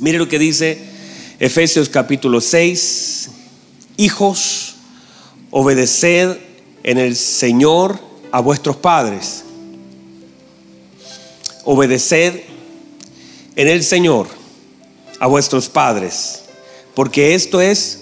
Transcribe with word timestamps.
Mire 0.00 0.18
lo 0.18 0.28
que 0.28 0.38
dice 0.38 0.78
Efesios 1.40 1.88
capítulo 1.88 2.40
6. 2.40 3.30
Hijos, 3.96 4.76
obedeced 5.50 6.38
en 6.84 6.98
el 6.98 7.16
Señor 7.16 7.98
a 8.30 8.40
vuestros 8.40 8.76
padres. 8.76 9.42
Obedeced 11.64 12.42
en 13.56 13.68
el 13.68 13.82
Señor 13.82 14.28
a 15.18 15.26
vuestros 15.26 15.68
padres, 15.68 16.42
porque 16.94 17.34
esto 17.34 17.60
es 17.60 17.98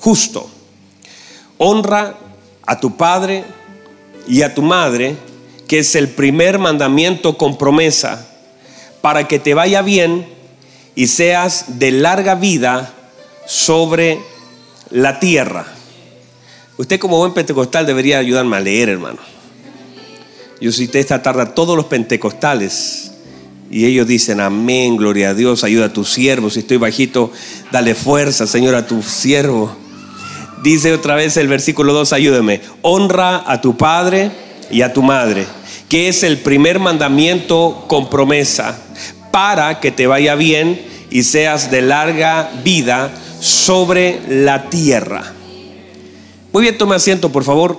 justo. 0.00 0.50
Honra 1.58 2.18
a 2.66 2.80
tu 2.80 2.96
padre 2.96 3.44
y 4.26 4.42
a 4.42 4.52
tu 4.52 4.62
madre, 4.62 5.14
que 5.68 5.78
es 5.78 5.94
el 5.94 6.08
primer 6.08 6.58
mandamiento 6.58 7.38
con 7.38 7.56
promesa, 7.56 8.26
para 9.00 9.28
que 9.28 9.38
te 9.38 9.54
vaya 9.54 9.80
bien 9.82 10.39
y 10.94 11.06
seas 11.06 11.78
de 11.78 11.92
larga 11.92 12.34
vida 12.34 12.94
sobre 13.46 14.20
la 14.90 15.20
tierra. 15.20 15.66
Usted 16.76 16.98
como 16.98 17.18
buen 17.18 17.34
pentecostal 17.34 17.86
debería 17.86 18.18
ayudarme 18.18 18.56
a 18.56 18.60
leer, 18.60 18.88
hermano. 18.88 19.18
Yo 20.60 20.72
cité 20.72 21.00
esta 21.00 21.22
tarde 21.22 21.42
a 21.42 21.54
todos 21.54 21.76
los 21.76 21.86
pentecostales 21.86 23.12
y 23.70 23.86
ellos 23.86 24.06
dicen, 24.06 24.40
amén, 24.40 24.96
gloria 24.96 25.30
a 25.30 25.34
Dios, 25.34 25.62
ayuda 25.62 25.86
a 25.86 25.92
tu 25.92 26.04
siervo. 26.04 26.50
Si 26.50 26.60
estoy 26.60 26.76
bajito, 26.76 27.32
dale 27.70 27.94
fuerza, 27.94 28.46
Señor, 28.46 28.74
a 28.74 28.86
tu 28.86 29.02
siervo. 29.02 29.74
Dice 30.62 30.92
otra 30.92 31.14
vez 31.14 31.36
el 31.36 31.48
versículo 31.48 31.92
2, 31.92 32.12
ayúdeme. 32.12 32.60
Honra 32.82 33.44
a 33.46 33.60
tu 33.60 33.76
padre 33.76 34.30
y 34.70 34.82
a 34.82 34.92
tu 34.92 35.02
madre, 35.02 35.46
que 35.88 36.08
es 36.08 36.22
el 36.22 36.38
primer 36.38 36.78
mandamiento 36.78 37.84
con 37.88 38.10
promesa, 38.10 38.78
para 39.30 39.80
que 39.80 39.90
te 39.90 40.06
vaya 40.06 40.34
bien 40.34 40.80
y 41.10 41.22
seas 41.22 41.70
de 41.70 41.82
larga 41.82 42.50
vida 42.64 43.10
sobre 43.40 44.20
la 44.28 44.68
tierra. 44.70 45.32
Muy 46.52 46.62
bien, 46.62 46.76
tome 46.78 46.96
asiento, 46.96 47.30
por 47.30 47.44
favor. 47.44 47.78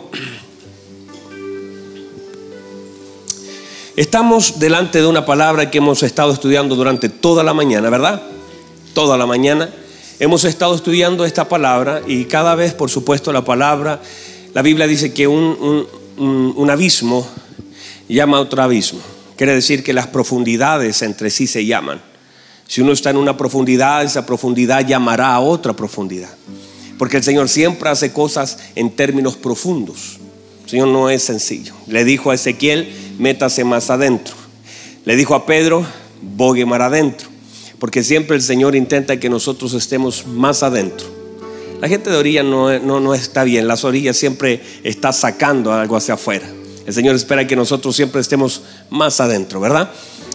Estamos 3.97 4.59
delante 4.59 5.01
de 5.01 5.07
una 5.07 5.25
palabra 5.25 5.69
que 5.69 5.79
hemos 5.79 6.01
estado 6.01 6.31
estudiando 6.31 6.75
durante 6.75 7.09
toda 7.09 7.43
la 7.43 7.53
mañana, 7.53 7.89
¿verdad? 7.89 8.21
Toda 8.93 9.17
la 9.17 9.25
mañana. 9.25 9.69
Hemos 10.19 10.45
estado 10.45 10.73
estudiando 10.75 11.25
esta 11.25 11.49
palabra 11.49 12.01
y 12.07 12.25
cada 12.25 12.55
vez, 12.55 12.73
por 12.73 12.89
supuesto, 12.89 13.33
la 13.33 13.43
palabra, 13.43 14.01
la 14.53 14.61
Biblia 14.61 14.87
dice 14.87 15.13
que 15.13 15.27
un, 15.27 15.87
un, 16.17 16.69
abismo 16.69 17.27
llama 18.07 18.37
a 18.37 18.41
otro 18.41 18.61
abismo. 18.61 19.01
Quiere 19.41 19.55
decir 19.55 19.83
que 19.83 19.91
las 19.91 20.05
profundidades 20.05 21.01
entre 21.01 21.31
sí 21.31 21.47
se 21.47 21.65
llaman. 21.65 21.99
Si 22.67 22.79
uno 22.79 22.91
está 22.91 23.09
en 23.09 23.17
una 23.17 23.37
profundidad, 23.37 24.03
esa 24.03 24.23
profundidad 24.23 24.85
llamará 24.85 25.33
a 25.33 25.39
otra 25.39 25.73
profundidad. 25.73 26.29
Porque 26.99 27.17
el 27.17 27.23
Señor 27.23 27.49
siempre 27.49 27.89
hace 27.89 28.13
cosas 28.13 28.59
en 28.75 28.91
términos 28.91 29.35
profundos. 29.37 30.19
El 30.65 30.69
Señor 30.69 30.89
no 30.89 31.09
es 31.09 31.23
sencillo. 31.23 31.73
Le 31.87 32.05
dijo 32.05 32.29
a 32.29 32.35
Ezequiel, 32.35 32.93
métase 33.17 33.63
más 33.63 33.89
adentro. 33.89 34.35
Le 35.05 35.15
dijo 35.15 35.33
a 35.33 35.47
Pedro, 35.47 35.87
bogue 36.21 36.67
más 36.67 36.79
adentro. 36.79 37.27
Porque 37.79 38.03
siempre 38.03 38.35
el 38.35 38.43
Señor 38.43 38.75
intenta 38.75 39.19
que 39.19 39.27
nosotros 39.27 39.73
estemos 39.73 40.27
más 40.27 40.61
adentro. 40.61 41.07
La 41.81 41.87
gente 41.87 42.11
de 42.11 42.17
orilla 42.17 42.43
no, 42.43 42.77
no, 42.77 42.99
no 42.99 43.15
está 43.15 43.43
bien. 43.43 43.67
Las 43.67 43.85
orillas 43.85 44.17
siempre 44.17 44.61
está 44.83 45.11
sacando 45.11 45.73
algo 45.73 45.95
hacia 45.97 46.13
afuera. 46.13 46.47
El 46.85 46.93
Señor 46.93 47.15
espera 47.15 47.45
que 47.47 47.55
nosotros 47.55 47.95
siempre 47.95 48.21
estemos 48.21 48.61
más 48.89 49.19
adentro, 49.19 49.59
¿verdad? 49.59 49.91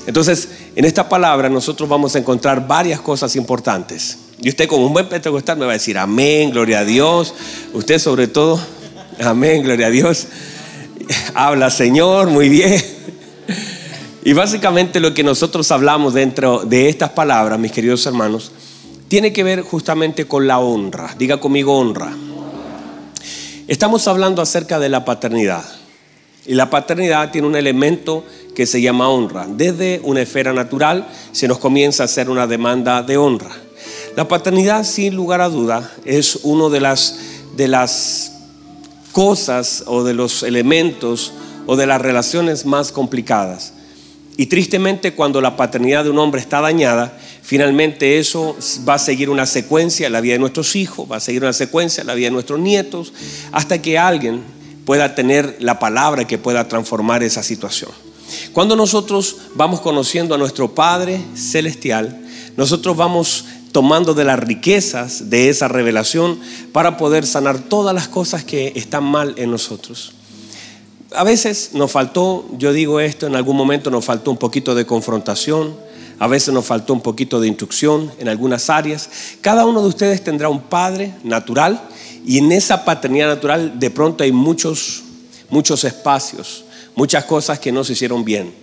Entonces, 0.06 0.48
en 0.77 0.84
esta 0.84 1.08
palabra 1.08 1.48
nosotros 1.48 1.89
vamos 1.89 2.14
a 2.14 2.19
encontrar 2.19 2.66
varias 2.66 3.00
cosas 3.00 3.34
importantes. 3.36 4.19
Y 4.41 4.48
usted 4.48 4.69
como 4.69 4.86
un 4.86 4.92
buen 4.92 5.08
pentecostal 5.08 5.58
me 5.58 5.64
va 5.64 5.72
a 5.72 5.74
decir, 5.74 5.98
amén, 5.98 6.50
gloria 6.50 6.80
a 6.80 6.84
Dios. 6.84 7.34
Usted 7.72 7.98
sobre 7.98 8.28
todo, 8.28 8.61
amén, 9.20 9.62
gloria 9.62 9.89
a 9.89 9.91
Dios. 9.91 10.28
Habla 11.35 11.70
Señor, 11.70 12.29
muy 12.29 12.48
bien. 12.48 12.80
Y 14.24 14.33
básicamente 14.33 15.01
lo 15.01 15.14
que 15.14 15.23
nosotros 15.23 15.70
hablamos 15.70 16.14
dentro 16.14 16.64
de 16.64 16.89
estas 16.89 17.11
palabras, 17.11 17.58
mis 17.58 17.73
queridos 17.73 18.05
hermanos, 18.06 18.52
tiene 19.08 19.33
que 19.33 19.45
ver 19.45 19.62
justamente 19.62 20.27
con 20.27 20.46
la 20.46 20.58
honra. 20.58 21.14
Diga 21.18 21.39
conmigo 21.39 21.79
honra. 21.79 22.12
Estamos 23.68 24.06
hablando 24.08 24.42
acerca 24.42 24.79
de 24.79 24.89
la 24.89 25.05
paternidad. 25.05 25.64
Y 26.46 26.55
la 26.55 26.70
paternidad 26.70 27.30
tiene 27.30 27.48
un 27.48 27.57
elemento 27.57 28.24
que 28.55 28.67
se 28.67 28.80
llama 28.80 29.08
honra. 29.08 29.46
Desde 29.48 30.01
una 30.05 30.23
esfera 30.23 30.52
natural 30.52 31.08
se 31.33 31.48
nos 31.48 31.58
comienza 31.58 32.05
a 32.05 32.07
hacer 32.07 32.30
una 32.30 32.46
demanda 32.46 33.02
de 33.02 33.17
honra. 33.17 33.51
La 34.17 34.29
paternidad, 34.29 34.85
sin 34.85 35.14
lugar 35.14 35.40
a 35.40 35.48
duda, 35.48 35.92
es 36.05 36.40
uno 36.42 36.70
de 36.70 36.80
las, 36.80 37.18
de 37.56 37.68
las 37.68 38.33
cosas 39.12 39.85
o 39.86 40.05
de 40.05 40.14
los 40.14 40.42
elementos 40.42 41.33
o 41.67 41.77
de 41.77 41.86
las 41.86 42.01
relaciones 42.01 42.64
más 42.64 42.92
complicadas. 42.92 43.74
Y 44.39 44.46
tristemente 44.46 45.14
cuando 45.14 45.40
la 45.40 45.56
paternidad 45.56 46.05
de 46.05 46.11
un 46.11 46.18
hombre 46.18 46.40
está 46.40 46.61
dañada, 46.61 47.18
finalmente 47.42 48.18
eso 48.18 48.56
va 48.86 48.95
a 48.95 48.98
seguir 48.98 49.30
una 49.30 49.46
secuencia 49.46 50.06
en 50.06 50.12
la 50.12 50.20
vida 50.20 50.35
de 50.35 50.39
nuestros 50.39 50.77
hijos, 50.77 51.11
va 51.11 51.17
a 51.17 51.20
seguir 51.20 51.42
una 51.42 51.55
secuencia 51.55 52.02
en 52.02 52.06
la 52.06 52.14
vida 52.14 52.27
de 52.27 52.33
nuestros 52.33 52.61
nietos, 52.61 53.12
hasta 53.52 53.80
que 53.80 53.98
alguien 53.98 54.42
pueda 54.86 55.14
tener 55.14 55.57
la 55.61 55.79
palabra 55.79 56.27
que 56.27 56.39
pueda 56.39 56.69
transformar 56.69 57.23
esa 57.23 57.42
situación. 57.42 57.91
Cuando 58.52 58.77
nosotros 58.77 59.36
vamos 59.55 59.80
conociendo 59.80 60.35
a 60.35 60.39
nuestro 60.39 60.74
Padre 60.74 61.20
Celestial, 61.35 62.23
nosotros 62.57 62.97
vamos 62.97 63.45
tomando 63.73 64.14
de 64.14 64.24
las 64.24 64.39
riquezas 64.39 65.29
de 65.29 65.51
esa 65.51 65.69
revelación 65.69 66.39
para 66.73 66.97
poder 66.97 67.27
sanar 67.27 67.58
todas 67.58 67.95
las 67.95 68.08
cosas 68.08 68.45
que 68.45 68.73
están 68.77 69.05
mal 69.05 69.35
en 69.36 69.51
nosotros. 69.51 70.13
A 71.14 71.24
veces 71.24 71.70
nos 71.74 71.91
faltó, 71.91 72.47
yo 72.57 72.73
digo 72.73 73.01
esto, 73.01 73.27
en 73.27 73.36
algún 73.36 73.57
momento 73.57 73.91
nos 73.91 74.05
faltó 74.05 74.30
un 74.30 74.39
poquito 74.39 74.74
de 74.74 74.86
confrontación, 74.86 75.77
a 76.18 76.29
veces 76.29 76.55
nos 76.55 76.64
faltó 76.64 76.92
un 76.92 77.03
poquito 77.03 77.41
de 77.41 77.48
instrucción 77.48 78.11
en 78.18 78.29
algunas 78.29 78.70
áreas. 78.70 79.11
Cada 79.41 79.67
uno 79.67 79.83
de 79.83 79.89
ustedes 79.89 80.24
tendrá 80.24 80.48
un 80.48 80.63
padre 80.63 81.13
natural 81.24 81.89
y 82.25 82.39
en 82.39 82.53
esa 82.53 82.85
paternidad 82.85 83.29
natural 83.29 83.79
de 83.79 83.91
pronto 83.91 84.25
hay 84.25 84.33
muchos, 84.33 85.03
muchos 85.51 85.85
espacios, 85.85 86.65
muchas 86.95 87.25
cosas 87.25 87.59
que 87.59 87.73
no 87.73 87.85
se 87.85 87.93
hicieron 87.93 88.25
bien. 88.25 88.55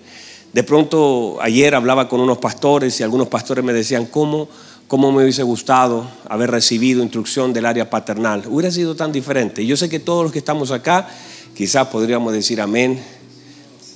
De 0.53 0.63
pronto 0.63 1.37
ayer 1.41 1.73
hablaba 1.75 2.07
con 2.07 2.19
unos 2.19 2.37
pastores 2.37 2.99
y 2.99 3.03
algunos 3.03 3.27
pastores 3.27 3.63
me 3.63 3.73
decían, 3.73 4.05
¿cómo? 4.05 4.47
cómo 4.93 5.11
me 5.11 5.23
hubiese 5.23 5.41
gustado 5.41 6.07
haber 6.29 6.51
recibido 6.51 7.01
instrucción 7.01 7.51
del 7.51 7.65
área 7.65 7.89
paternal. 7.89 8.43
Hubiera 8.47 8.71
sido 8.71 8.95
tan 8.95 9.11
diferente. 9.11 9.65
Yo 9.65 9.75
sé 9.75 9.89
que 9.89 9.99
todos 9.99 10.21
los 10.21 10.31
que 10.31 10.37
estamos 10.37 10.69
acá, 10.69 11.09
quizás 11.55 11.87
podríamos 11.87 12.31
decir 12.31 12.61
amén 12.61 13.01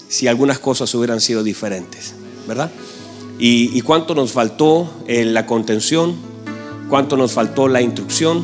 si 0.07 0.27
algunas 0.27 0.57
cosas 0.57 0.93
hubieran 0.95 1.21
sido 1.21 1.43
diferentes, 1.43 2.15
¿verdad? 2.47 2.71
Y, 3.37 3.79
cuánto 3.81 4.15
nos 4.15 4.31
faltó 4.31 4.89
la 5.07 5.45
contención, 5.45 6.15
cuánto 6.89 7.15
nos 7.15 7.33
faltó 7.33 7.67
la 7.67 7.83
instrucción 7.83 8.43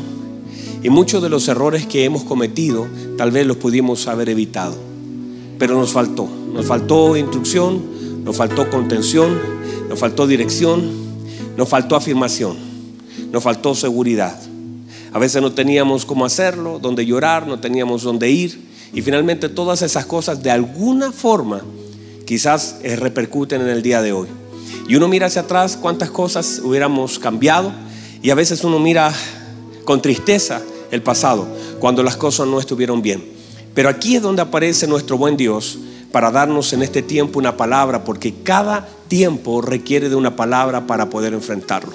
y 0.83 0.89
muchos 0.89 1.23
de 1.23 1.29
los 1.29 1.47
errores 1.47 1.87
que 1.87 2.03
hemos 2.03 2.23
cometido 2.23 2.87
tal 3.17 3.31
vez 3.31 3.47
los 3.47 3.57
pudimos 3.57 4.07
haber 4.07 4.29
evitado. 4.29 4.75
Pero 5.57 5.75
nos 5.75 5.91
faltó, 5.91 6.27
nos 6.53 6.65
faltó 6.65 7.15
instrucción, 7.15 8.23
nos 8.23 8.35
faltó 8.35 8.69
contención, 8.69 9.39
nos 9.89 9.97
faltó 9.97 10.27
dirección 10.27 11.03
nos 11.55 11.69
faltó 11.69 11.95
afirmación, 11.95 12.57
nos 13.31 13.43
faltó 13.43 13.75
seguridad. 13.75 14.39
A 15.11 15.19
veces 15.19 15.41
no 15.41 15.51
teníamos 15.51 16.05
cómo 16.05 16.25
hacerlo, 16.25 16.79
dónde 16.81 17.05
llorar, 17.05 17.45
no 17.47 17.59
teníamos 17.59 18.03
dónde 18.03 18.29
ir. 18.31 18.59
Y 18.93 19.01
finalmente 19.01 19.49
todas 19.49 19.81
esas 19.81 20.05
cosas 20.05 20.41
de 20.41 20.51
alguna 20.51 21.11
forma 21.11 21.61
quizás 22.25 22.77
eh, 22.83 22.95
repercuten 22.95 23.61
en 23.61 23.67
el 23.67 23.83
día 23.83 24.01
de 24.01 24.13
hoy. 24.13 24.27
Y 24.87 24.95
uno 24.95 25.07
mira 25.07 25.27
hacia 25.27 25.43
atrás 25.43 25.77
cuántas 25.79 26.09
cosas 26.09 26.61
hubiéramos 26.63 27.19
cambiado 27.19 27.71
y 28.21 28.31
a 28.31 28.35
veces 28.35 28.63
uno 28.63 28.79
mira 28.79 29.13
con 29.85 30.01
tristeza 30.01 30.61
el 30.93 31.01
pasado 31.01 31.47
cuando 31.79 32.03
las 32.03 32.15
cosas 32.15 32.47
no 32.47 32.59
estuvieron 32.59 33.01
bien. 33.01 33.23
Pero 33.73 33.89
aquí 33.89 34.15
es 34.15 34.21
donde 34.21 34.43
aparece 34.43 34.85
nuestro 34.85 35.17
buen 35.17 35.35
Dios 35.35 35.79
para 36.11 36.29
darnos 36.29 36.71
en 36.73 36.83
este 36.83 37.01
tiempo 37.01 37.39
una 37.39 37.57
palabra, 37.57 38.03
porque 38.03 38.35
cada 38.43 38.87
tiempo 39.07 39.61
requiere 39.61 40.09
de 40.09 40.15
una 40.15 40.35
palabra 40.35 40.85
para 40.85 41.09
poder 41.09 41.33
enfrentarlo. 41.33 41.93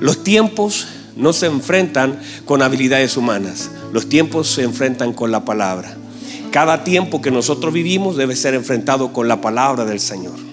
Los 0.00 0.24
tiempos 0.24 0.88
no 1.14 1.32
se 1.32 1.46
enfrentan 1.46 2.18
con 2.44 2.62
habilidades 2.62 3.16
humanas, 3.16 3.70
los 3.92 4.08
tiempos 4.08 4.48
se 4.48 4.64
enfrentan 4.64 5.12
con 5.12 5.30
la 5.30 5.44
palabra. 5.44 5.96
Cada 6.50 6.82
tiempo 6.82 7.22
que 7.22 7.30
nosotros 7.30 7.72
vivimos 7.72 8.16
debe 8.16 8.34
ser 8.34 8.54
enfrentado 8.54 9.12
con 9.12 9.28
la 9.28 9.40
palabra 9.40 9.84
del 9.84 10.00
Señor. 10.00 10.49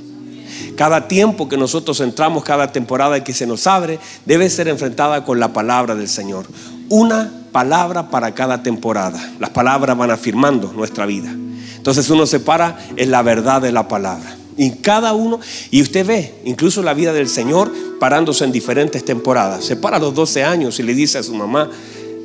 Cada 0.77 1.07
tiempo 1.07 1.49
que 1.49 1.57
nosotros 1.57 1.99
entramos, 2.01 2.43
cada 2.43 2.71
temporada 2.71 3.23
que 3.23 3.33
se 3.33 3.47
nos 3.47 3.65
abre, 3.65 3.97
debe 4.27 4.47
ser 4.47 4.67
enfrentada 4.67 5.25
con 5.25 5.39
la 5.39 5.51
palabra 5.51 5.95
del 5.95 6.07
Señor. 6.07 6.45
Una 6.87 7.31
palabra 7.51 8.11
para 8.11 8.35
cada 8.35 8.61
temporada. 8.61 9.19
Las 9.39 9.49
palabras 9.49 9.97
van 9.97 10.11
afirmando 10.11 10.71
nuestra 10.73 11.07
vida. 11.07 11.35
Entonces 11.75 12.07
uno 12.11 12.27
se 12.27 12.39
para 12.39 12.77
en 12.95 13.09
la 13.09 13.23
verdad 13.23 13.59
de 13.59 13.71
la 13.71 13.87
palabra. 13.87 14.37
Y 14.55 14.69
cada 14.69 15.13
uno, 15.13 15.39
y 15.71 15.81
usted 15.81 16.05
ve, 16.05 16.35
incluso 16.45 16.83
la 16.83 16.93
vida 16.93 17.11
del 17.11 17.27
Señor 17.27 17.71
parándose 17.99 18.43
en 18.43 18.51
diferentes 18.51 19.03
temporadas. 19.03 19.65
Se 19.65 19.77
para 19.77 19.97
los 19.97 20.13
12 20.13 20.43
años 20.43 20.79
y 20.79 20.83
le 20.83 20.93
dice 20.93 21.17
a 21.17 21.23
su 21.23 21.33
mamá, 21.33 21.71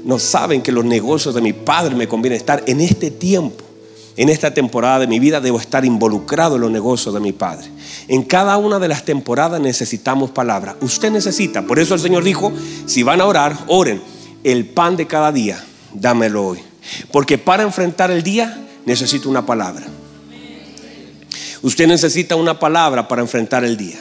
no 0.04 0.18
saben 0.18 0.60
que 0.60 0.72
los 0.72 0.84
negocios 0.84 1.34
de 1.34 1.40
mi 1.40 1.54
padre 1.54 1.94
me 1.94 2.06
conviene 2.06 2.36
estar 2.36 2.62
en 2.66 2.82
este 2.82 3.10
tiempo. 3.10 3.64
En 4.16 4.28
esta 4.28 4.52
temporada 4.52 5.00
de 5.00 5.06
mi 5.06 5.18
vida 5.18 5.40
debo 5.40 5.58
estar 5.58 5.84
involucrado 5.84 6.56
en 6.56 6.62
los 6.62 6.70
negocios 6.70 7.14
de 7.14 7.20
mi 7.20 7.32
Padre. 7.32 7.66
En 8.08 8.22
cada 8.22 8.58
una 8.58 8.78
de 8.78 8.88
las 8.88 9.04
temporadas 9.04 9.60
necesitamos 9.60 10.30
palabra. 10.30 10.76
Usted 10.82 11.10
necesita. 11.10 11.62
Por 11.62 11.78
eso 11.78 11.94
el 11.94 12.00
Señor 12.00 12.22
dijo, 12.22 12.52
si 12.86 13.02
van 13.02 13.20
a 13.20 13.26
orar, 13.26 13.56
oren. 13.68 14.02
El 14.44 14.66
pan 14.66 14.96
de 14.96 15.06
cada 15.06 15.32
día, 15.32 15.64
dámelo 15.94 16.46
hoy. 16.46 16.58
Porque 17.10 17.38
para 17.38 17.62
enfrentar 17.62 18.10
el 18.10 18.22
día 18.22 18.60
necesito 18.84 19.30
una 19.30 19.46
palabra. 19.46 19.86
Usted 21.62 21.86
necesita 21.86 22.36
una 22.36 22.58
palabra 22.58 23.08
para 23.08 23.22
enfrentar 23.22 23.64
el 23.64 23.76
día. 23.76 23.98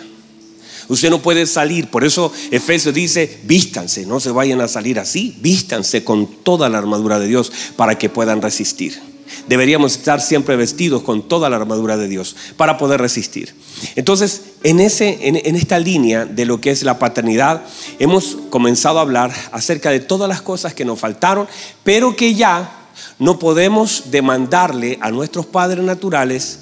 Usted 0.90 1.10
no 1.10 1.22
puede 1.22 1.46
salir. 1.46 1.88
Por 1.90 2.04
eso 2.04 2.34
Efesios 2.50 2.94
dice, 2.94 3.40
vístanse, 3.44 4.06
no 4.06 4.20
se 4.20 4.32
vayan 4.32 4.60
a 4.60 4.68
salir 4.68 5.00
así. 5.00 5.38
Vístanse 5.40 6.04
con 6.04 6.28
toda 6.44 6.68
la 6.68 6.80
armadura 6.80 7.18
de 7.18 7.28
Dios 7.28 7.52
para 7.78 7.98
que 7.98 8.10
puedan 8.10 8.42
resistir. 8.42 9.11
Deberíamos 9.48 9.98
estar 9.98 10.22
siempre 10.22 10.56
vestidos 10.56 11.04
con 11.04 11.28
toda 11.28 11.50
la 11.50 11.58
armadura 11.58 11.98
de 11.98 12.08
Dios 12.08 12.36
para 12.58 12.78
poder 12.78 13.02
resistir. 13.02 13.56
Entonces, 13.96 14.42
en, 14.64 14.80
ese, 14.80 15.28
en, 15.28 15.56
esta 15.56 15.80
línea 15.80 16.26
de 16.26 16.46
lo 16.46 16.62
que 16.62 16.72
es 16.72 16.84
la 16.84 17.00
paternidad, 17.00 17.64
hemos 18.00 18.38
comenzado 18.50 19.00
a 19.00 19.02
hablar 19.02 19.32
acerca 19.52 19.90
de 19.90 20.00
todas 20.00 20.30
las 20.30 20.42
cosas 20.42 20.74
que 20.74 20.86
nos 20.86 21.00
faltaron, 21.00 21.48
pero 21.84 22.16
que 22.16 22.36
ya 22.36 22.90
no 23.20 23.40
podemos 23.40 24.06
demandarle 24.12 24.98
a 25.02 25.12
nuestros 25.12 25.46
padres 25.46 25.84
naturales 25.84 26.60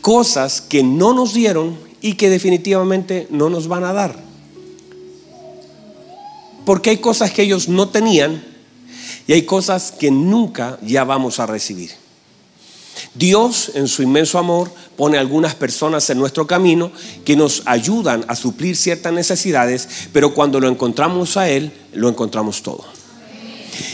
cosas 0.00 0.60
que 0.60 0.82
no 0.82 1.14
nos 1.14 1.32
dieron 1.32 1.78
y 2.00 2.14
que 2.14 2.28
definitivamente 2.28 3.28
no 3.30 3.48
nos 3.48 3.68
van 3.68 3.84
a 3.84 3.92
dar. 3.92 4.16
Porque 6.64 6.90
hay 6.90 6.98
cosas 6.98 7.32
que 7.32 7.42
ellos 7.42 7.68
no 7.68 7.88
tenían 7.88 8.51
y 9.26 9.32
hay 9.32 9.42
cosas 9.42 9.92
que 9.92 10.10
nunca 10.10 10.78
ya 10.82 11.04
vamos 11.04 11.40
a 11.40 11.46
recibir. 11.46 11.90
Dios, 13.14 13.72
en 13.74 13.88
su 13.88 14.02
inmenso 14.02 14.38
amor, 14.38 14.70
pone 14.96 15.18
algunas 15.18 15.54
personas 15.54 16.08
en 16.10 16.18
nuestro 16.18 16.46
camino 16.46 16.92
que 17.24 17.36
nos 17.36 17.62
ayudan 17.66 18.24
a 18.28 18.36
suplir 18.36 18.76
ciertas 18.76 19.12
necesidades, 19.12 19.88
pero 20.12 20.34
cuando 20.34 20.60
lo 20.60 20.68
encontramos 20.68 21.36
a 21.36 21.48
Él, 21.48 21.72
lo 21.92 22.08
encontramos 22.08 22.62
todo. 22.62 22.84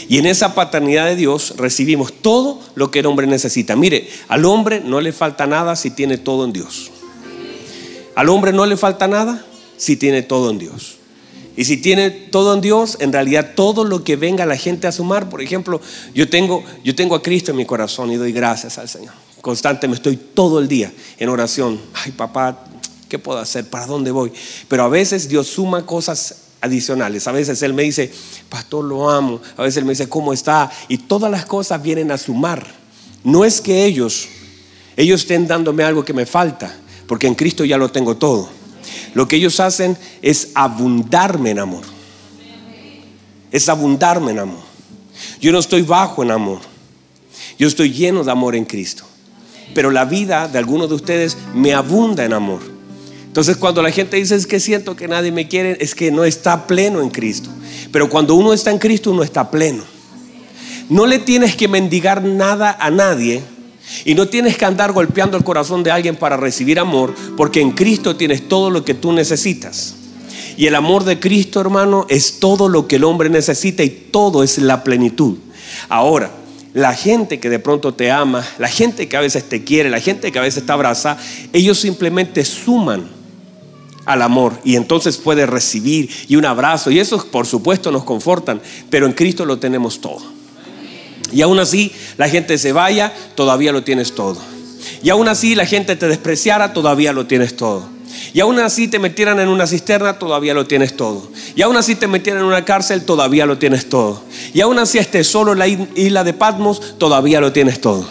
Y 0.09 0.17
en 0.17 0.25
esa 0.25 0.55
paternidad 0.55 1.05
de 1.05 1.15
Dios 1.15 1.53
recibimos 1.57 2.11
todo 2.13 2.59
lo 2.75 2.91
que 2.91 2.99
el 2.99 3.05
hombre 3.05 3.27
necesita. 3.27 3.75
Mire, 3.75 4.09
al 4.27 4.45
hombre 4.45 4.81
no 4.83 4.99
le 5.01 5.13
falta 5.13 5.47
nada 5.47 5.75
si 5.75 5.91
tiene 5.91 6.17
todo 6.17 6.45
en 6.45 6.53
Dios. 6.53 6.91
Al 8.15 8.29
hombre 8.29 8.51
no 8.51 8.65
le 8.65 8.75
falta 8.75 9.07
nada 9.07 9.45
si 9.77 9.95
tiene 9.95 10.21
todo 10.21 10.49
en 10.49 10.59
Dios. 10.59 10.98
Y 11.59 11.65
si 11.65 11.75
tiene 11.75 12.09
todo 12.09 12.53
en 12.53 12.61
Dios, 12.61 12.95
en 13.01 13.11
realidad 13.11 13.51
todo 13.53 13.83
lo 13.83 14.01
que 14.05 14.15
venga 14.15 14.45
la 14.45 14.55
gente 14.55 14.87
a 14.87 14.93
sumar, 14.93 15.27
por 15.27 15.41
ejemplo, 15.41 15.81
yo 16.15 16.29
tengo, 16.29 16.63
yo 16.85 16.95
tengo 16.95 17.15
a 17.15 17.21
Cristo 17.21 17.51
en 17.51 17.57
mi 17.57 17.65
corazón 17.65 18.09
y 18.13 18.15
doy 18.15 18.31
gracias 18.31 18.77
al 18.77 18.87
Señor. 18.87 19.13
Constante 19.41 19.85
me 19.89 19.95
estoy 19.95 20.15
todo 20.15 20.59
el 20.59 20.69
día 20.69 20.89
en 21.17 21.27
oración. 21.27 21.77
Ay, 21.95 22.13
papá, 22.13 22.63
¿qué 23.09 23.19
puedo 23.19 23.39
hacer? 23.39 23.69
¿Para 23.69 23.87
dónde 23.87 24.09
voy? 24.09 24.31
Pero 24.69 24.83
a 24.83 24.87
veces 24.87 25.27
Dios 25.27 25.47
suma 25.47 25.85
cosas 25.85 26.43
adicionales. 26.61 27.27
A 27.27 27.33
veces 27.33 27.61
Él 27.61 27.73
me 27.73 27.83
dice, 27.83 28.09
pastor, 28.47 28.85
lo 28.85 29.09
amo. 29.09 29.41
A 29.57 29.63
veces 29.63 29.79
Él 29.79 29.83
me 29.83 29.91
dice, 29.91 30.07
¿cómo 30.07 30.31
está? 30.31 30.71
Y 30.87 30.97
todas 30.97 31.29
las 31.29 31.43
cosas 31.43 31.83
vienen 31.83 32.09
a 32.11 32.17
sumar. 32.17 32.65
No 33.25 33.43
es 33.43 33.59
que 33.59 33.83
ellos, 33.83 34.29
ellos 34.95 35.19
estén 35.19 35.45
dándome 35.45 35.83
algo 35.83 36.05
que 36.05 36.13
me 36.13 36.25
falta, 36.25 36.73
porque 37.05 37.27
en 37.27 37.35
Cristo 37.35 37.65
ya 37.65 37.77
lo 37.77 37.91
tengo 37.91 38.15
todo. 38.15 38.58
Lo 39.13 39.27
que 39.27 39.37
ellos 39.37 39.59
hacen 39.59 39.97
es 40.21 40.49
abundarme 40.53 41.51
en 41.51 41.59
amor. 41.59 41.83
Es 43.51 43.69
abundarme 43.69 44.31
en 44.31 44.39
amor. 44.39 44.69
Yo 45.41 45.51
no 45.51 45.59
estoy 45.59 45.81
bajo 45.81 46.23
en 46.23 46.31
amor. 46.31 46.59
Yo 47.57 47.67
estoy 47.67 47.91
lleno 47.91 48.23
de 48.23 48.31
amor 48.31 48.55
en 48.55 48.65
Cristo. 48.65 49.03
Pero 49.73 49.91
la 49.91 50.05
vida 50.05 50.47
de 50.47 50.57
algunos 50.57 50.89
de 50.89 50.95
ustedes 50.95 51.37
me 51.53 51.73
abunda 51.73 52.25
en 52.25 52.33
amor. 52.33 52.61
Entonces 53.25 53.57
cuando 53.57 53.81
la 53.81 53.91
gente 53.91 54.17
dice 54.17 54.35
es 54.35 54.47
que 54.47 54.59
siento 54.59 54.95
que 54.95 55.07
nadie 55.07 55.31
me 55.31 55.47
quiere, 55.47 55.77
es 55.79 55.93
que 55.93 56.11
no 56.11 56.23
está 56.23 56.65
pleno 56.67 57.01
en 57.01 57.09
Cristo. 57.09 57.49
Pero 57.91 58.09
cuando 58.09 58.35
uno 58.35 58.53
está 58.53 58.71
en 58.71 58.79
Cristo, 58.79 59.11
uno 59.11 59.23
está 59.23 59.51
pleno. 59.51 59.83
No 60.89 61.05
le 61.05 61.19
tienes 61.19 61.55
que 61.55 61.67
mendigar 61.67 62.23
nada 62.23 62.75
a 62.79 62.89
nadie 62.89 63.43
y 64.05 64.15
no 64.15 64.27
tienes 64.27 64.57
que 64.57 64.65
andar 64.65 64.91
golpeando 64.91 65.37
el 65.37 65.43
corazón 65.43 65.83
de 65.83 65.91
alguien 65.91 66.15
para 66.15 66.37
recibir 66.37 66.79
amor, 66.79 67.13
porque 67.37 67.61
en 67.61 67.71
Cristo 67.71 68.15
tienes 68.15 68.47
todo 68.47 68.69
lo 68.69 68.85
que 68.85 68.93
tú 68.93 69.11
necesitas. 69.11 69.95
Y 70.57 70.67
el 70.67 70.75
amor 70.75 71.05
de 71.05 71.19
Cristo, 71.19 71.61
hermano, 71.61 72.05
es 72.09 72.39
todo 72.39 72.67
lo 72.67 72.87
que 72.87 72.97
el 72.97 73.05
hombre 73.05 73.29
necesita 73.29 73.83
y 73.83 73.89
todo 73.89 74.43
es 74.43 74.57
la 74.57 74.83
plenitud. 74.83 75.37
Ahora, 75.87 76.31
la 76.73 76.93
gente 76.93 77.39
que 77.39 77.49
de 77.49 77.59
pronto 77.59 77.93
te 77.93 78.11
ama, 78.11 78.45
la 78.57 78.67
gente 78.67 79.07
que 79.07 79.17
a 79.17 79.21
veces 79.21 79.47
te 79.47 79.63
quiere, 79.63 79.89
la 79.89 79.99
gente 79.99 80.31
que 80.31 80.39
a 80.39 80.43
veces 80.43 80.65
te 80.65 80.71
abraza, 80.71 81.17
ellos 81.53 81.79
simplemente 81.79 82.45
suman 82.45 83.07
al 84.05 84.21
amor 84.21 84.59
y 84.63 84.75
entonces 84.75 85.17
puede 85.17 85.45
recibir 85.45 86.09
y 86.27 86.35
un 86.35 86.45
abrazo 86.45 86.89
y 86.91 86.99
eso 86.99 87.23
por 87.31 87.45
supuesto 87.45 87.91
nos 87.91 88.03
confortan, 88.03 88.61
pero 88.89 89.05
en 89.05 89.13
Cristo 89.13 89.45
lo 89.45 89.59
tenemos 89.59 90.01
todo. 90.01 90.38
Y 91.31 91.41
aún 91.41 91.59
así 91.59 91.91
la 92.17 92.29
gente 92.29 92.57
se 92.57 92.71
vaya, 92.71 93.13
todavía 93.35 93.71
lo 93.71 93.83
tienes 93.83 94.13
todo. 94.13 94.37
Y 95.01 95.09
aún 95.09 95.27
así 95.27 95.55
la 95.55 95.65
gente 95.65 95.95
te 95.95 96.07
despreciara, 96.07 96.73
todavía 96.73 97.13
lo 97.13 97.25
tienes 97.25 97.55
todo. 97.55 97.99
Y 98.33 98.41
aún 98.41 98.59
así 98.59 98.87
te 98.87 98.99
metieran 98.99 99.39
en 99.39 99.47
una 99.47 99.65
cisterna, 99.65 100.19
todavía 100.19 100.53
lo 100.53 100.67
tienes 100.67 100.95
todo. 100.95 101.31
Y 101.55 101.61
aún 101.61 101.77
así 101.77 101.95
te 101.95 102.07
metieran 102.07 102.41
en 102.41 102.47
una 102.47 102.65
cárcel, 102.65 103.03
todavía 103.03 103.45
lo 103.45 103.57
tienes 103.57 103.89
todo. 103.89 104.21
Y 104.53 104.61
aún 104.61 104.77
así 104.77 104.97
estés 104.97 105.27
solo 105.27 105.53
en 105.53 105.59
la 105.59 105.67
isla 105.67 106.23
de 106.23 106.33
Patmos, 106.33 106.97
todavía 106.97 107.41
lo 107.41 107.51
tienes 107.51 107.81
todo. 107.81 108.05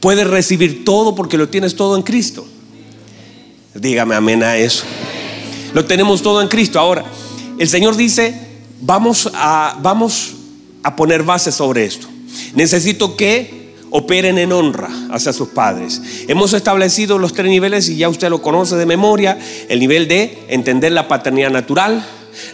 Puedes 0.00 0.26
recibir 0.26 0.84
todo 0.84 1.14
porque 1.14 1.38
lo 1.38 1.48
tienes 1.48 1.76
todo 1.76 1.96
en 1.96 2.02
Cristo. 2.02 2.46
Dígame 3.74 4.14
amén 4.14 4.42
a 4.42 4.56
eso. 4.56 4.84
Lo 5.72 5.84
tenemos 5.84 6.22
todo 6.22 6.42
en 6.42 6.48
Cristo. 6.48 6.78
Ahora, 6.78 7.04
el 7.58 7.68
Señor 7.68 7.96
dice, 7.96 8.34
vamos 8.80 9.30
a, 9.34 9.78
vamos 9.80 10.32
a 10.82 10.96
poner 10.96 11.22
bases 11.22 11.54
sobre 11.54 11.84
esto. 11.84 12.08
Necesito 12.54 13.16
que 13.16 13.62
operen 13.90 14.38
en 14.38 14.52
honra 14.52 14.88
hacia 15.10 15.32
sus 15.32 15.48
padres. 15.48 16.00
Hemos 16.26 16.52
establecido 16.54 17.18
los 17.18 17.34
tres 17.34 17.48
niveles 17.48 17.88
y 17.88 17.96
ya 17.96 18.08
usted 18.08 18.30
lo 18.30 18.42
conoce 18.42 18.76
de 18.76 18.86
memoria. 18.86 19.38
El 19.68 19.80
nivel 19.80 20.08
de 20.08 20.44
entender 20.48 20.92
la 20.92 21.08
paternidad 21.08 21.50
natural, 21.50 22.04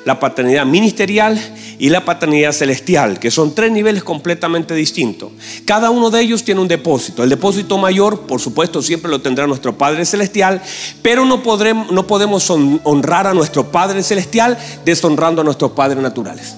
la 0.04 0.18
paternidad 0.18 0.66
ministerial 0.66 1.40
y 1.78 1.90
la 1.90 2.04
paternidad 2.04 2.50
celestial, 2.50 3.20
que 3.20 3.30
son 3.30 3.54
tres 3.54 3.70
niveles 3.70 4.02
completamente 4.02 4.74
distintos. 4.74 5.30
Cada 5.64 5.90
uno 5.90 6.10
de 6.10 6.20
ellos 6.20 6.42
tiene 6.42 6.60
un 6.60 6.66
depósito. 6.66 7.22
El 7.22 7.30
depósito 7.30 7.78
mayor, 7.78 8.22
por 8.22 8.40
supuesto, 8.40 8.82
siempre 8.82 9.08
lo 9.08 9.20
tendrá 9.20 9.46
nuestro 9.46 9.78
Padre 9.78 10.04
Celestial, 10.04 10.60
pero 11.02 11.24
no, 11.24 11.42
podremos, 11.44 11.92
no 11.92 12.06
podemos 12.06 12.50
honrar 12.50 13.28
a 13.28 13.34
nuestro 13.34 13.70
Padre 13.70 14.02
Celestial 14.02 14.58
deshonrando 14.84 15.42
a 15.42 15.44
nuestros 15.44 15.70
padres 15.70 16.02
naturales. 16.02 16.56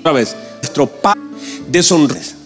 Otra 0.00 0.12
vez, 0.12 0.36
nuestro 0.62 0.86
Padre 0.86 1.20
deshonres. 1.68 2.39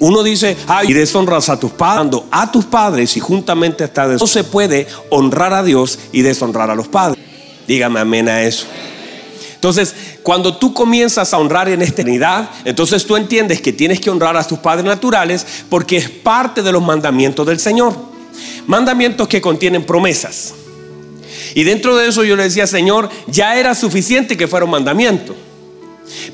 Uno 0.00 0.22
dice, 0.22 0.56
ay, 0.68 0.88
y 0.90 0.92
deshonras 0.92 1.48
a 1.48 1.58
tus 1.58 1.72
padres, 1.72 2.22
a 2.30 2.52
tus 2.52 2.64
padres 2.64 3.16
y 3.16 3.20
juntamente 3.20 3.84
está 3.84 4.06
No 4.06 4.26
se 4.26 4.44
puede 4.44 4.86
honrar 5.10 5.52
a 5.52 5.62
Dios 5.62 5.98
y 6.12 6.22
deshonrar 6.22 6.70
a 6.70 6.74
los 6.74 6.88
padres. 6.88 7.22
Dígame 7.66 8.00
amén 8.00 8.28
a 8.28 8.42
eso. 8.42 8.66
Entonces, 9.54 9.92
cuando 10.22 10.56
tú 10.56 10.72
comienzas 10.72 11.34
a 11.34 11.38
honrar 11.38 11.68
en 11.68 11.82
eternidad, 11.82 12.48
entonces 12.64 13.04
tú 13.04 13.16
entiendes 13.16 13.60
que 13.60 13.72
tienes 13.72 14.00
que 14.00 14.08
honrar 14.08 14.36
a 14.36 14.46
tus 14.46 14.60
padres 14.60 14.84
naturales 14.84 15.44
porque 15.68 15.96
es 15.96 16.08
parte 16.08 16.62
de 16.62 16.70
los 16.70 16.82
mandamientos 16.82 17.44
del 17.44 17.58
Señor. 17.58 17.92
Mandamientos 18.68 19.26
que 19.26 19.40
contienen 19.40 19.84
promesas. 19.84 20.54
Y 21.54 21.64
dentro 21.64 21.96
de 21.96 22.06
eso 22.06 22.22
yo 22.22 22.36
le 22.36 22.44
decía, 22.44 22.68
Señor, 22.68 23.08
ya 23.26 23.56
era 23.56 23.74
suficiente 23.74 24.36
que 24.36 24.46
fuera 24.46 24.64
un 24.64 24.70
mandamiento. 24.70 25.34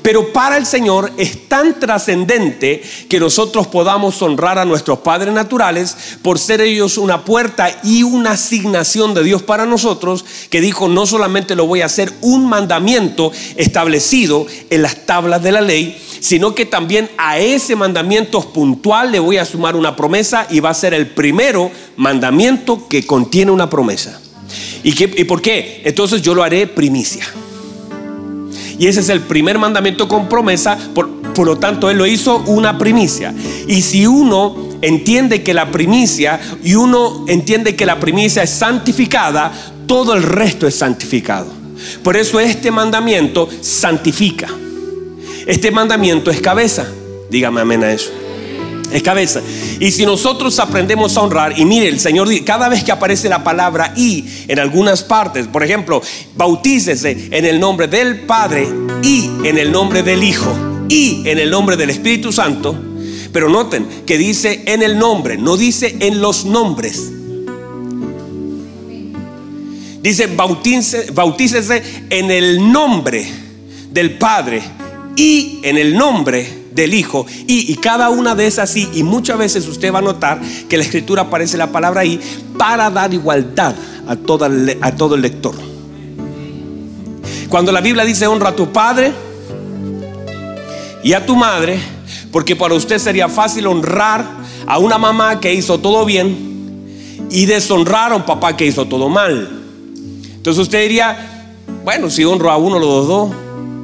Pero 0.01 0.31
para 0.31 0.57
el 0.57 0.65
Señor 0.65 1.11
es 1.17 1.47
tan 1.47 1.79
trascendente 1.79 2.83
que 3.09 3.19
nosotros 3.19 3.67
podamos 3.67 4.21
honrar 4.21 4.59
a 4.59 4.65
nuestros 4.65 4.99
padres 4.99 5.33
naturales 5.33 5.95
por 6.21 6.39
ser 6.39 6.61
ellos 6.61 6.97
una 6.97 7.25
puerta 7.25 7.79
y 7.83 8.03
una 8.03 8.31
asignación 8.31 9.13
de 9.13 9.23
Dios 9.23 9.43
para 9.43 9.65
nosotros, 9.65 10.25
que 10.49 10.61
dijo, 10.61 10.87
no 10.87 11.05
solamente 11.05 11.55
lo 11.55 11.67
voy 11.67 11.81
a 11.81 11.85
hacer 11.85 12.11
un 12.21 12.47
mandamiento 12.47 13.31
establecido 13.55 14.45
en 14.69 14.81
las 14.81 15.05
tablas 15.05 15.41
de 15.43 15.51
la 15.51 15.61
ley, 15.61 15.97
sino 16.19 16.55
que 16.55 16.65
también 16.65 17.09
a 17.17 17.39
ese 17.39 17.75
mandamiento 17.75 18.41
puntual 18.41 19.11
le 19.11 19.19
voy 19.19 19.37
a 19.37 19.45
sumar 19.45 19.75
una 19.75 19.95
promesa 19.95 20.47
y 20.49 20.59
va 20.59 20.69
a 20.69 20.73
ser 20.73 20.93
el 20.93 21.07
primero 21.07 21.71
mandamiento 21.97 22.87
que 22.87 23.05
contiene 23.05 23.51
una 23.51 23.69
promesa. 23.69 24.19
¿Y, 24.83 25.21
¿Y 25.21 25.23
por 25.25 25.41
qué? 25.41 25.81
Entonces 25.83 26.21
yo 26.21 26.33
lo 26.33 26.43
haré 26.43 26.67
primicia. 26.67 27.25
Y 28.77 28.87
ese 28.87 28.99
es 28.99 29.09
el 29.09 29.21
primer 29.21 29.57
mandamiento 29.57 30.07
con 30.07 30.27
promesa. 30.27 30.77
Por, 30.93 31.09
por 31.33 31.45
lo 31.45 31.57
tanto, 31.57 31.89
Él 31.89 31.97
lo 31.97 32.05
hizo 32.05 32.37
una 32.47 32.77
primicia. 32.77 33.33
Y 33.67 33.81
si 33.81 34.05
uno 34.07 34.55
entiende 34.81 35.43
que 35.43 35.53
la 35.53 35.71
primicia, 35.71 36.39
y 36.63 36.75
uno 36.75 37.25
entiende 37.27 37.75
que 37.75 37.85
la 37.85 37.99
primicia 37.99 38.43
es 38.43 38.51
santificada, 38.51 39.51
todo 39.87 40.13
el 40.13 40.23
resto 40.23 40.67
es 40.67 40.75
santificado. 40.75 41.47
Por 42.03 42.17
eso 42.17 42.39
este 42.39 42.71
mandamiento 42.71 43.47
santifica. 43.61 44.47
Este 45.45 45.71
mandamiento 45.71 46.31
es 46.31 46.41
cabeza. 46.41 46.87
Dígame 47.29 47.61
amén 47.61 47.83
a 47.83 47.91
eso 47.91 48.24
es 48.91 49.03
cabeza. 49.03 49.41
Y 49.79 49.91
si 49.91 50.05
nosotros 50.05 50.59
aprendemos 50.59 51.17
a 51.17 51.21
honrar, 51.21 51.59
y 51.59 51.65
mire, 51.65 51.87
el 51.87 51.99
Señor, 51.99 52.27
cada 52.43 52.69
vez 52.69 52.83
que 52.83 52.91
aparece 52.91 53.29
la 53.29 53.43
palabra 53.43 53.93
y 53.95 54.25
en 54.47 54.59
algunas 54.59 55.03
partes, 55.03 55.47
por 55.47 55.63
ejemplo, 55.63 56.01
bautícese 56.35 57.29
en 57.31 57.45
el 57.45 57.59
nombre 57.59 57.87
del 57.87 58.21
Padre 58.21 58.67
y 59.01 59.29
en 59.43 59.57
el 59.57 59.71
nombre 59.71 60.03
del 60.03 60.23
Hijo 60.23 60.53
y 60.89 61.27
en 61.27 61.39
el 61.39 61.49
nombre 61.49 61.77
del 61.77 61.89
Espíritu 61.89 62.31
Santo, 62.31 62.75
pero 63.31 63.49
noten 63.49 63.87
que 64.05 64.17
dice 64.17 64.63
en 64.65 64.83
el 64.83 64.97
nombre, 64.97 65.37
no 65.37 65.57
dice 65.57 65.95
en 65.99 66.21
los 66.21 66.45
nombres. 66.45 67.11
Dice 70.01 70.27
bautícese 70.27 71.83
en 72.11 72.29
el 72.29 72.71
nombre 72.71 73.27
del 73.91 74.17
Padre 74.17 74.61
y 75.15 75.59
en 75.63 75.77
el 75.77 75.97
nombre 75.97 76.64
del 76.75 76.93
Hijo. 76.93 77.25
Y, 77.47 77.73
cada 77.77 78.09
una 78.09 78.35
de 78.35 78.47
esas 78.47 78.69
sí, 78.69 78.89
y 78.93 79.03
muchas 79.03 79.37
veces 79.37 79.67
usted 79.67 79.93
va 79.93 79.99
a 79.99 80.01
notar 80.03 80.41
que 80.69 80.77
la 80.77 80.83
escritura 80.83 81.23
aparece 81.23 81.57
la 81.57 81.71
palabra 81.71 82.01
ahí 82.01 82.19
para 82.57 82.89
dar 82.89 83.13
igualdad 83.13 83.75
a, 84.07 84.11
a 84.11 84.95
todo 84.95 85.15
el 85.15 85.21
lector. 85.21 85.55
Cuando 87.49 87.71
la 87.71 87.81
Biblia 87.81 88.03
dice 88.03 88.27
honra 88.27 88.49
a 88.49 88.55
tu 88.55 88.71
padre 88.71 89.11
y 91.03 91.13
a 91.13 91.25
tu 91.25 91.35
madre, 91.35 91.79
porque 92.31 92.55
para 92.55 92.73
usted 92.73 92.97
sería 92.97 93.29
fácil 93.29 93.67
honrar 93.67 94.25
a 94.67 94.77
una 94.77 94.97
mamá 94.97 95.39
que 95.39 95.53
hizo 95.53 95.79
todo 95.79 96.05
bien 96.05 97.27
y 97.29 97.45
deshonrar 97.45 98.11
a 98.11 98.15
un 98.15 98.23
papá 98.23 98.57
que 98.57 98.65
hizo 98.65 98.85
todo 98.85 99.09
mal. 99.09 99.61
Entonces 100.35 100.61
usted 100.61 100.81
diría, 100.81 101.53
bueno, 101.83 102.09
si 102.09 102.25
honro 102.25 102.51
a 102.51 102.57
uno, 102.57 102.79
los 102.79 103.07
dos, 103.07 103.31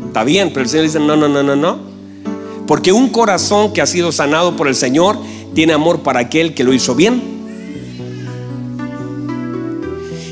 está 0.08 0.24
bien, 0.24 0.50
pero 0.50 0.64
el 0.64 0.70
Señor 0.70 0.86
dice, 0.86 1.00
no, 1.00 1.16
no, 1.16 1.28
no, 1.28 1.44
no, 1.44 1.56
no. 1.56 1.91
Porque 2.68 2.92
un 2.92 3.10
corazón 3.10 3.74
que 3.74 3.82
ha 3.82 3.86
sido 3.86 4.12
sanado 4.12 4.56
por 4.56 4.68
el 4.68 4.76
Señor 4.76 5.18
tiene 5.54 5.74
amor 5.74 6.02
para 6.02 6.20
aquel 6.20 6.54
que 6.54 6.64
lo 6.64 6.74
hizo 6.74 6.96
bien. 6.96 7.22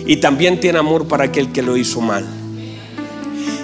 Y 0.06 0.18
también 0.18 0.60
tiene 0.60 0.80
amor 0.80 1.08
para 1.08 1.26
aquel 1.26 1.52
que 1.52 1.62
lo 1.62 1.78
hizo 1.78 2.02
mal. 2.02 2.26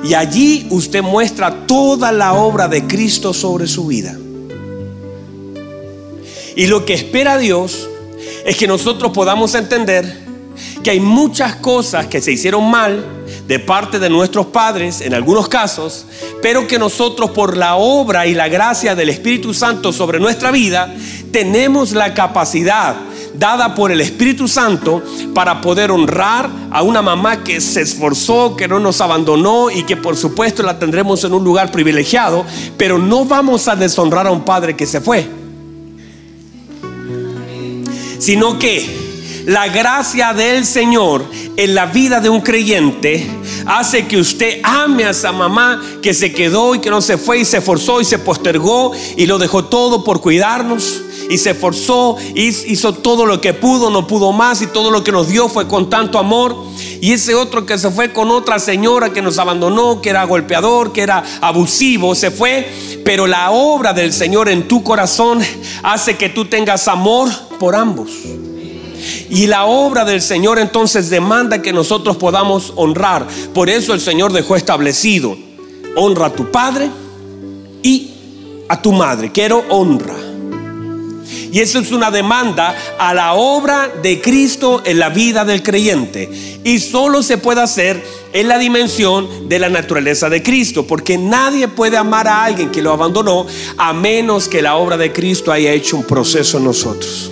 Y 0.03 0.13
allí 0.13 0.67
usted 0.69 1.01
muestra 1.01 1.65
toda 1.65 2.12
la 2.12 2.34
obra 2.34 2.67
de 2.67 2.86
Cristo 2.86 3.34
sobre 3.34 3.67
su 3.67 3.88
vida. 3.88 4.15
Y 6.55 6.67
lo 6.67 6.86
que 6.86 6.93
espera 6.93 7.38
Dios 7.38 7.89
es 8.45 8.55
que 8.55 8.67
nosotros 8.67 9.12
podamos 9.12 9.55
entender 9.55 10.25
que 10.84 10.91
hay 10.91 11.00
muchas 11.00 11.55
cosas 11.55 12.05
que 12.05 12.22
se 12.22 12.31
hicieron 12.31 12.69
mal 12.69 13.03
de 13.47 13.59
parte 13.59 13.99
de 13.99 14.09
nuestros 14.09 14.47
padres 14.47 15.01
en 15.01 15.13
algunos 15.13 15.47
casos, 15.47 16.05
pero 16.41 16.67
que 16.67 16.79
nosotros 16.79 17.31
por 17.31 17.55
la 17.55 17.75
obra 17.75 18.25
y 18.25 18.33
la 18.33 18.47
gracia 18.47 18.95
del 18.95 19.09
Espíritu 19.09 19.53
Santo 19.53 19.93
sobre 19.93 20.19
nuestra 20.19 20.51
vida, 20.51 20.93
tenemos 21.31 21.91
la 21.91 22.13
capacidad 22.13 22.95
dada 23.37 23.75
por 23.75 23.91
el 23.91 24.01
Espíritu 24.01 24.47
Santo 24.47 25.03
para 25.33 25.61
poder 25.61 25.91
honrar 25.91 26.49
a 26.71 26.81
una 26.81 27.01
mamá 27.01 27.43
que 27.43 27.61
se 27.61 27.81
esforzó, 27.81 28.55
que 28.55 28.67
no 28.67 28.79
nos 28.79 29.01
abandonó 29.01 29.69
y 29.69 29.83
que 29.83 29.97
por 29.97 30.15
supuesto 30.15 30.63
la 30.63 30.79
tendremos 30.79 31.23
en 31.23 31.33
un 31.33 31.43
lugar 31.43 31.71
privilegiado, 31.71 32.45
pero 32.77 32.97
no 32.97 33.25
vamos 33.25 33.67
a 33.67 33.75
deshonrar 33.75 34.27
a 34.27 34.31
un 34.31 34.43
padre 34.43 34.75
que 34.75 34.85
se 34.87 35.01
fue, 35.01 35.27
sino 38.19 38.57
que 38.57 39.04
la 39.45 39.67
gracia 39.67 40.33
del 40.33 40.65
Señor 40.65 41.25
en 41.55 41.75
la 41.75 41.85
vida 41.85 42.19
de 42.19 42.29
un 42.29 42.41
creyente 42.41 43.29
hace 43.65 44.07
que 44.07 44.17
usted 44.17 44.59
ame 44.63 45.05
a 45.05 45.11
esa 45.11 45.31
mamá 45.31 45.81
que 46.01 46.13
se 46.13 46.33
quedó 46.33 46.75
y 46.75 46.79
que 46.79 46.89
no 46.89 47.01
se 47.01 47.17
fue 47.17 47.39
y 47.39 47.45
se 47.45 47.57
esforzó 47.57 48.01
y 48.01 48.05
se 48.05 48.19
postergó 48.19 48.91
y 49.15 49.25
lo 49.25 49.37
dejó 49.37 49.65
todo 49.65 50.03
por 50.03 50.21
cuidarnos 50.21 51.01
y 51.29 51.37
se 51.37 51.51
esforzó, 51.51 52.17
hizo 52.35 52.93
todo 52.93 53.25
lo 53.25 53.41
que 53.41 53.53
pudo, 53.53 53.89
no 53.89 54.07
pudo 54.07 54.31
más 54.31 54.61
y 54.61 54.67
todo 54.67 54.91
lo 54.91 55.03
que 55.03 55.11
nos 55.11 55.27
dio 55.27 55.49
fue 55.49 55.67
con 55.67 55.89
tanto 55.89 56.19
amor. 56.19 56.55
Y 57.01 57.13
ese 57.13 57.35
otro 57.35 57.65
que 57.65 57.77
se 57.77 57.89
fue 57.89 58.13
con 58.13 58.29
otra 58.29 58.59
señora 58.59 59.11
que 59.11 59.21
nos 59.21 59.39
abandonó, 59.39 60.01
que 60.01 60.09
era 60.09 60.23
golpeador, 60.23 60.93
que 60.93 61.01
era 61.01 61.23
abusivo, 61.41 62.13
se 62.15 62.31
fue. 62.31 62.71
Pero 63.03 63.25
la 63.27 63.51
obra 63.51 63.93
del 63.93 64.13
Señor 64.13 64.49
en 64.49 64.67
tu 64.67 64.83
corazón 64.83 65.39
hace 65.83 66.15
que 66.15 66.29
tú 66.29 66.45
tengas 66.45 66.87
amor 66.87 67.29
por 67.59 67.75
ambos. 67.75 68.11
Y 69.29 69.47
la 69.47 69.65
obra 69.65 70.05
del 70.05 70.21
Señor 70.21 70.59
entonces 70.59 71.09
demanda 71.09 71.61
que 71.61 71.73
nosotros 71.73 72.17
podamos 72.17 72.73
honrar. 72.75 73.27
Por 73.53 73.69
eso 73.69 73.93
el 73.93 74.01
Señor 74.01 74.33
dejó 74.33 74.55
establecido, 74.55 75.37
honra 75.95 76.27
a 76.27 76.33
tu 76.33 76.51
padre 76.51 76.89
y 77.81 78.11
a 78.67 78.81
tu 78.81 78.91
madre. 78.91 79.31
Quiero 79.31 79.63
honra. 79.69 80.15
Y 81.51 81.61
eso 81.61 81.79
es 81.79 81.93
una 81.93 82.11
demanda 82.11 82.75
a 82.99 83.13
la 83.13 83.33
obra 83.33 83.89
de 84.03 84.19
Cristo 84.19 84.81
en 84.85 84.99
la 84.99 85.07
vida 85.07 85.45
del 85.45 85.63
creyente. 85.63 86.29
Y 86.65 86.79
solo 86.79 87.23
se 87.23 87.37
puede 87.37 87.61
hacer 87.61 88.03
en 88.33 88.49
la 88.49 88.57
dimensión 88.57 89.47
de 89.47 89.59
la 89.59 89.69
naturaleza 89.69 90.29
de 90.29 90.43
Cristo. 90.43 90.85
Porque 90.85 91.17
nadie 91.17 91.69
puede 91.69 91.95
amar 91.95 92.27
a 92.27 92.43
alguien 92.43 92.71
que 92.71 92.81
lo 92.81 92.91
abandonó 92.91 93.45
a 93.77 93.93
menos 93.93 94.49
que 94.49 94.61
la 94.61 94.75
obra 94.75 94.97
de 94.97 95.13
Cristo 95.13 95.51
haya 95.51 95.71
hecho 95.71 95.95
un 95.95 96.03
proceso 96.03 96.57
en 96.57 96.65
nosotros. 96.65 97.31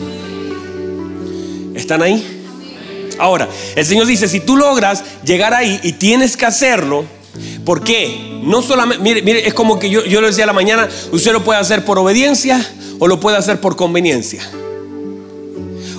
¿Están 1.75 2.01
ahí? 2.01 2.41
Ahora, 3.19 3.47
el 3.75 3.85
Señor 3.85 4.07
dice, 4.07 4.27
si 4.27 4.39
tú 4.39 4.57
logras 4.57 5.03
llegar 5.23 5.53
ahí 5.53 5.79
y 5.83 5.93
tienes 5.93 6.35
que 6.35 6.45
hacerlo, 6.45 7.05
¿por 7.65 7.83
qué? 7.83 8.39
No 8.43 8.61
solamente, 8.61 9.03
mire, 9.03 9.21
mire 9.21 9.47
es 9.47 9.53
como 9.53 9.79
que 9.79 9.89
yo, 9.89 10.03
yo 10.05 10.21
le 10.21 10.27
decía 10.27 10.43
a 10.43 10.47
la 10.47 10.53
mañana, 10.53 10.89
usted 11.11 11.31
lo 11.31 11.43
puede 11.43 11.59
hacer 11.59 11.85
por 11.85 11.99
obediencia 11.99 12.65
o 12.99 13.07
lo 13.07 13.19
puede 13.19 13.37
hacer 13.37 13.61
por 13.61 13.75
conveniencia. 13.75 14.43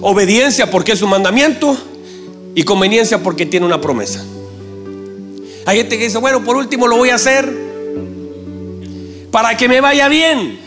Obediencia 0.01 0.71
porque 0.71 0.93
es 0.93 1.03
un 1.03 1.11
mandamiento 1.11 1.77
y 2.55 2.63
conveniencia 2.65 3.23
porque 3.23 3.47
tiene 3.47 3.65
una 3.67 3.81
promesa. 3.81 4.25
Hay 5.67 5.79
gente 5.79 5.97
que 5.97 6.05
dice, 6.05 6.19
bueno, 6.19 6.45
por 6.45 6.57
último 6.57 6.87
lo 6.87 6.97
voy 6.97 7.11
a 7.11 7.15
hacer 7.15 7.51
para 9.31 9.57
que 9.57 9.69
me 9.69 9.81
vaya 9.81 10.09
bien. 10.09 10.61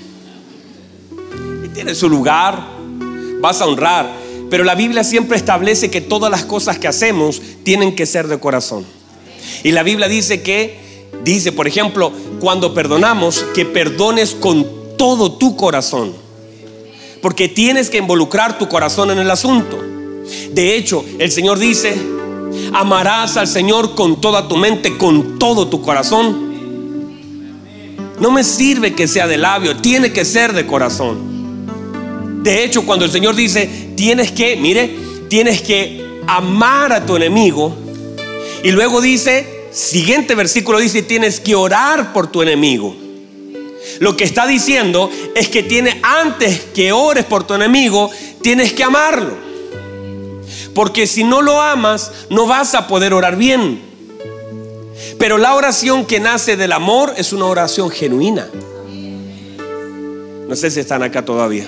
Y 1.63 1.67
tiene 1.69 1.93
su 1.93 2.09
lugar, 2.09 2.67
vas 3.39 3.61
a 3.61 3.65
honrar. 3.65 4.11
Pero 4.49 4.63
la 4.63 4.75
Biblia 4.75 5.03
siempre 5.03 5.37
establece 5.37 5.89
que 5.89 6.01
todas 6.01 6.31
las 6.31 6.45
cosas 6.45 6.79
que 6.79 6.87
hacemos 6.87 7.41
tienen 7.63 7.95
que 7.95 8.05
ser 8.05 8.27
de 8.27 8.39
corazón. 8.39 8.85
Y 9.63 9.71
la 9.71 9.83
Biblia 9.83 10.07
dice 10.07 10.41
que, 10.41 10.79
dice, 11.23 11.51
por 11.51 11.67
ejemplo, 11.67 12.11
cuando 12.39 12.73
perdonamos, 12.73 13.45
que 13.53 13.65
perdones 13.65 14.33
con 14.35 14.65
todo 14.97 15.33
tu 15.33 15.55
corazón. 15.55 16.13
Porque 17.21 17.49
tienes 17.49 17.89
que 17.89 17.97
involucrar 17.97 18.57
tu 18.57 18.67
corazón 18.69 19.11
en 19.11 19.19
el 19.19 19.29
asunto. 19.29 19.83
De 20.51 20.75
hecho, 20.75 21.03
el 21.19 21.31
Señor 21.31 21.59
dice, 21.59 21.95
amarás 22.73 23.37
al 23.37 23.47
Señor 23.47 23.95
con 23.95 24.21
toda 24.21 24.47
tu 24.47 24.55
mente, 24.57 24.97
con 24.97 25.39
todo 25.39 25.67
tu 25.67 25.81
corazón. 25.81 26.47
No 28.19 28.31
me 28.31 28.43
sirve 28.43 28.93
que 28.93 29.07
sea 29.07 29.27
de 29.27 29.37
labio, 29.37 29.77
tiene 29.77 30.11
que 30.11 30.25
ser 30.25 30.53
de 30.53 30.65
corazón. 30.65 31.37
De 32.47 32.63
hecho, 32.63 32.85
cuando 32.85 33.03
el 33.03 33.11
Señor 33.11 33.35
dice, 33.35 33.69
tienes 33.97 34.31
que, 34.31 34.55
mire, 34.55 34.95
tienes 35.27 35.61
que 35.61 36.21
amar 36.27 36.93
a 36.93 37.05
tu 37.05 37.17
enemigo. 37.17 37.75
Y 38.63 38.71
luego 38.71 39.01
dice, 39.01 39.67
siguiente 39.73 40.33
versículo 40.33 40.79
dice, 40.79 41.01
tienes 41.01 41.41
que 41.41 41.55
orar 41.55 42.13
por 42.13 42.27
tu 42.31 42.41
enemigo. 42.41 42.95
Lo 43.99 44.15
que 44.15 44.23
está 44.23 44.47
diciendo 44.47 45.11
es 45.35 45.49
que 45.49 45.61
tiene 45.61 45.99
antes 46.01 46.61
que 46.73 46.93
ores 46.93 47.25
por 47.25 47.45
tu 47.45 47.53
enemigo, 47.53 48.09
tienes 48.41 48.71
que 48.71 48.85
amarlo. 48.85 49.35
Porque 50.73 51.05
si 51.05 51.25
no 51.25 51.41
lo 51.41 51.61
amas, 51.61 52.13
no 52.29 52.47
vas 52.47 52.75
a 52.75 52.87
poder 52.87 53.13
orar 53.13 53.35
bien. 53.35 53.81
Pero 55.19 55.37
la 55.37 55.53
oración 55.53 56.05
que 56.05 56.21
nace 56.21 56.55
del 56.55 56.71
amor 56.71 57.13
es 57.17 57.33
una 57.33 57.47
oración 57.47 57.89
genuina. 57.89 58.47
No 60.47 60.55
sé 60.55 60.71
si 60.71 60.79
están 60.79 61.03
acá 61.03 61.25
todavía. 61.25 61.67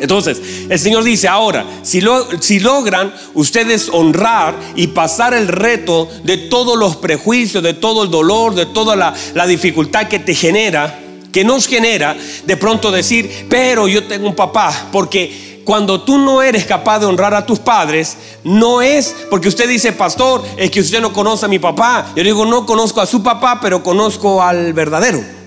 Entonces, 0.00 0.40
el 0.68 0.78
Señor 0.78 1.04
dice, 1.04 1.28
ahora, 1.28 1.64
si, 1.82 2.00
si, 2.40 2.60
logran 2.60 3.12
ustedes 3.34 3.88
honrar 3.92 4.54
y 4.76 4.88
pasar 4.88 5.34
el 5.34 5.48
reto 5.48 6.08
de 6.24 6.36
todos 6.36 6.78
los 6.78 6.96
prejuicios, 6.96 7.62
de 7.62 7.74
todo 7.74 8.04
el 8.04 8.10
dolor, 8.10 8.54
de 8.54 8.66
toda 8.66 8.96
la, 8.96 9.14
la 9.34 9.46
dificultad 9.46 10.08
que 10.08 10.18
te 10.18 10.34
genera, 10.34 11.00
que 11.32 11.44
nos 11.44 11.66
genera, 11.66 12.16
de 12.46 12.56
pronto 12.56 12.90
decir, 12.90 13.46
pero 13.48 13.88
yo 13.88 14.04
tengo 14.04 14.26
un 14.26 14.34
papá, 14.34 14.88
porque 14.92 15.62
cuando 15.64 16.00
tú 16.00 16.16
no 16.16 16.40
eres 16.40 16.64
capaz 16.64 17.00
de 17.00 17.06
honrar 17.06 17.34
a 17.34 17.44
tus 17.44 17.58
padres, 17.58 18.16
no 18.42 18.80
es 18.80 19.14
porque 19.28 19.48
usted 19.48 19.68
dice, 19.68 19.92
pastor, 19.92 20.42
es 20.56 20.70
que 20.70 20.80
usted 20.80 21.00
no 21.00 21.12
conoce 21.12 21.44
a 21.44 21.48
mi 21.48 21.58
papá. 21.58 22.10
Yo 22.16 22.24
digo, 22.24 22.46
no 22.46 22.64
conozco 22.64 23.02
a 23.02 23.06
su 23.06 23.22
papá, 23.22 23.58
pero 23.60 23.82
conozco 23.82 24.42
al 24.42 24.72
verdadero 24.72 25.37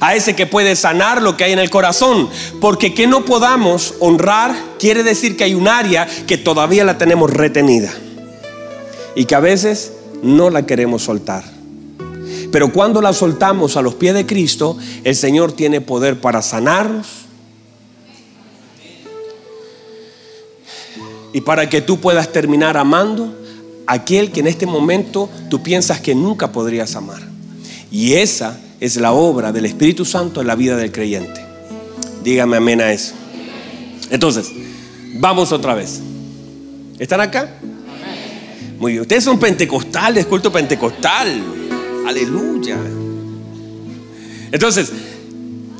a 0.00 0.14
ese 0.14 0.34
que 0.34 0.46
puede 0.46 0.76
sanar 0.76 1.22
lo 1.22 1.36
que 1.36 1.44
hay 1.44 1.52
en 1.52 1.58
el 1.58 1.70
corazón. 1.70 2.28
Porque 2.60 2.94
que 2.94 3.06
no 3.06 3.24
podamos 3.24 3.94
honrar 4.00 4.54
quiere 4.78 5.02
decir 5.02 5.36
que 5.36 5.44
hay 5.44 5.54
un 5.54 5.68
área 5.68 6.06
que 6.26 6.38
todavía 6.38 6.84
la 6.84 6.98
tenemos 6.98 7.30
retenida 7.30 7.92
y 9.14 9.24
que 9.24 9.34
a 9.34 9.40
veces 9.40 9.92
no 10.22 10.50
la 10.50 10.66
queremos 10.66 11.02
soltar. 11.02 11.44
Pero 12.50 12.72
cuando 12.72 13.02
la 13.02 13.12
soltamos 13.12 13.76
a 13.76 13.82
los 13.82 13.94
pies 13.94 14.14
de 14.14 14.26
Cristo, 14.26 14.76
el 15.04 15.14
Señor 15.14 15.52
tiene 15.52 15.80
poder 15.80 16.20
para 16.20 16.40
sanarnos 16.40 17.06
y 21.32 21.40
para 21.42 21.68
que 21.68 21.82
tú 21.82 22.00
puedas 22.00 22.32
terminar 22.32 22.76
amando 22.76 23.34
aquel 23.86 24.32
que 24.32 24.40
en 24.40 24.46
este 24.46 24.66
momento 24.66 25.28
tú 25.50 25.62
piensas 25.62 26.00
que 26.00 26.14
nunca 26.14 26.52
podrías 26.52 26.94
amar. 26.96 27.20
Y 27.90 28.14
esa 28.14 28.58
es 28.80 28.96
la 28.96 29.12
obra 29.12 29.52
del 29.52 29.66
Espíritu 29.66 30.04
Santo 30.04 30.40
en 30.40 30.46
la 30.46 30.54
vida 30.54 30.76
del 30.76 30.92
creyente. 30.92 31.44
Dígame 32.22 32.56
amén 32.56 32.80
a 32.80 32.92
eso. 32.92 33.14
Entonces, 34.10 34.50
vamos 35.14 35.52
otra 35.52 35.74
vez. 35.74 36.00
¿Están 36.98 37.20
acá? 37.20 37.48
Muy 38.78 38.92
bien. 38.92 39.02
Ustedes 39.02 39.24
son 39.24 39.38
pentecostales, 39.38 40.26
culto 40.26 40.52
pentecostal. 40.52 41.42
Aleluya. 42.06 42.78
Entonces, 44.52 44.92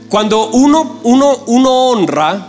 cuando 0.09 0.51
uno, 0.51 1.01
uno, 1.05 1.45
uno 1.47 1.71
honra, 1.91 2.49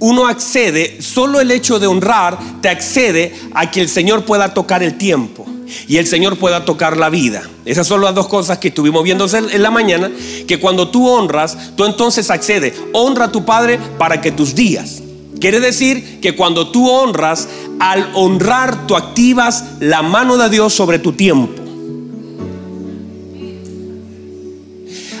uno 0.00 0.26
accede, 0.26 1.02
solo 1.02 1.40
el 1.40 1.50
hecho 1.50 1.78
de 1.78 1.88
honrar 1.88 2.38
te 2.60 2.68
accede 2.68 3.34
a 3.52 3.70
que 3.70 3.80
el 3.80 3.88
Señor 3.88 4.24
pueda 4.24 4.54
tocar 4.54 4.82
el 4.82 4.96
tiempo 4.96 5.47
y 5.86 5.96
el 5.96 6.06
Señor 6.06 6.36
pueda 6.36 6.64
tocar 6.64 6.96
la 6.96 7.10
vida. 7.10 7.42
Esas 7.64 7.86
son 7.86 8.00
las 8.00 8.14
dos 8.14 8.28
cosas 8.28 8.58
que 8.58 8.68
estuvimos 8.68 9.02
viendo 9.02 9.26
en 9.34 9.62
la 9.62 9.70
mañana, 9.70 10.10
que 10.46 10.58
cuando 10.58 10.88
tú 10.88 11.08
honras, 11.08 11.56
tú 11.76 11.84
entonces 11.84 12.30
accedes, 12.30 12.74
honra 12.92 13.26
a 13.26 13.32
tu 13.32 13.44
Padre 13.44 13.78
para 13.98 14.20
que 14.20 14.32
tus 14.32 14.54
días. 14.54 15.02
Quiere 15.40 15.60
decir 15.60 16.20
que 16.20 16.34
cuando 16.34 16.70
tú 16.70 16.88
honras, 16.88 17.48
al 17.78 18.10
honrar 18.14 18.86
tú 18.86 18.96
activas 18.96 19.64
la 19.80 20.02
mano 20.02 20.36
de 20.36 20.48
Dios 20.48 20.72
sobre 20.72 20.98
tu 20.98 21.12
tiempo. 21.12 21.62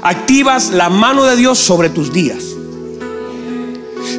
Activas 0.02 0.70
la 0.70 0.88
mano 0.90 1.24
de 1.24 1.36
Dios 1.36 1.58
sobre 1.58 1.90
tus 1.90 2.12
días. 2.12 2.44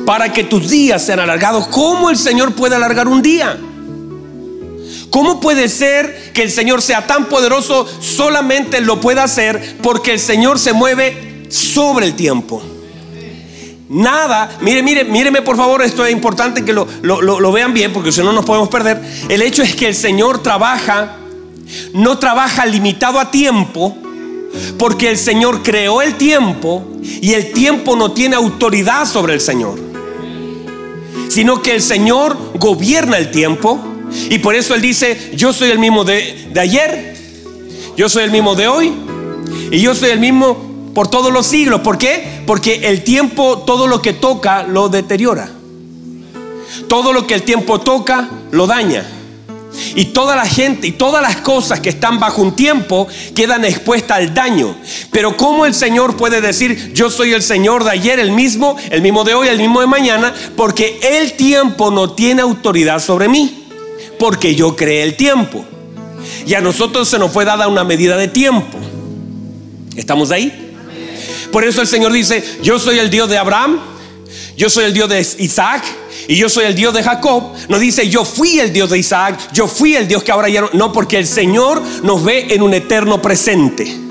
Para 0.05 0.31
que 0.31 0.43
tus 0.43 0.69
días 0.69 1.05
sean 1.05 1.19
alargados. 1.19 1.67
¿Cómo 1.67 2.09
el 2.09 2.17
Señor 2.17 2.53
puede 2.53 2.75
alargar 2.75 3.07
un 3.07 3.21
día? 3.21 3.59
¿Cómo 5.09 5.39
puede 5.39 5.69
ser 5.69 6.31
que 6.33 6.43
el 6.43 6.51
Señor 6.51 6.81
sea 6.81 7.07
tan 7.07 7.25
poderoso? 7.25 7.87
Solamente 7.99 8.81
lo 8.81 8.99
puede 8.99 9.21
hacer 9.21 9.77
porque 9.81 10.13
el 10.13 10.19
Señor 10.19 10.59
se 10.59 10.73
mueve 10.73 11.47
sobre 11.49 12.05
el 12.05 12.15
tiempo. 12.15 12.61
Nada, 13.89 14.57
mire, 14.61 14.83
mire, 14.83 15.03
míreme 15.03 15.41
por 15.41 15.57
favor, 15.57 15.81
esto 15.81 16.05
es 16.05 16.11
importante 16.11 16.63
que 16.63 16.73
lo, 16.73 16.87
lo 17.01 17.51
vean 17.51 17.73
bien 17.73 17.91
porque 17.91 18.11
si 18.11 18.21
no 18.21 18.31
nos 18.31 18.45
podemos 18.45 18.69
perder. 18.69 19.01
El 19.29 19.41
hecho 19.41 19.63
es 19.63 19.75
que 19.75 19.87
el 19.87 19.95
Señor 19.95 20.43
trabaja, 20.43 21.17
no 21.93 22.19
trabaja 22.19 22.67
limitado 22.67 23.19
a 23.19 23.31
tiempo, 23.31 23.97
porque 24.77 25.09
el 25.09 25.17
Señor 25.17 25.63
creó 25.63 26.01
el 26.01 26.15
tiempo 26.15 26.85
y 27.01 27.33
el 27.33 27.51
tiempo 27.51 27.95
no 27.95 28.11
tiene 28.11 28.35
autoridad 28.35 29.05
sobre 29.05 29.33
el 29.33 29.41
Señor, 29.41 29.79
sino 31.29 31.61
que 31.61 31.73
el 31.73 31.81
Señor 31.81 32.37
gobierna 32.55 33.17
el 33.17 33.31
tiempo 33.31 33.79
y 34.29 34.39
por 34.39 34.55
eso 34.55 34.75
Él 34.75 34.81
dice, 34.81 35.31
yo 35.35 35.53
soy 35.53 35.69
el 35.69 35.79
mismo 35.79 36.03
de, 36.03 36.51
ayer, 36.59 37.15
yo 37.95 38.09
soy 38.09 38.23
el 38.23 38.31
mismo 38.31 38.55
de 38.55 38.67
hoy 38.67 38.93
y 39.71 39.79
yo 39.79 39.93
soy 39.93 40.09
el 40.09 40.19
mismo 40.19 40.91
por 40.93 41.07
todos 41.07 41.31
los 41.31 41.45
siglos. 41.45 41.81
¿Por 41.81 41.97
qué? 41.97 42.41
Porque 42.45 42.87
el 42.89 43.03
tiempo, 43.03 43.63
todo 43.65 43.87
lo 43.87 44.01
que 44.01 44.13
toca, 44.13 44.63
lo 44.63 44.89
deteriora. 44.89 45.49
Todo 46.87 47.13
lo 47.13 47.27
que 47.27 47.35
el 47.35 47.43
tiempo 47.43 47.79
toca, 47.79 48.29
lo 48.51 48.67
daña. 48.67 49.05
Y 49.95 50.05
toda 50.05 50.35
la 50.35 50.45
gente 50.45 50.87
y 50.87 50.91
todas 50.91 51.21
las 51.21 51.37
cosas 51.37 51.79
que 51.79 51.89
están 51.89 52.19
bajo 52.19 52.41
un 52.41 52.55
tiempo 52.55 53.07
quedan 53.35 53.63
expuestas 53.65 54.17
al 54.17 54.33
daño. 54.33 54.75
Pero 55.11 55.37
¿cómo 55.37 55.65
el 55.65 55.73
Señor 55.73 56.17
puede 56.17 56.41
decir, 56.41 56.93
yo 56.93 57.09
soy 57.09 57.33
el 57.33 57.43
Señor 57.43 57.83
de 57.83 57.91
ayer, 57.91 58.19
el 58.19 58.31
mismo, 58.31 58.75
el 58.89 59.01
mismo 59.01 59.23
de 59.23 59.35
hoy, 59.35 59.47
el 59.47 59.57
mismo 59.57 59.81
de 59.81 59.87
mañana? 59.87 60.33
Porque 60.55 60.99
el 61.01 61.33
tiempo 61.33 61.91
no 61.91 62.11
tiene 62.11 62.41
autoridad 62.41 62.99
sobre 62.99 63.27
mí 63.27 63.68
porque 64.19 64.53
yo 64.53 64.75
creé 64.75 65.01
el 65.01 65.15
tiempo. 65.15 65.65
Y 66.45 66.53
a 66.53 66.61
nosotros 66.61 67.07
se 67.07 67.17
nos 67.17 67.31
fue 67.31 67.45
dada 67.45 67.67
una 67.67 67.83
medida 67.83 68.17
de 68.17 68.27
tiempo. 68.27 68.77
¿Estamos 69.95 70.31
ahí? 70.31 70.75
Por 71.51 71.63
eso 71.63 71.81
el 71.81 71.87
Señor 71.87 72.11
dice, 72.11 72.43
yo 72.61 72.77
soy 72.77 72.99
el 72.99 73.09
Dios 73.09 73.29
de 73.29 73.37
Abraham, 73.37 73.79
yo 74.55 74.69
soy 74.69 74.85
el 74.85 74.93
Dios 74.93 75.09
de 75.09 75.21
Isaac 75.39 75.83
y 76.27 76.35
yo 76.35 76.49
soy 76.49 76.65
el 76.65 76.75
Dios 76.75 76.93
de 76.93 77.01
Jacob. 77.01 77.53
No 77.69 77.79
dice, 77.79 78.07
yo 78.09 78.23
fui 78.23 78.59
el 78.59 78.71
Dios 78.71 78.89
de 78.89 78.99
Isaac, 78.99 79.39
yo 79.53 79.67
fui 79.67 79.95
el 79.95 80.07
Dios 80.07 80.23
que 80.23 80.31
ahora 80.31 80.49
ya 80.49 80.61
no. 80.61 80.69
No, 80.73 80.93
porque 80.93 81.17
el 81.17 81.25
Señor 81.25 81.81
nos 82.03 82.23
ve 82.23 82.47
en 82.49 82.61
un 82.61 82.73
eterno 82.73 83.21
presente. 83.21 84.09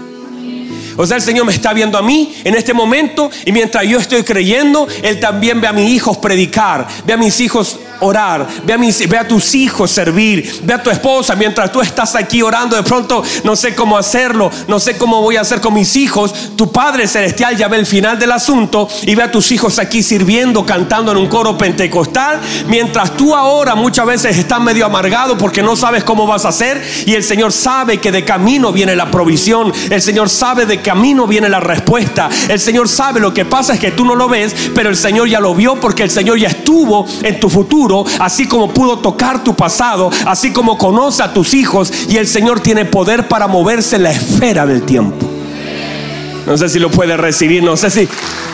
O 0.96 1.06
sea, 1.06 1.16
el 1.16 1.22
Señor 1.22 1.46
me 1.46 1.52
está 1.52 1.72
viendo 1.72 1.96
a 1.96 2.02
mí 2.02 2.34
en 2.42 2.56
este 2.56 2.74
momento 2.74 3.30
y 3.44 3.52
mientras 3.52 3.86
yo 3.86 4.00
estoy 4.00 4.24
creyendo, 4.24 4.88
Él 5.02 5.20
también 5.20 5.60
ve 5.60 5.68
a 5.68 5.72
mis 5.72 5.88
hijos 5.90 6.16
predicar, 6.16 6.88
ve 7.06 7.12
a 7.12 7.16
mis 7.16 7.38
hijos 7.38 7.78
orar, 8.00 8.46
ve 8.64 8.72
a, 8.72 8.78
mis, 8.78 9.08
ve 9.08 9.18
a 9.18 9.26
tus 9.26 9.54
hijos 9.54 9.90
servir, 9.90 10.60
ve 10.62 10.74
a 10.74 10.82
tu 10.82 10.90
esposa 10.90 11.34
mientras 11.34 11.72
tú 11.72 11.80
estás 11.80 12.14
aquí 12.14 12.42
orando, 12.42 12.76
de 12.76 12.82
pronto 12.82 13.22
no 13.44 13.56
sé 13.56 13.74
cómo 13.74 13.96
hacerlo, 13.96 14.50
no 14.66 14.78
sé 14.80 14.96
cómo 14.96 15.22
voy 15.22 15.36
a 15.36 15.42
hacer 15.42 15.60
con 15.60 15.74
mis 15.74 15.96
hijos, 15.96 16.32
tu 16.56 16.70
Padre 16.70 17.06
Celestial 17.06 17.56
ya 17.56 17.68
ve 17.68 17.78
el 17.78 17.86
final 17.86 18.18
del 18.18 18.32
asunto 18.32 18.88
y 19.02 19.14
ve 19.14 19.22
a 19.22 19.30
tus 19.30 19.52
hijos 19.52 19.78
aquí 19.78 20.02
sirviendo, 20.02 20.64
cantando 20.64 21.12
en 21.12 21.18
un 21.18 21.28
coro 21.28 21.56
pentecostal, 21.56 22.40
mientras 22.66 23.16
tú 23.16 23.34
ahora 23.34 23.74
muchas 23.74 24.06
veces 24.06 24.36
estás 24.36 24.60
medio 24.60 24.86
amargado 24.86 25.36
porque 25.38 25.62
no 25.62 25.76
sabes 25.76 26.04
cómo 26.04 26.26
vas 26.26 26.44
a 26.44 26.48
hacer 26.48 26.82
y 27.06 27.14
el 27.14 27.24
Señor 27.24 27.52
sabe 27.52 27.98
que 27.98 28.12
de 28.12 28.24
camino 28.24 28.72
viene 28.72 28.96
la 28.96 29.10
provisión, 29.10 29.72
el 29.90 30.02
Señor 30.02 30.28
sabe 30.28 30.66
de 30.66 30.80
camino 30.80 31.26
viene 31.26 31.48
la 31.48 31.60
respuesta, 31.60 32.28
el 32.48 32.60
Señor 32.60 32.88
sabe 32.88 33.20
lo 33.20 33.34
que 33.34 33.44
pasa 33.44 33.74
es 33.74 33.80
que 33.80 33.92
tú 33.92 34.04
no 34.04 34.14
lo 34.14 34.28
ves, 34.28 34.54
pero 34.74 34.88
el 34.88 34.96
Señor 34.96 35.28
ya 35.28 35.40
lo 35.40 35.54
vio 35.54 35.76
porque 35.80 36.02
el 36.02 36.10
Señor 36.10 36.38
ya 36.38 36.48
estuvo 36.48 37.06
en 37.22 37.40
tu 37.40 37.48
futuro 37.48 37.87
así 38.18 38.46
como 38.46 38.72
pudo 38.72 38.98
tocar 38.98 39.42
tu 39.44 39.54
pasado, 39.54 40.10
así 40.26 40.52
como 40.52 40.78
conoce 40.78 41.22
a 41.22 41.32
tus 41.32 41.54
hijos 41.54 41.92
y 42.08 42.16
el 42.16 42.26
Señor 42.26 42.60
tiene 42.60 42.84
poder 42.84 43.28
para 43.28 43.46
moverse 43.46 43.96
en 43.96 44.04
la 44.04 44.10
esfera 44.10 44.66
del 44.66 44.82
tiempo. 44.82 45.28
No 46.46 46.56
sé 46.56 46.68
si 46.68 46.78
lo 46.78 46.90
pueden 46.90 47.18
recibir, 47.18 47.62
no 47.62 47.76
sé 47.76 47.90
si 47.90 48.08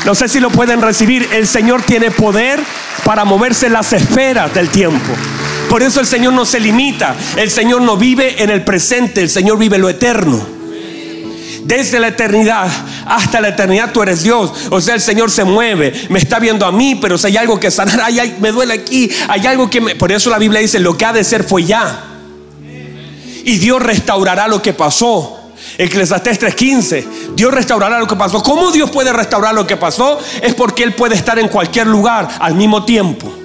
no 0.05 0.15
sé 0.15 0.29
si 0.29 0.41
lo 0.41 0.51
pueden 0.51 0.83
recibir. 0.83 1.29
El 1.33 1.47
Señor 1.47 1.83
tiene 1.83 2.11
poder 2.11 2.61
para 3.05 3.25
moverse 3.25 3.67
en 3.67 3.73
las 3.73 3.93
esferas 3.93 4.53
del 4.53 4.69
tiempo. 4.69 5.13
Por 5.69 5.83
eso 5.83 6.01
el 6.01 6.07
Señor 6.07 6.33
no 6.35 6.45
se 6.45 6.61
limita, 6.61 7.15
el 7.37 7.51
Señor 7.51 7.83
no 7.83 7.97
vive 7.97 8.43
en 8.43 8.51
el 8.51 8.65
presente, 8.65 9.23
el 9.23 9.31
Señor 9.31 9.59
vive 9.59 9.79
lo 9.79 9.89
eterno. 9.89 10.54
Desde 11.65 11.99
la 11.99 12.09
eternidad 12.09 12.69
hasta 13.07 13.41
la 13.41 13.49
eternidad 13.49 13.91
tú 13.93 14.03
eres 14.03 14.23
Dios. 14.23 14.53
O 14.71 14.81
sea, 14.81 14.95
el 14.95 15.01
Señor 15.01 15.31
se 15.31 15.45
mueve, 15.45 15.93
me 16.11 16.19
está 16.19 16.39
viendo 16.39 16.67
a 16.67 16.73
mí, 16.73 16.97
pero 17.01 17.17
si 17.19 17.29
hay 17.29 17.37
algo 17.39 17.59
que 17.59 17.71
sanar, 17.71 18.01
hay, 18.01 18.37
me 18.41 18.53
duele 18.53 18.75
aquí, 18.75 19.11
hay 19.29 19.47
algo 19.47 19.71
que 19.71 19.81
me... 19.81 19.95
Por 19.95 20.13
eso 20.13 20.31
la 20.31 20.39
Biblia 20.39 20.61
dice, 20.61 20.79
lo 20.79 20.97
que 20.97 21.05
ha 21.05 21.13
de 21.13 21.25
ser 21.25 21.45
fue 21.45 21.65
ya. 21.65 22.05
Y 23.45 23.59
Dios 23.59 23.83
restaurará 23.83 24.49
lo 24.49 24.63
que 24.63 24.73
pasó. 24.73 25.41
Eclesiastés 25.77 26.41
3:15. 26.41 27.35
Dios 27.35 27.53
restaurará 27.53 27.99
lo 27.99 28.07
que 28.07 28.17
pasó. 28.17 28.43
¿Cómo 28.43 28.71
Dios 28.71 28.91
puede 28.91 29.13
restaurar 29.13 29.55
lo 29.55 29.67
que 29.67 29.77
pasó? 29.77 30.19
Es 30.41 30.55
porque 30.55 30.83
Él 30.83 30.95
puede 30.95 31.15
estar 31.15 31.39
en 31.39 31.49
cualquier 31.49 31.87
lugar 31.87 32.29
al 32.39 32.55
mismo 32.55 32.85
tiempo. 32.85 33.44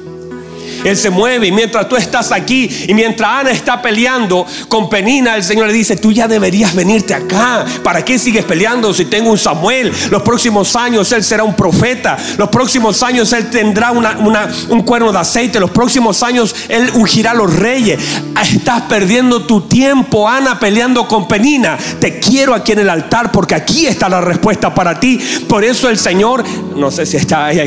Él 0.83 0.97
se 0.97 1.09
mueve 1.09 1.47
y 1.47 1.51
mientras 1.51 1.87
tú 1.87 1.95
estás 1.95 2.31
aquí 2.31 2.69
y 2.87 2.93
mientras 2.93 3.29
Ana 3.29 3.51
está 3.51 3.81
peleando 3.81 4.45
con 4.67 4.89
Penina, 4.89 5.35
el 5.35 5.43
Señor 5.43 5.67
le 5.67 5.73
dice, 5.73 5.95
tú 5.97 6.11
ya 6.11 6.27
deberías 6.27 6.73
venirte 6.75 7.13
acá. 7.13 7.65
¿Para 7.83 8.03
qué 8.03 8.17
sigues 8.19 8.45
peleando 8.45 8.93
si 8.93 9.05
tengo 9.05 9.29
un 9.29 9.37
Samuel? 9.37 9.91
Los 10.09 10.21
próximos 10.21 10.75
años 10.75 11.11
Él 11.11 11.23
será 11.23 11.43
un 11.43 11.55
profeta. 11.55 12.17
Los 12.37 12.49
próximos 12.49 13.01
años 13.03 13.31
Él 13.33 13.49
tendrá 13.49 13.91
un 13.91 14.81
cuerno 14.83 15.11
de 15.11 15.19
aceite. 15.19 15.59
Los 15.59 15.71
próximos 15.71 16.23
años 16.23 16.55
Él 16.67 16.89
ungirá 16.93 17.31
a 17.31 17.35
los 17.35 17.55
reyes. 17.55 17.99
Estás 18.41 18.83
perdiendo 18.83 19.45
tu 19.45 19.61
tiempo, 19.61 20.27
Ana, 20.27 20.59
peleando 20.59 21.07
con 21.07 21.27
Penina. 21.27 21.77
Te 21.99 22.19
quiero 22.19 22.53
aquí 22.53 22.71
en 22.71 22.79
el 22.79 22.89
altar 22.89 23.31
porque 23.31 23.55
aquí 23.55 23.85
está 23.85 24.09
la 24.09 24.21
respuesta 24.21 24.73
para 24.73 24.99
ti. 24.99 25.19
Por 25.47 25.63
eso 25.63 25.89
el 25.89 25.97
Señor, 25.97 26.43
no 26.75 26.91
sé 26.91 27.05
si 27.05 27.17
está 27.17 27.45
ahí. 27.45 27.59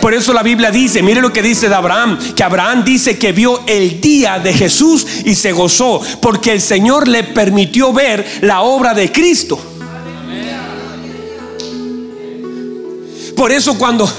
Por 0.00 0.14
eso 0.14 0.32
la 0.32 0.42
Biblia 0.42 0.70
dice, 0.70 1.02
mire 1.02 1.20
lo 1.20 1.32
que 1.32 1.42
dice 1.42 1.68
de 1.68 1.74
Abraham, 1.74 2.18
que 2.34 2.42
Abraham 2.42 2.84
dice 2.84 3.18
que 3.18 3.32
vio 3.32 3.62
el 3.66 4.00
día 4.00 4.38
de 4.38 4.52
Jesús 4.52 5.06
y 5.24 5.34
se 5.34 5.52
gozó, 5.52 6.00
porque 6.22 6.52
el 6.52 6.60
Señor 6.60 7.06
le 7.06 7.22
permitió 7.24 7.92
ver 7.92 8.26
la 8.40 8.62
obra 8.62 8.94
de 8.94 9.12
Cristo. 9.12 9.58
Por 13.36 13.52
eso 13.52 13.78
cuando 13.78 14.10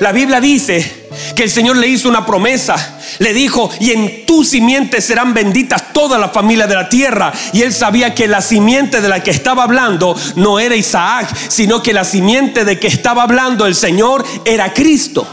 la 0.00 0.12
Biblia 0.12 0.40
dice 0.40 1.08
que 1.34 1.44
el 1.44 1.50
Señor 1.50 1.76
le 1.76 1.88
hizo 1.88 2.08
una 2.08 2.26
promesa, 2.26 3.00
le 3.18 3.32
dijo, 3.32 3.70
y 3.80 3.90
en 3.90 4.26
tu 4.26 4.44
simiente 4.44 5.00
serán 5.00 5.34
benditas 5.34 5.92
todas 5.92 6.20
las 6.20 6.32
familias 6.32 6.68
de 6.68 6.74
la 6.74 6.88
tierra. 6.88 7.32
Y 7.52 7.62
él 7.62 7.72
sabía 7.72 8.14
que 8.14 8.28
la 8.28 8.40
simiente 8.40 9.00
de 9.00 9.08
la 9.08 9.22
que 9.22 9.30
estaba 9.30 9.64
hablando 9.64 10.16
no 10.36 10.58
era 10.58 10.76
Isaac, 10.76 11.34
sino 11.48 11.82
que 11.82 11.92
la 11.92 12.04
simiente 12.04 12.64
de 12.64 12.78
que 12.78 12.86
estaba 12.86 13.22
hablando 13.22 13.66
el 13.66 13.74
Señor 13.74 14.24
era 14.44 14.72
Cristo. 14.72 15.26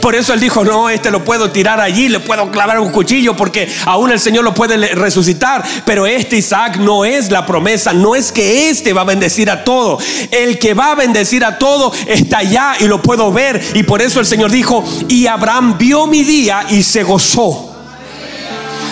Por 0.00 0.14
eso 0.14 0.32
él 0.32 0.40
dijo, 0.40 0.64
no, 0.64 0.90
este 0.90 1.10
lo 1.10 1.24
puedo 1.24 1.50
tirar 1.50 1.80
allí, 1.80 2.08
le 2.08 2.20
puedo 2.20 2.50
clavar 2.50 2.78
un 2.80 2.90
cuchillo 2.90 3.36
porque 3.36 3.72
aún 3.86 4.10
el 4.10 4.20
Señor 4.20 4.44
lo 4.44 4.54
puede 4.54 4.76
resucitar. 4.94 5.64
Pero 5.84 6.06
este 6.06 6.36
Isaac 6.36 6.76
no 6.76 7.04
es 7.04 7.30
la 7.30 7.46
promesa, 7.46 7.92
no 7.92 8.14
es 8.14 8.32
que 8.32 8.68
este 8.70 8.92
va 8.92 9.02
a 9.02 9.04
bendecir 9.04 9.50
a 9.50 9.64
todo. 9.64 9.98
El 10.30 10.58
que 10.58 10.74
va 10.74 10.92
a 10.92 10.94
bendecir 10.94 11.44
a 11.44 11.58
todo 11.58 11.92
está 12.06 12.38
allá 12.38 12.74
y 12.80 12.86
lo 12.86 13.02
puedo 13.02 13.32
ver. 13.32 13.62
Y 13.74 13.82
por 13.82 14.02
eso 14.02 14.20
el 14.20 14.26
Señor 14.26 14.50
dijo, 14.50 14.84
y 15.08 15.26
Abraham 15.26 15.76
vio 15.78 16.06
mi 16.06 16.22
día 16.24 16.66
y 16.70 16.82
se 16.82 17.02
gozó. 17.02 17.71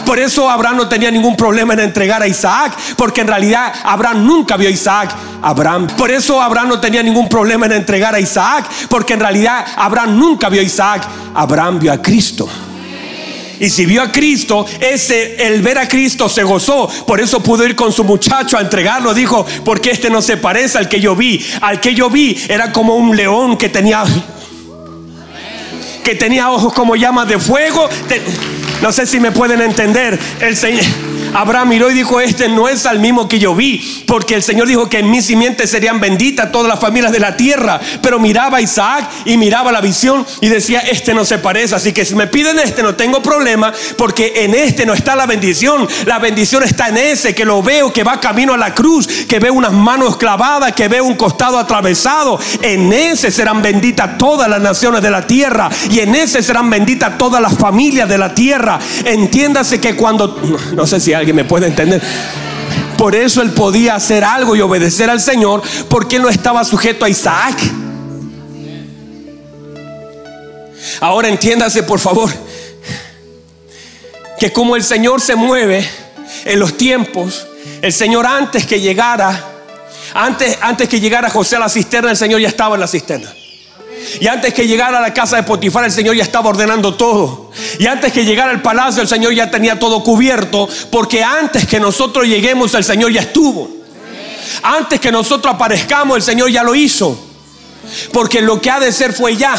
Por 0.05 0.19
eso 0.19 0.51
Abraham 0.51 0.77
no 0.77 0.89
tenía 0.89 1.11
ningún 1.11 1.37
problema 1.37 1.75
en 1.75 1.81
entregar 1.81 2.23
a 2.23 2.29
Isaac, 2.29 2.77
porque 2.97 3.21
en 3.21 3.29
realidad 3.29 3.73
Abraham 3.85 4.27
nunca 4.27 4.57
vio 4.57 4.69
a 4.69 4.73
Isaac. 4.73 5.15
Abraham. 5.43 5.87
Por 5.97 6.11
eso 6.11 6.41
Abraham 6.41 6.69
no 6.69 6.81
tenía 6.81 7.03
ningún 7.03 7.29
problema 7.29 7.67
en 7.67 7.73
entregar 7.73 8.15
a 8.15 8.21
Isaac, 8.21 8.69
porque 8.89 9.15
en 9.15 9.21
realidad 9.21 9.65
Abraham 9.77 10.19
nunca 10.19 10.49
vio 10.49 10.61
a 10.61 10.65
Isaac. 10.65 11.07
Abraham 11.35 11.79
vio 11.79 11.93
a 11.93 12.03
Cristo. 12.03 12.49
Y 13.61 13.69
si 13.69 13.85
vio 13.85 14.01
a 14.03 14.11
Cristo, 14.11 14.65
ese 14.81 15.47
el 15.47 15.61
ver 15.61 15.79
a 15.79 15.87
Cristo 15.87 16.31
se 16.31 16.43
gozó. 16.43 16.89
Por 17.07 17.21
eso 17.21 17.43
pudo 17.43 17.67
ir 17.67 17.77
con 17.77 17.93
su 17.93 18.05
muchacho 18.05 18.57
a 18.57 18.63
entregarlo. 18.63 19.13
Dijo, 19.13 19.45
porque 19.65 19.91
este 19.91 20.09
no 20.09 20.23
se 20.23 20.39
parece 20.39 20.79
al 20.79 20.89
que 20.89 20.99
yo 20.99 21.15
vi. 21.15 21.47
Al 21.61 21.79
que 21.79 21.95
yo 21.95 22.09
vi 22.09 22.43
era 22.49 22.73
como 22.73 22.97
un 22.97 23.15
león 23.15 23.59
que 23.59 23.69
tenía 23.69 24.03
que 26.03 26.15
tenía 26.15 26.51
ojos 26.51 26.73
como 26.73 26.97
llamas 26.97 27.29
de 27.29 27.39
fuego. 27.39 27.89
No 28.83 28.93
sé 28.93 29.07
si 29.07 29.21
me 29.21 29.33
pueden 29.33 29.61
entender. 29.61 30.19
El 30.41 30.57
Señor. 30.57 31.10
Abraham 31.35 31.69
miró 31.69 31.91
y 31.91 31.95
dijo, 31.95 32.21
este 32.21 32.49
no 32.49 32.69
es 32.69 32.87
al 32.87 32.99
mismo 32.99 33.29
que 33.29 33.39
yo 33.39 33.55
vi, 33.55 34.05
porque 34.07 34.35
el 34.35 34.43
Señor 34.43 34.69
dijo 34.69 34.89
que 34.89 34.99
en 34.99 35.11
mi 35.11 35.23
simiente 35.23 35.67
serían 35.67 36.01
benditas 36.01 36.53
todas 36.53 36.69
las 36.69 36.81
familias 36.81 37.13
de 37.13 37.21
la 37.21 37.37
tierra. 37.37 37.81
Pero 38.03 38.19
miraba 38.19 38.61
Isaac 38.61 39.09
y 39.25 39.37
miraba 39.37 39.73
la 39.73 39.81
visión 39.81 40.27
y 40.41 40.49
decía, 40.49 40.81
este 40.81 41.15
no 41.15 41.25
se 41.25 41.39
parece. 41.39 41.75
Así 41.75 41.93
que 41.93 42.05
si 42.05 42.15
me 42.15 42.27
piden 42.27 42.59
este 42.59 42.83
no 42.83 42.95
tengo 42.95 43.23
problema, 43.23 43.73
porque 43.97 44.45
en 44.45 44.55
este 44.55 44.87
no 44.87 44.95
está 44.95 45.17
la 45.17 45.27
bendición. 45.27 45.87
La 46.07 46.19
bendición 46.19 46.63
está 46.63 46.89
en 46.89 46.97
ese, 46.97 47.35
que 47.35 47.45
lo 47.45 47.63
veo, 47.63 47.93
que 47.93 48.05
va 48.05 48.21
camino 48.21 48.55
a 48.55 48.59
la 48.59 48.75
cruz, 48.75 49.07
que 49.07 49.39
veo 49.39 49.53
unas 49.53 49.73
manos 49.73 50.17
clavadas, 50.17 50.73
que 50.73 50.89
veo 50.89 51.05
un 51.05 51.17
costado 51.17 51.59
atravesado. 51.59 52.39
En 52.63 52.93
ese 52.93 53.31
serán 53.31 53.63
benditas 53.63 54.19
todas 54.19 54.49
las 54.49 54.61
naciones 54.61 55.03
de 55.03 55.11
la 55.11 55.27
tierra 55.27 55.71
y 55.91 56.01
en 56.01 56.15
ese 56.15 56.43
serán 56.43 56.71
benditas 56.71 57.19
todas 57.19 57.41
las 57.41 57.57
familias 57.57 58.09
de 58.09 58.19
la 58.19 58.35
tierra. 58.35 58.79
Entiéndase 59.05 59.81
que 59.81 59.95
cuando, 59.97 60.41
no 60.75 60.87
sé 60.87 61.01
si 61.01 61.13
alguien 61.21 61.37
me 61.37 61.45
puede 61.45 61.67
entender. 61.67 62.03
Por 62.97 63.15
eso 63.15 63.41
él 63.41 63.53
podía 63.53 63.95
hacer 63.95 64.25
algo 64.25 64.55
y 64.55 64.61
obedecer 64.61 65.09
al 65.09 65.21
Señor, 65.21 65.63
porque 65.89 66.17
él 66.17 66.23
no 66.23 66.29
estaba 66.29 66.65
sujeto 66.65 67.05
a 67.05 67.09
Isaac. 67.09 67.57
Ahora 71.01 71.29
entiéndase, 71.29 71.83
por 71.83 71.99
favor, 71.99 72.31
que 74.39 74.53
como 74.53 74.77
el 74.77 74.83
Señor 74.83 75.21
se 75.21 75.35
mueve 75.35 75.89
en 76.45 76.59
los 76.59 76.77
tiempos, 76.77 77.47
el 77.81 77.93
Señor 77.93 78.27
antes 78.27 78.67
que 78.67 78.81
llegara, 78.81 79.47
antes, 80.13 80.59
antes 80.61 80.89
que 80.89 81.01
llegara 81.01 81.31
José 81.31 81.57
a 81.57 81.61
la 81.61 81.69
cisterna, 81.69 82.11
el 82.11 82.17
Señor 82.17 82.41
ya 82.41 82.49
estaba 82.49 82.75
en 82.75 82.81
la 82.81 82.87
cisterna. 82.87 83.33
Y 84.21 84.27
antes 84.27 84.55
que 84.55 84.67
llegara 84.67 84.99
a 84.99 85.01
la 85.01 85.13
casa 85.13 85.37
de 85.37 85.43
Potifar, 85.43 85.85
el 85.85 85.93
Señor 85.93 86.17
ya 86.17 86.23
estaba 86.23 86.49
ordenando 86.49 86.95
todo. 86.95 87.51
Y 87.79 87.87
antes 87.87 88.13
que 88.13 88.25
llegara 88.25 88.51
al 88.51 88.63
palacio, 88.63 89.03
el 89.03 89.09
Señor 89.09 89.33
ya 89.35 89.51
tenía 89.51 89.79
todo 89.79 90.03
cubierto. 90.03 90.69
Porque 90.91 91.23
antes 91.23 91.67
que 91.67 91.81
nosotros 91.81 92.27
lleguemos, 92.27 92.75
el 92.75 92.85
Señor 92.85 93.13
ya 93.13 93.21
estuvo. 93.21 93.71
Antes 94.63 95.01
que 95.01 95.13
nosotros 95.13 95.55
aparezcamos, 95.55 96.17
el 96.17 96.23
Señor 96.23 96.51
ya 96.51 96.63
lo 96.63 96.75
hizo. 96.75 97.19
Porque 98.13 98.41
lo 98.41 98.61
que 98.61 98.71
ha 98.71 98.81
de 98.81 98.93
ser 98.93 99.13
fue 99.13 99.37
ya. 99.37 99.55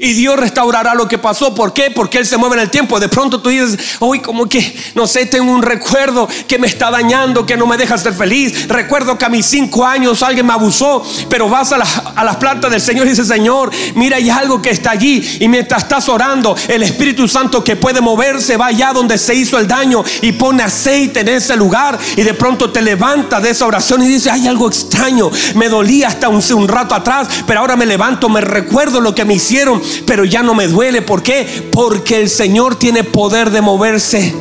Y 0.00 0.12
Dios 0.12 0.38
restaurará 0.38 0.94
lo 0.94 1.08
que 1.08 1.18
pasó. 1.18 1.54
¿Por 1.54 1.72
qué? 1.72 1.90
Porque 1.90 2.18
Él 2.18 2.26
se 2.26 2.36
mueve 2.36 2.56
en 2.56 2.62
el 2.62 2.70
tiempo. 2.70 3.00
De 3.00 3.08
pronto 3.08 3.40
tú 3.40 3.48
dices, 3.48 3.96
hoy 4.00 4.20
como 4.20 4.48
que, 4.48 4.74
no 4.94 5.06
sé, 5.06 5.26
tengo 5.26 5.52
un 5.52 5.62
recuerdo 5.62 6.28
que 6.46 6.58
me 6.58 6.66
está 6.66 6.90
dañando, 6.90 7.46
que 7.46 7.56
no 7.56 7.66
me 7.66 7.76
deja 7.76 7.96
ser 7.98 8.12
feliz. 8.12 8.68
Recuerdo 8.68 9.16
que 9.16 9.24
a 9.24 9.28
mis 9.28 9.46
cinco 9.46 9.86
años 9.86 10.22
alguien 10.22 10.46
me 10.46 10.52
abusó, 10.52 11.04
pero 11.28 11.48
vas 11.48 11.72
a, 11.72 11.78
las 11.78 12.36
plantas 12.36 12.70
del 12.70 12.80
Señor 12.80 13.06
y 13.06 13.10
dices, 13.10 13.28
Señor, 13.28 13.70
mira, 13.94 14.16
hay 14.16 14.30
algo 14.30 14.60
que 14.60 14.70
está 14.70 14.90
allí. 14.90 15.38
Y 15.40 15.48
mientras 15.48 15.84
estás 15.84 16.08
orando, 16.08 16.56
el 16.68 16.82
Espíritu 16.82 17.28
Santo 17.28 17.64
que 17.64 17.76
puede 17.76 18.00
moverse 18.00 18.56
va 18.56 18.66
allá 18.66 18.92
donde 18.92 19.18
se 19.18 19.34
hizo 19.34 19.58
el 19.58 19.66
daño 19.66 20.04
y 20.22 20.32
pone 20.32 20.62
aceite 20.62 21.20
en 21.20 21.28
ese 21.28 21.56
lugar. 21.56 21.98
Y 22.16 22.22
de 22.22 22.34
pronto 22.34 22.70
te 22.70 22.82
levanta 22.82 23.40
de 23.40 23.50
esa 23.50 23.66
oración 23.66 24.02
y 24.02 24.08
dice, 24.08 24.30
hay 24.30 24.46
algo 24.46 24.68
extraño. 24.68 25.30
Me 25.54 25.68
dolía 25.68 26.08
hasta 26.08 26.28
un 26.28 26.68
rato 26.68 26.94
atrás, 26.94 27.28
pero 27.46 27.60
ahora 27.60 27.76
me 27.76 27.86
levanto, 27.86 28.28
me 28.28 28.40
recuerdo 28.40 29.00
lo 29.00 29.14
que 29.14 29.24
me 29.24 29.34
hicieron 29.34 29.82
pero 30.06 30.24
ya 30.24 30.42
no 30.42 30.54
me 30.54 30.68
duele. 30.68 31.02
¿Por 31.02 31.22
qué? 31.22 31.46
Porque 31.72 32.20
el 32.20 32.28
Señor 32.28 32.76
tiene 32.76 33.04
poder 33.04 33.50
de 33.50 33.60
moverse 33.60 34.34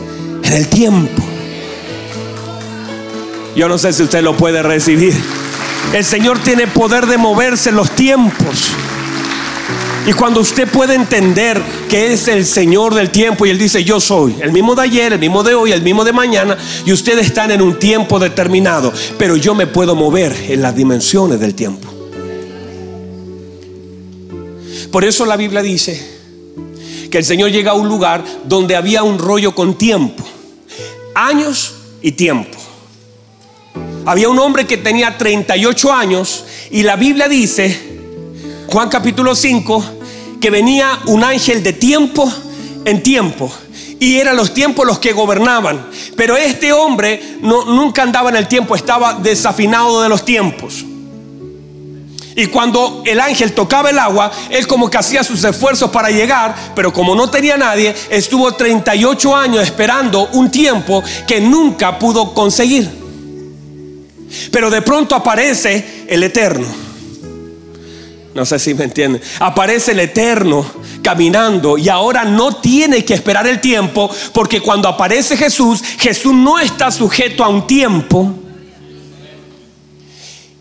en 0.43 0.53
el 0.53 0.67
tiempo. 0.67 1.23
Yo 3.55 3.69
no 3.69 3.77
sé 3.77 3.93
si 3.93 4.03
usted 4.03 4.21
lo 4.21 4.35
puede 4.35 4.61
recibir. 4.61 5.15
El 5.93 6.03
Señor 6.03 6.39
tiene 6.39 6.67
poder 6.67 7.05
de 7.05 7.17
moverse 7.17 7.69
en 7.69 7.77
los 7.77 7.91
tiempos. 7.91 8.71
Y 10.07 10.13
cuando 10.13 10.41
usted 10.41 10.67
puede 10.67 10.93
entender 10.93 11.59
que 11.89 12.13
es 12.13 12.27
el 12.27 12.45
Señor 12.45 12.93
del 12.93 13.09
tiempo 13.09 13.45
y 13.45 13.49
Él 13.49 13.57
dice, 13.57 13.83
yo 13.83 13.99
soy 13.99 14.35
el 14.41 14.51
mismo 14.51 14.75
de 14.75 14.83
ayer, 14.83 15.13
el 15.13 15.19
mismo 15.19 15.41
de 15.41 15.55
hoy, 15.55 15.71
el 15.71 15.81
mismo 15.81 16.03
de 16.03 16.13
mañana, 16.13 16.57
y 16.85 16.91
ustedes 16.91 17.25
están 17.25 17.49
en 17.49 17.61
un 17.61 17.79
tiempo 17.79 18.19
determinado, 18.19 18.93
pero 19.17 19.35
yo 19.35 19.55
me 19.55 19.65
puedo 19.65 19.95
mover 19.95 20.35
en 20.49 20.61
las 20.61 20.75
dimensiones 20.75 21.39
del 21.39 21.55
tiempo. 21.55 21.94
Por 24.95 25.03
eso 25.03 25.25
la 25.25 25.35
Biblia 25.35 25.61
dice 25.61 26.01
que 27.11 27.17
el 27.17 27.25
Señor 27.25 27.51
llega 27.51 27.71
a 27.71 27.73
un 27.73 27.89
lugar 27.89 28.23
donde 28.45 28.77
había 28.77 29.03
un 29.03 29.19
rollo 29.19 29.53
con 29.53 29.77
tiempo, 29.77 30.23
años 31.13 31.75
y 32.01 32.13
tiempo. 32.13 32.57
Había 34.05 34.29
un 34.29 34.39
hombre 34.39 34.65
que 34.65 34.77
tenía 34.77 35.17
38 35.17 35.91
años 35.91 36.45
y 36.71 36.83
la 36.83 36.95
Biblia 36.95 37.27
dice, 37.27 37.77
Juan 38.67 38.87
capítulo 38.87 39.35
5, 39.35 39.83
que 40.39 40.49
venía 40.49 40.97
un 41.07 41.25
ángel 41.25 41.61
de 41.61 41.73
tiempo 41.73 42.31
en 42.85 43.03
tiempo 43.03 43.51
y 43.99 44.15
eran 44.15 44.37
los 44.37 44.53
tiempos 44.53 44.87
los 44.87 44.99
que 44.99 45.11
gobernaban. 45.11 45.87
Pero 46.15 46.37
este 46.37 46.71
hombre 46.71 47.21
no, 47.41 47.65
nunca 47.65 48.01
andaba 48.01 48.29
en 48.29 48.37
el 48.37 48.47
tiempo, 48.47 48.77
estaba 48.77 49.15
desafinado 49.15 50.01
de 50.01 50.07
los 50.07 50.23
tiempos. 50.23 50.85
Y 52.35 52.47
cuando 52.47 53.01
el 53.05 53.19
ángel 53.21 53.53
tocaba 53.53 53.89
el 53.89 53.97
agua, 53.97 54.29
él 54.49 54.67
como 54.67 54.89
que 54.89 54.97
hacía 54.97 55.23
sus 55.23 55.41
esfuerzos 55.43 55.89
para 55.89 56.09
llegar, 56.09 56.53
pero 56.75 56.91
como 56.91 57.15
no 57.15 57.29
tenía 57.29 57.55
nadie, 57.55 57.95
estuvo 58.09 58.51
38 58.51 59.35
años 59.35 59.63
esperando 59.63 60.27
un 60.33 60.51
tiempo 60.51 61.01
que 61.25 61.39
nunca 61.39 61.97
pudo 61.97 62.33
conseguir. 62.33 62.89
Pero 64.51 64.69
de 64.69 64.81
pronto 64.81 65.15
aparece 65.15 66.05
el 66.07 66.23
Eterno. 66.23 66.67
No 68.33 68.45
sé 68.45 68.59
si 68.59 68.73
me 68.73 68.83
entienden. 68.83 69.21
Aparece 69.39 69.93
el 69.93 69.99
Eterno 70.01 70.65
caminando 71.01 71.77
y 71.77 71.87
ahora 71.87 72.25
no 72.25 72.57
tiene 72.57 73.05
que 73.05 73.13
esperar 73.13 73.47
el 73.47 73.61
tiempo 73.61 74.09
porque 74.33 74.59
cuando 74.59 74.89
aparece 74.89 75.37
Jesús, 75.37 75.81
Jesús 75.97 76.33
no 76.33 76.59
está 76.59 76.91
sujeto 76.91 77.45
a 77.45 77.47
un 77.47 77.65
tiempo 77.65 78.44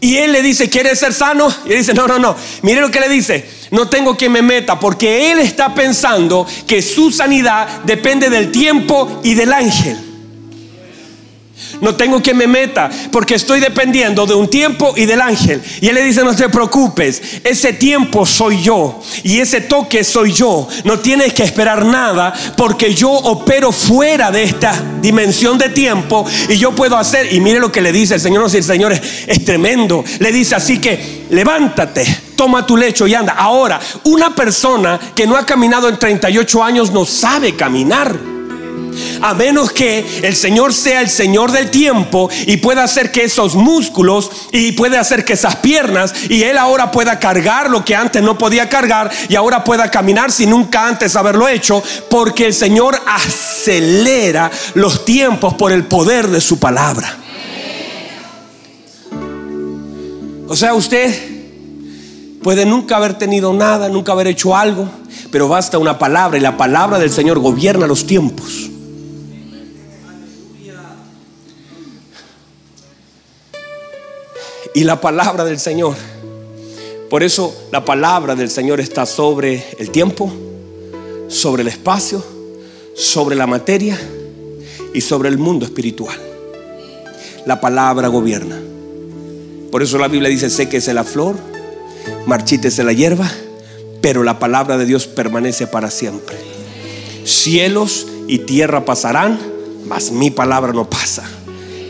y 0.05 0.19
él 0.19 0.33
le 0.33 0.43
dice, 0.43 0.69
¿quieres 0.69 0.99
ser 0.99 1.15
sano? 1.15 1.49
Y 1.65 1.73
él 1.73 1.79
dice, 1.79 1.95
no, 1.95 2.07
no, 2.07 2.19
no. 2.19 2.37
Mire 2.61 2.83
lo 2.83 2.91
que 2.91 3.01
le 3.01 3.09
dice, 3.09 3.49
no 3.71 3.89
tengo 3.89 4.19
que 4.19 4.29
me 4.29 4.43
meta 4.43 4.79
porque 4.79 5.33
él 5.33 5.39
está 5.39 5.75
pensando 5.75 6.47
que 6.67 6.83
su 6.83 7.11
sanidad 7.11 7.67
depende 7.85 8.29
del 8.29 8.53
tiempo 8.53 9.23
y 9.25 9.33
del 9.33 9.51
ángel. 9.51 10.14
No 11.81 11.95
tengo 11.95 12.23
que 12.23 12.35
me 12.35 12.47
meta 12.47 12.91
porque 13.11 13.35
estoy 13.35 13.61
dependiendo 13.61 14.27
de 14.27 14.35
un 14.35 14.49
tiempo 14.49 14.95
y 14.97 15.07
del 15.07 15.21
ángel. 15.21 15.63
Y 15.81 15.89
él 15.89 15.95
le 15.95 16.03
dice, 16.03 16.23
no 16.25 16.35
te 16.35 16.49
preocupes, 16.49 17.41
ese 17.45 17.73
tiempo 17.73 18.27
soy 18.27 18.63
yo 18.63 19.01
y 19.23 19.39
ese 19.39 19.61
toque 19.61 20.05
soy 20.05 20.33
yo. 20.33 20.69
No 20.85 20.99
tienes 20.99 21.33
que 21.33 21.43
esperar 21.43 21.85
nada 21.85 22.33
porque 22.57 22.95
yo 22.95 23.11
opero 23.11 23.73
fuera 23.73 24.31
de 24.31 24.45
esta 24.45 24.73
dimensión 25.01 25.59
de 25.59 25.69
tiempo 25.69 26.27
y 26.49 26.57
yo 26.57 26.73
puedo 26.73 26.97
hacer, 26.97 27.33
y 27.33 27.41
mire 27.41 27.61
lo 27.61 27.73
que 27.73 27.81
le 27.81 27.93
dice 27.93 28.15
el 28.15 28.21
Señor, 28.21 28.43
no, 28.43 28.49
si 28.49 28.59
el 28.59 28.65
Señor 28.65 28.93
es, 28.93 29.03
es 29.27 29.45
tremendo, 29.45 30.05
le 30.19 30.33
dice 30.33 30.55
así 30.55 30.79
que 30.79 31.27
levántate, 31.31 32.05
toma 32.37 32.67
tu 32.67 32.77
lecho 32.77 33.07
y 33.07 33.15
anda. 33.15 33.35
Ahora, 33.35 33.81
una 34.05 34.35
persona 34.35 34.99
que 35.15 35.27
no 35.27 35.37
ha 35.37 35.47
caminado 35.47 35.89
en 35.89 35.99
38 35.99 36.63
años 36.63 36.91
no 36.91 37.05
sabe 37.05 37.55
caminar. 37.57 38.34
A 39.21 39.35
menos 39.35 39.73
que 39.73 40.21
el 40.23 40.37
Señor 40.37 40.73
sea 40.73 41.01
el 41.01 41.09
Señor 41.09 41.53
del 41.53 41.71
tiempo 41.71 42.29
y 42.47 42.59
pueda 42.59 42.85
hacer 42.85 43.11
que 43.11 43.25
esos 43.25 43.55
músculos 43.55 44.31
y 44.53 44.73
puede 44.73 44.99
hacer 44.99 45.25
que 45.25 45.35
esas 45.35 45.57
piernas 45.57 46.13
y 46.29 46.43
Él 46.43 46.59
ahora 46.59 46.91
pueda 46.91 47.19
cargar 47.19 47.71
lo 47.71 47.85
que 47.85 47.95
antes 47.95 48.23
no 48.23 48.39
podía 48.39 48.69
cargar 48.69 49.11
y 49.29 49.37
ahora 49.37 49.65
pueda 49.65 49.91
caminar 49.91 50.31
sin 50.31 50.51
nunca 50.51 50.87
antes 50.87 51.17
haberlo 51.17 51.49
hecho, 51.49 51.83
porque 52.11 52.47
el 52.47 52.55
Señor 52.55 53.01
acelera 53.07 54.51
los 54.75 55.05
tiempos 55.05 55.55
por 55.55 55.73
el 55.73 55.85
poder 55.85 56.29
de 56.29 56.41
su 56.41 56.59
palabra. 56.59 57.19
O 60.47 60.57
sea, 60.57 60.75
usted 60.75 61.33
puede 62.43 62.67
nunca 62.67 62.97
haber 62.97 63.15
tenido 63.15 63.53
nada, 63.55 63.89
nunca 63.89 64.13
haber 64.13 64.27
hecho 64.27 64.55
algo, 64.55 64.87
pero 65.31 65.49
basta 65.49 65.79
una 65.79 65.99
palabra 65.99 66.37
y 66.37 66.41
la 66.41 66.57
palabra 66.57 66.99
del 66.99 67.11
Señor 67.11 67.39
gobierna 67.39 67.87
los 67.87 68.07
tiempos. 68.07 68.71
Y 74.75 74.83
la 74.83 75.01
palabra 75.01 75.45
del 75.45 75.61
Señor, 75.61 75.95
por 77.09 77.23
eso 77.23 77.55
la 77.71 77.85
palabra 77.85 78.35
del 78.35 78.51
Señor 78.51 78.81
está 78.81 79.07
sobre 79.07 79.65
el 79.79 79.91
tiempo, 79.91 80.33
sobre 81.29 81.63
el 81.63 81.69
espacio, 81.69 82.21
sobre 82.97 83.37
la 83.37 83.47
materia 83.47 83.97
y 84.93 85.01
sobre 85.01 85.29
el 85.29 85.39
mundo 85.39 85.65
espiritual. 85.65 86.17
La 87.47 87.61
palabra 87.61 88.09
gobierna. 88.09 88.61
Por 89.71 89.81
eso 89.81 89.97
la 89.97 90.09
Biblia 90.09 90.29
dice, 90.29 90.51
sé 90.51 90.69
que 90.69 90.79
es 90.79 90.89
la 90.89 91.05
flor, 91.05 91.37
marchítese 92.27 92.83
la 92.83 92.93
hierba, 92.93 93.31
pero 94.01 94.25
la 94.25 94.41
palabra 94.41 94.77
de 94.77 94.87
Dios 94.87 95.07
permanece 95.07 95.69
para 95.69 95.89
siempre. 95.89 96.37
Cielos 97.25 98.09
y 98.27 98.39
tierra 98.39 98.85
pasarán, 98.85 99.39
mas 99.87 100.11
mi 100.11 100.33
palabra 100.33 100.73
no 100.73 100.91
pasa. 100.91 101.25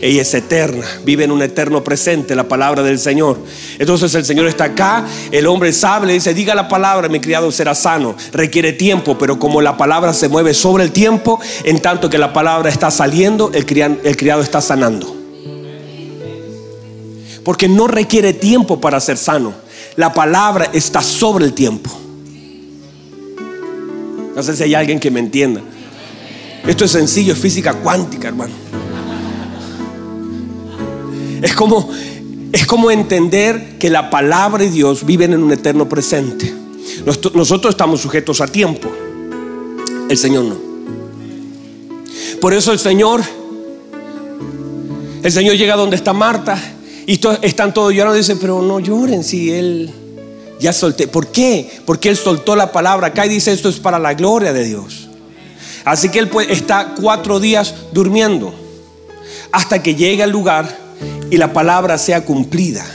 Ella 0.01 0.21
es 0.21 0.33
eterna, 0.33 0.85
vive 1.03 1.23
en 1.23 1.31
un 1.31 1.41
eterno 1.41 1.83
presente, 1.83 2.35
la 2.35 2.47
palabra 2.47 2.83
del 2.83 2.99
Señor. 2.99 3.39
Entonces 3.79 4.13
el 4.13 4.25
Señor 4.25 4.45
está 4.47 4.65
acá, 4.65 5.05
el 5.31 5.47
hombre 5.47 5.71
sabe, 5.73 6.07
le 6.07 6.13
dice, 6.13 6.33
diga 6.33 6.53
la 6.53 6.67
palabra, 6.67 7.07
mi 7.07 7.19
criado 7.19 7.51
será 7.51 7.73
sano. 7.73 8.15
Requiere 8.31 8.73
tiempo, 8.73 9.17
pero 9.17 9.39
como 9.39 9.61
la 9.61 9.77
palabra 9.77 10.13
se 10.13 10.27
mueve 10.27 10.53
sobre 10.53 10.83
el 10.83 10.91
tiempo, 10.91 11.39
en 11.63 11.79
tanto 11.79 12.09
que 12.09 12.17
la 12.17 12.33
palabra 12.33 12.69
está 12.69 12.91
saliendo, 12.91 13.51
el 13.53 13.65
criado, 13.65 13.97
el 14.03 14.17
criado 14.17 14.41
está 14.41 14.61
sanando. 14.61 15.15
Porque 17.43 17.67
no 17.67 17.87
requiere 17.87 18.33
tiempo 18.33 18.81
para 18.81 18.99
ser 18.99 19.17
sano. 19.17 19.53
La 19.95 20.13
palabra 20.13 20.69
está 20.73 21.01
sobre 21.01 21.45
el 21.45 21.53
tiempo. 21.53 21.89
No 24.35 24.43
sé 24.43 24.55
si 24.55 24.63
hay 24.63 24.75
alguien 24.75 24.99
que 24.99 25.09
me 25.09 25.21
entienda. 25.21 25.61
Esto 26.67 26.83
es 26.85 26.91
sencillo, 26.91 27.33
es 27.33 27.39
física 27.39 27.73
cuántica, 27.75 28.27
hermano. 28.27 28.64
Es 31.45 31.53
como, 31.53 31.87
es 32.51 32.65
como 32.65 32.89
entender 32.89 33.77
que 33.77 33.91
la 33.91 34.09
palabra 34.09 34.63
y 34.63 34.69
Dios 34.69 35.05
viven 35.05 35.31
en 35.31 35.43
un 35.43 35.51
eterno 35.51 35.87
presente. 35.87 36.51
Nosotros 37.35 37.75
estamos 37.75 38.01
sujetos 38.01 38.41
a 38.41 38.47
tiempo. 38.47 38.91
El 40.09 40.17
Señor 40.17 40.45
no. 40.45 40.55
Por 42.41 42.51
eso 42.51 42.71
el 42.71 42.79
Señor, 42.79 43.21
el 45.21 45.31
Señor 45.31 45.55
llega 45.55 45.75
donde 45.75 45.95
está 45.95 46.13
Marta 46.13 46.59
y 47.05 47.19
están 47.43 47.75
todos 47.75 47.93
llorando 47.93 48.15
y 48.15 48.21
dicen, 48.21 48.39
pero 48.41 48.63
no 48.63 48.79
lloren 48.79 49.23
si 49.23 49.51
Él 49.51 49.93
ya 50.59 50.73
solté. 50.73 51.07
¿Por 51.07 51.27
qué? 51.27 51.69
Porque 51.85 52.09
Él 52.09 52.17
soltó 52.17 52.55
la 52.55 52.71
palabra 52.71 53.07
acá 53.07 53.27
y 53.27 53.29
dice, 53.29 53.53
esto 53.53 53.69
es 53.69 53.79
para 53.79 53.99
la 53.99 54.15
gloria 54.15 54.51
de 54.51 54.63
Dios. 54.63 55.09
Así 55.83 56.09
que 56.09 56.17
Él 56.17 56.31
está 56.49 56.95
cuatro 56.99 57.39
días 57.39 57.75
durmiendo 57.93 58.51
hasta 59.51 59.83
que 59.83 59.93
llegue 59.93 60.23
al 60.23 60.31
lugar 60.31 60.84
y 61.35 61.37
la 61.37 61.51
palabra 61.51 61.97
sea 61.97 62.23
cumplida. 62.23 62.85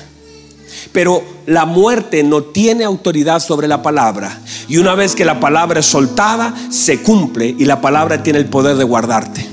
Pero 0.92 1.22
la 1.44 1.66
muerte 1.66 2.22
no 2.22 2.42
tiene 2.42 2.84
autoridad 2.84 3.38
sobre 3.38 3.68
la 3.68 3.82
palabra. 3.82 4.40
Y 4.66 4.78
una 4.78 4.94
vez 4.94 5.14
que 5.14 5.26
la 5.26 5.40
palabra 5.40 5.80
es 5.80 5.86
soltada, 5.86 6.54
se 6.70 7.02
cumple 7.02 7.54
y 7.58 7.66
la 7.66 7.82
palabra 7.82 8.22
tiene 8.22 8.38
el 8.38 8.46
poder 8.46 8.78
de 8.78 8.84
guardarte. 8.84 9.46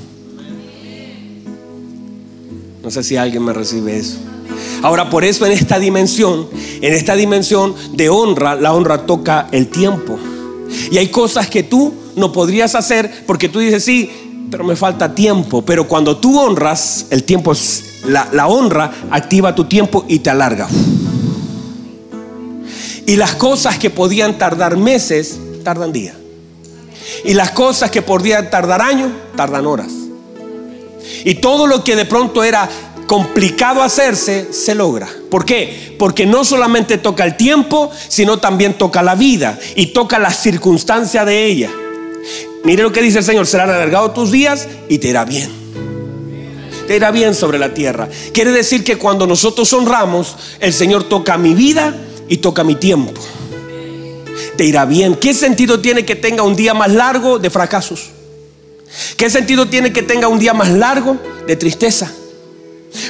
No 2.81 2.89
sé 2.89 3.03
si 3.03 3.17
alguien 3.17 3.43
me 3.43 3.51
recibe 3.51 3.97
eso. 3.97 4.19
Ahora, 4.81 5.09
por 5.09 5.25
eso 5.25 5.45
en 5.45 5.51
esta 5.51 5.79
dimensión, 5.79 6.47
en 6.79 6.93
esta 6.93 7.17
dimensión 7.17 7.75
de 7.91 8.07
honra, 8.07 8.55
la 8.55 8.73
honra 8.73 9.05
toca 9.05 9.49
el 9.51 9.67
tiempo. 9.67 10.17
Y 10.91 10.97
hay 10.97 11.09
cosas 11.09 11.49
que 11.49 11.63
tú 11.63 11.93
no 12.15 12.31
podrías 12.31 12.73
hacer 12.73 13.25
porque 13.27 13.49
tú 13.49 13.59
dices, 13.59 13.83
sí, 13.83 14.26
pero 14.49 14.63
me 14.63 14.75
falta 14.75 15.13
tiempo. 15.13 15.63
Pero 15.63 15.87
cuando 15.87 16.17
tú 16.17 16.39
honras, 16.39 17.07
el 17.09 17.23
tiempo, 17.23 17.53
la, 18.05 18.27
la 18.31 18.47
honra 18.47 18.91
activa 19.11 19.55
tu 19.55 19.65
tiempo 19.65 20.05
y 20.07 20.19
te 20.19 20.29
alarga. 20.29 20.67
Y 23.05 23.15
las 23.15 23.35
cosas 23.35 23.77
que 23.77 23.89
podían 23.89 24.37
tardar 24.37 24.77
meses, 24.77 25.39
tardan 25.63 25.93
días. 25.93 26.15
Y 27.23 27.33
las 27.33 27.51
cosas 27.51 27.89
que 27.89 28.01
podían 28.01 28.49
tardar 28.49 28.81
años, 28.81 29.11
tardan 29.35 29.65
horas. 29.65 29.91
Y 31.23 31.35
todo 31.35 31.67
lo 31.67 31.83
que 31.83 31.95
de 31.95 32.05
pronto 32.05 32.43
era 32.43 32.69
complicado 33.07 33.81
hacerse, 33.81 34.51
se 34.51 34.75
logra. 34.75 35.07
¿Por 35.31 35.45
qué? 35.45 35.95
Porque 35.97 36.25
no 36.25 36.43
solamente 36.43 36.97
toca 36.97 37.23
el 37.23 37.37
tiempo, 37.37 37.89
sino 38.09 38.39
también 38.39 38.77
toca 38.77 39.01
la 39.01 39.15
vida 39.15 39.57
y 39.75 39.87
toca 39.87 40.19
la 40.19 40.31
circunstancia 40.31 41.23
de 41.23 41.45
ella. 41.45 41.71
Mire 42.63 42.83
lo 42.83 42.91
que 42.91 43.01
dice 43.01 43.19
el 43.19 43.23
Señor, 43.23 43.47
serán 43.47 43.69
alargados 43.69 44.13
tus 44.13 44.31
días 44.31 44.67
y 44.89 44.97
te 44.97 45.09
irá 45.09 45.25
bien. 45.25 45.49
Te 46.87 46.95
irá 46.95 47.11
bien 47.11 47.35
sobre 47.35 47.59
la 47.59 47.73
tierra. 47.73 48.09
Quiere 48.33 48.51
decir 48.51 48.83
que 48.83 48.97
cuando 48.97 49.27
nosotros 49.27 49.71
honramos, 49.73 50.35
el 50.59 50.73
Señor 50.73 51.03
toca 51.03 51.37
mi 51.37 51.53
vida 51.53 51.95
y 52.29 52.37
toca 52.37 52.63
mi 52.63 52.75
tiempo. 52.75 53.13
Te 54.55 54.65
irá 54.65 54.85
bien. 54.85 55.15
¿Qué 55.15 55.33
sentido 55.33 55.79
tiene 55.81 56.05
que 56.05 56.15
tenga 56.15 56.43
un 56.43 56.55
día 56.55 56.73
más 56.73 56.91
largo 56.91 57.39
de 57.39 57.49
fracasos? 57.49 58.09
¿Qué 59.17 59.29
sentido 59.29 59.67
tiene 59.67 59.91
que 59.91 60.01
tenga 60.01 60.27
un 60.27 60.39
día 60.39 60.53
más 60.53 60.69
largo 60.69 61.17
de 61.45 61.55
tristeza? 61.55 62.11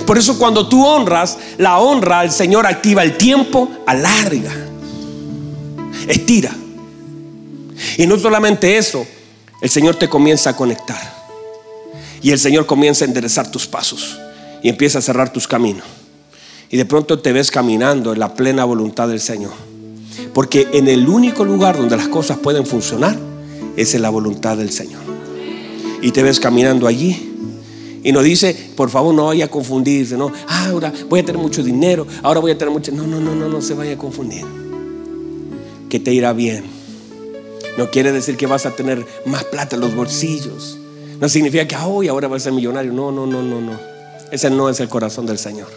Por 0.05 0.17
eso 0.17 0.37
cuando 0.37 0.67
tú 0.67 0.85
honras, 0.85 1.37
la 1.57 1.79
honra 1.79 2.19
al 2.19 2.31
Señor 2.31 2.65
activa 2.65 3.03
el 3.03 3.17
tiempo, 3.17 3.69
alarga, 3.85 4.53
estira. 6.07 6.51
Y 7.97 8.07
no 8.07 8.17
solamente 8.17 8.77
eso, 8.77 9.05
el 9.61 9.69
Señor 9.69 9.95
te 9.95 10.09
comienza 10.09 10.51
a 10.51 10.55
conectar. 10.55 11.17
Y 12.21 12.31
el 12.31 12.39
Señor 12.39 12.65
comienza 12.65 13.05
a 13.05 13.07
enderezar 13.07 13.51
tus 13.51 13.67
pasos 13.67 14.17
y 14.63 14.69
empieza 14.69 14.99
a 14.99 15.01
cerrar 15.01 15.31
tus 15.31 15.47
caminos. 15.47 15.85
Y 16.69 16.77
de 16.77 16.85
pronto 16.85 17.19
te 17.19 17.31
ves 17.31 17.51
caminando 17.51 18.13
en 18.13 18.19
la 18.19 18.33
plena 18.33 18.65
voluntad 18.65 19.07
del 19.07 19.19
Señor. 19.19 19.53
Porque 20.33 20.67
en 20.73 20.87
el 20.87 21.07
único 21.07 21.45
lugar 21.45 21.77
donde 21.77 21.95
las 21.95 22.07
cosas 22.07 22.37
pueden 22.37 22.65
funcionar 22.65 23.17
es 23.75 23.93
en 23.93 24.01
la 24.01 24.09
voluntad 24.09 24.57
del 24.57 24.71
Señor. 24.71 25.01
Y 26.01 26.11
te 26.11 26.23
ves 26.23 26.39
caminando 26.39 26.87
allí 26.87 27.27
y 28.03 28.11
nos 28.11 28.23
dice, 28.23 28.55
por 28.75 28.89
favor, 28.89 29.13
no 29.13 29.25
vaya 29.25 29.45
a 29.45 29.47
confundirse, 29.47 30.17
no, 30.17 30.31
ah, 30.47 30.67
ahora 30.69 30.93
voy 31.09 31.19
a 31.19 31.25
tener 31.25 31.41
mucho 31.41 31.63
dinero, 31.63 32.05
ahora 32.23 32.39
voy 32.39 32.51
a 32.51 32.57
tener 32.57 32.71
mucho. 32.73 32.91
No, 32.91 33.05
no, 33.07 33.19
no, 33.19 33.35
no, 33.35 33.49
no 33.49 33.61
se 33.61 33.73
vaya 33.73 33.93
a 33.93 33.97
confundir. 33.97 34.45
Que 35.89 35.99
te 35.99 36.13
irá 36.13 36.33
bien. 36.33 36.76
No 37.77 37.89
quiere 37.91 38.11
decir 38.11 38.37
que 38.37 38.47
vas 38.47 38.65
a 38.65 38.75
tener 38.75 39.05
más 39.25 39.43
plata 39.45 39.75
en 39.75 39.81
los 39.81 39.95
bolsillos. 39.95 40.77
No 41.19 41.29
significa 41.29 41.67
que 41.67 41.75
hoy 41.75 42.07
ahora 42.07 42.27
vas 42.27 42.41
a 42.41 42.45
ser 42.45 42.53
millonario. 42.53 42.91
No, 42.91 43.11
no, 43.11 43.25
no, 43.25 43.41
no, 43.41 43.61
no. 43.61 43.79
Ese 44.31 44.49
no 44.49 44.69
es 44.69 44.79
el 44.79 44.89
corazón 44.89 45.25
del 45.25 45.37
Señor. 45.37 45.69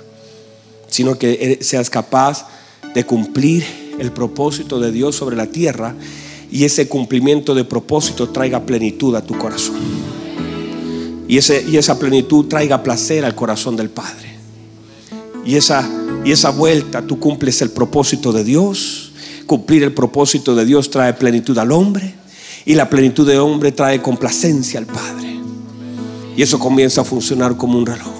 Sino 0.88 1.18
que 1.18 1.58
seas 1.60 1.90
capaz 1.90 2.46
de 2.94 3.04
cumplir 3.04 3.64
el 3.98 4.12
propósito 4.12 4.80
de 4.80 4.90
Dios 4.90 5.14
sobre 5.14 5.36
la 5.36 5.46
tierra 5.46 5.94
y 6.50 6.64
ese 6.64 6.88
cumplimiento 6.88 7.54
de 7.54 7.64
propósito 7.64 8.30
traiga 8.30 8.60
plenitud 8.60 9.14
a 9.14 9.22
tu 9.22 9.38
corazón 9.38 9.76
y, 11.30 11.38
ese, 11.38 11.64
y 11.70 11.76
esa 11.76 11.96
plenitud 11.96 12.46
traiga 12.46 12.82
placer 12.82 13.24
al 13.24 13.36
corazón 13.36 13.76
del 13.76 13.88
Padre. 13.88 14.34
Y 15.46 15.54
esa, 15.54 15.88
y 16.24 16.32
esa 16.32 16.50
vuelta 16.50 17.02
tú 17.02 17.20
cumples 17.20 17.62
el 17.62 17.70
propósito 17.70 18.32
de 18.32 18.42
Dios. 18.42 19.09
Cumplir 19.50 19.82
el 19.82 19.92
propósito 19.92 20.54
de 20.54 20.64
Dios 20.64 20.90
trae 20.90 21.12
plenitud 21.12 21.58
al 21.58 21.72
hombre 21.72 22.14
y 22.64 22.74
la 22.74 22.88
plenitud 22.88 23.26
del 23.26 23.38
hombre 23.38 23.72
trae 23.72 24.00
complacencia 24.00 24.78
al 24.78 24.86
Padre. 24.86 25.40
Y 26.36 26.42
eso 26.42 26.60
comienza 26.60 27.00
a 27.00 27.04
funcionar 27.04 27.56
como 27.56 27.76
un 27.76 27.84
reloj. 27.84 28.12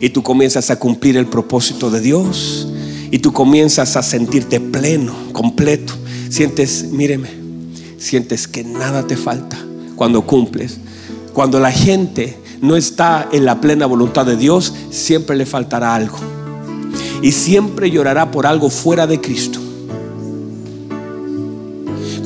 Y 0.00 0.10
tú 0.10 0.22
comienzas 0.22 0.70
a 0.70 0.78
cumplir 0.78 1.16
el 1.16 1.26
propósito 1.26 1.90
de 1.90 2.00
Dios 2.00 2.68
y 3.10 3.18
tú 3.18 3.32
comienzas 3.32 3.96
a 3.96 4.04
sentirte 4.04 4.60
pleno, 4.60 5.16
completo. 5.32 5.94
Sientes, 6.28 6.84
míreme, 6.84 7.30
sientes 7.98 8.46
que 8.46 8.62
nada 8.62 9.04
te 9.04 9.16
falta 9.16 9.58
cuando 9.96 10.24
cumples. 10.26 10.78
Cuando 11.32 11.58
la 11.58 11.72
gente 11.72 12.38
no 12.60 12.76
está 12.76 13.28
en 13.32 13.46
la 13.46 13.60
plena 13.60 13.86
voluntad 13.86 14.24
de 14.24 14.36
Dios, 14.36 14.72
siempre 14.92 15.34
le 15.34 15.44
faltará 15.44 15.96
algo. 15.96 16.18
Y 17.20 17.32
siempre 17.32 17.90
llorará 17.90 18.30
por 18.30 18.46
algo 18.46 18.70
fuera 18.70 19.08
de 19.08 19.20
Cristo. 19.20 19.57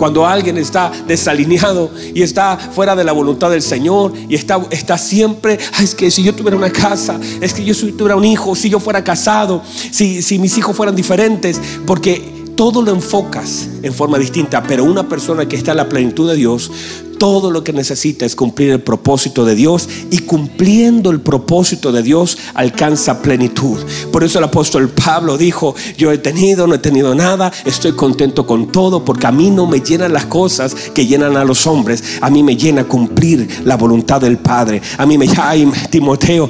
Cuando 0.03 0.27
alguien 0.27 0.59
está 0.59 0.91
desalineado 1.07 1.89
y 2.13 2.23
está 2.23 2.57
fuera 2.57 2.97
de 2.97 3.05
la 3.05 3.13
voluntad 3.13 3.53
del 3.53 3.63
Señor 3.63 4.13
y 4.29 4.35
está, 4.35 4.61
está 4.73 4.99
siempre, 4.99 5.61
es 5.81 5.95
que 5.95 6.11
si 6.11 6.25
yo 6.25 6.35
tuviera 6.35 6.57
una 6.57 6.73
casa, 6.73 7.21
es 7.41 7.55
que 7.55 7.65
yo 7.65 7.73
tuviera 7.93 8.17
un 8.17 8.25
hijo, 8.25 8.57
si 8.57 8.69
yo 8.69 8.81
fuera 8.81 9.05
casado, 9.05 9.63
si, 9.93 10.21
si 10.21 10.41
mis 10.41 10.59
hijos 10.59 10.75
fueran 10.75 10.97
diferentes, 10.97 11.61
porque 11.87 12.51
todo 12.57 12.83
lo 12.83 12.91
enfocas 12.91 13.69
en 13.81 13.95
forma 13.95 14.19
distinta, 14.19 14.61
pero 14.65 14.83
una 14.83 15.09
persona 15.09 15.47
que 15.47 15.55
está 15.55 15.71
en 15.71 15.77
la 15.77 15.89
plenitud 15.89 16.29
de 16.29 16.35
Dios, 16.35 16.73
todo 17.23 17.53
lo 17.53 17.63
que 17.63 17.73
necesita 17.73 18.27
es 18.27 18.35
cumplir 18.35 18.73
el 18.73 18.81
propósito 18.81 19.45
de 19.45 19.55
Dios 19.55 19.89
y 20.11 20.19
cumpliendo 20.19 21.09
el 21.11 21.21
propósito 21.21 21.93
de 21.93 22.03
Dios 22.03 22.37
alcanza 22.53 23.23
plenitud. 23.23 23.79
Por 24.11 24.25
eso 24.25 24.41
el 24.41 24.45
apóstol 24.45 24.89
Pablo 24.89 25.39
dijo, 25.39 25.77
yo 25.97 26.11
he 26.11 26.19
tenido, 26.19 26.67
no 26.67 26.75
he 26.75 26.79
tenido 26.79 27.15
nada, 27.15 27.53
estoy 27.65 27.93
contento 27.93 28.45
con 28.45 28.73
todo 28.73 29.05
porque 29.05 29.29
a 29.29 29.31
mí 29.31 29.53
no 29.53 29.69
me 29.69 29.79
llenan 29.79 30.13
las 30.13 30.27
cosas 30.27 30.75
que 30.93 31.07
llenan 31.07 31.37
a 31.37 31.45
los 31.45 31.65
hombres, 31.69 32.03
a 32.21 32.29
mí 32.29 32.43
me 32.43 32.57
llena 32.57 32.89
cumplir 32.89 33.49
la 33.65 33.77
voluntad 33.77 34.21
del 34.21 34.39
Padre. 34.39 34.83
A 34.99 35.07
mí 35.07 35.17
me 35.17 35.29
llama 35.29 35.73
Timoteo, 35.91 36.49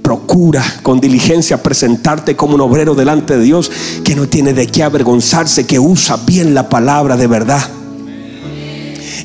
procura 0.00 0.64
con 0.82 0.98
diligencia 0.98 1.62
presentarte 1.62 2.34
como 2.34 2.54
un 2.54 2.62
obrero 2.62 2.94
delante 2.94 3.36
de 3.36 3.44
Dios 3.44 3.70
que 4.02 4.16
no 4.16 4.26
tiene 4.26 4.54
de 4.54 4.66
qué 4.66 4.82
avergonzarse, 4.82 5.66
que 5.66 5.78
usa 5.78 6.16
bien 6.26 6.54
la 6.54 6.70
palabra 6.70 7.18
de 7.18 7.26
verdad. 7.26 7.85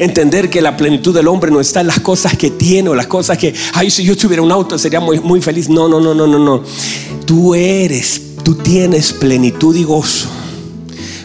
Entender 0.02 0.50
que 0.50 0.62
la 0.62 0.76
plenitud 0.76 1.14
del 1.14 1.28
hombre 1.28 1.52
no 1.52 1.62
está 1.62 1.82
en 1.82 1.88
las 1.88 2.00
cosas 2.00 2.36
que 2.36 2.50
tiene 2.50 2.90
o 2.90 2.96
las 2.96 3.06
cosas 3.06 3.38
que, 3.38 3.54
ay, 3.74 3.92
si 3.92 4.04
yo 4.04 4.18
tuviera 4.18 4.42
un 4.42 4.52
auto 4.52 4.76
sería 4.80 5.00
muy, 5.00 5.20
muy 5.20 5.42
feliz. 5.42 5.70
No, 5.70 5.88
no, 5.88 6.00
no, 6.00 6.16
no, 6.16 6.26
no, 6.26 6.40
no. 6.40 6.64
Tú 7.24 7.54
eres, 7.54 8.20
tú 8.44 8.56
tienes 8.56 9.14
plenitud 9.14 9.76
y 9.76 9.84
gozo 9.84 10.28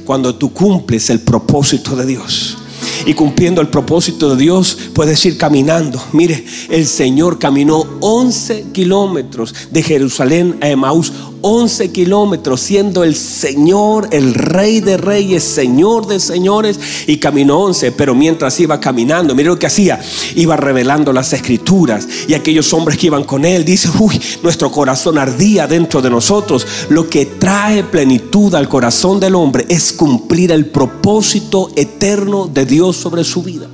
cuando 0.05 0.35
tú 0.35 0.53
cumples 0.53 1.09
el 1.09 1.21
propósito 1.21 1.97
de 1.97 2.05
Dios 2.05 2.59
y 3.07 3.15
cumpliendo 3.15 3.62
el 3.62 3.69
propósito 3.69 4.35
de 4.35 4.43
Dios, 4.43 4.77
puedes 4.93 5.25
ir 5.25 5.39
caminando. 5.39 6.03
Mire, 6.12 6.45
el 6.69 6.87
Señor 6.87 7.39
caminó 7.39 7.87
11 8.01 8.67
kilómetros 8.73 9.55
de 9.71 9.83
Jerusalén 9.83 10.59
a 10.61 10.69
Emaús 10.69 11.12
11 11.49 11.93
kilómetros, 11.93 12.61
siendo 12.61 13.05
el 13.05 13.15
Señor, 13.15 14.09
el 14.11 14.35
Rey 14.35 14.81
de 14.81 14.97
Reyes, 14.97 15.45
Señor 15.45 16.09
de 16.09 16.19
Señores, 16.19 16.81
y 17.07 17.19
caminó 17.19 17.61
11. 17.61 17.93
Pero 17.93 18.17
mientras 18.17 18.59
iba 18.59 18.81
caminando, 18.81 19.33
mire 19.33 19.49
lo 19.49 19.59
que 19.59 19.69
hacía, 19.69 20.01
iba 20.35 20.57
revelando 20.57 21.13
las 21.13 21.33
escrituras. 21.33 22.09
Y 22.27 22.35
aquellos 22.35 22.73
hombres 22.73 22.99
que 22.99 23.07
iban 23.07 23.23
con 23.23 23.45
él, 23.45 23.65
dice, 23.65 23.89
uy, 23.97 24.21
nuestro 24.43 24.73
corazón 24.73 25.19
ardía 25.19 25.69
dentro 25.69 26.03
de 26.03 26.11
nosotros. 26.11 26.67
Lo 26.89 27.09
que 27.09 27.27
trae 27.27 27.85
plenitud 27.85 28.53
al 28.57 28.69
corazón 28.69 29.21
del 29.21 29.37
hombre 29.37 29.67
es 29.69 29.93
cumplir 29.93 30.51
el 30.51 30.67
propósito 30.67 31.71
eterno 31.77 32.49
de 32.53 32.67
Dios 32.67 32.97
sobre 32.97 33.23
su 33.23 33.45
vida. 33.45 33.69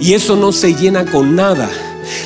Y 0.00 0.14
eso 0.14 0.34
no 0.34 0.50
se 0.50 0.74
llena 0.74 1.04
con 1.04 1.36
nada. 1.36 1.70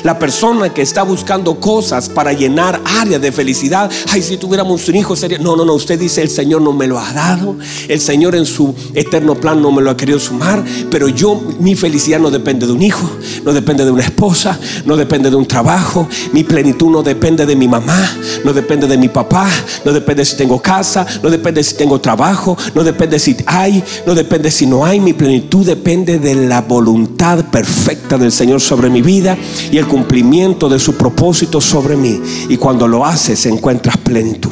La 0.03 0.17
persona 0.19 0.73
que 0.73 0.81
está 0.81 1.03
buscando 1.03 1.59
cosas 1.59 2.09
para 2.09 2.33
llenar 2.33 2.81
áreas 2.99 3.21
de 3.21 3.31
felicidad, 3.31 3.89
ay, 4.09 4.21
si 4.21 4.37
tuviéramos 4.37 4.87
un 4.87 4.95
hijo 4.95 5.15
sería, 5.15 5.37
no, 5.37 5.55
no, 5.55 5.65
no, 5.65 5.73
usted 5.73 5.99
dice, 5.99 6.21
el 6.21 6.29
Señor 6.29 6.61
no 6.61 6.73
me 6.73 6.87
lo 6.87 6.99
ha 6.99 7.11
dado, 7.13 7.55
el 7.87 7.99
Señor 7.99 8.35
en 8.35 8.45
su 8.45 8.73
eterno 8.93 9.35
plan 9.35 9.61
no 9.61 9.71
me 9.71 9.81
lo 9.81 9.91
ha 9.91 9.97
querido 9.97 10.19
sumar, 10.19 10.63
pero 10.89 11.07
yo, 11.07 11.41
mi 11.59 11.75
felicidad 11.75 12.19
no 12.19 12.31
depende 12.31 12.65
de 12.65 12.73
un 12.73 12.81
hijo, 12.81 13.09
no 13.43 13.53
depende 13.53 13.85
de 13.85 13.91
una 13.91 14.03
esposa, 14.03 14.59
no 14.85 14.97
depende 14.97 15.29
de 15.29 15.35
un 15.35 15.47
trabajo, 15.47 16.07
mi 16.33 16.43
plenitud 16.43 16.89
no 16.89 17.03
depende 17.03 17.45
de 17.45 17.55
mi 17.55 17.67
mamá, 17.67 18.17
no 18.43 18.53
depende 18.53 18.87
de 18.87 18.97
mi 18.97 19.09
papá, 19.09 19.49
no 19.85 19.91
depende 19.91 20.25
si 20.25 20.35
tengo 20.35 20.61
casa, 20.61 21.05
no 21.21 21.29
depende 21.29 21.63
si 21.63 21.75
tengo 21.75 21.99
trabajo, 21.99 22.57
no 22.75 22.83
depende 22.83 23.19
si 23.19 23.35
hay, 23.45 23.83
no 24.05 24.15
depende 24.15 24.51
si 24.51 24.65
no 24.65 24.85
hay, 24.85 24.99
mi 24.99 25.13
plenitud 25.13 25.65
depende 25.65 26.19
de 26.19 26.35
la 26.35 26.61
voluntad 26.61 27.45
perfecta 27.45 28.17
del 28.17 28.31
Señor 28.31 28.61
sobre 28.61 28.89
mi 28.89 29.01
vida 29.01 29.37
y 29.71 29.77
el 29.77 29.87
cumplimiento 29.87 30.67
de 30.69 30.79
su 30.79 30.95
propósito 30.95 31.61
sobre 31.61 31.95
mí. 31.95 32.19
Y 32.49 32.57
cuando 32.57 32.87
lo 32.87 33.05
haces 33.05 33.45
encuentras 33.45 33.97
plenitud. 33.97 34.51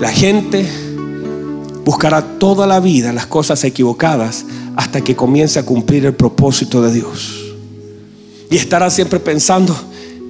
La 0.00 0.10
gente 0.10 0.68
buscará 1.84 2.38
toda 2.38 2.66
la 2.66 2.80
vida 2.80 3.12
las 3.12 3.26
cosas 3.26 3.62
equivocadas 3.64 4.44
hasta 4.76 5.00
que 5.02 5.14
comience 5.14 5.58
a 5.58 5.66
cumplir 5.66 6.06
el 6.06 6.14
propósito 6.14 6.82
de 6.82 6.92
Dios. 6.92 7.54
Y 8.50 8.56
estará 8.56 8.90
siempre 8.90 9.20
pensando, 9.20 9.76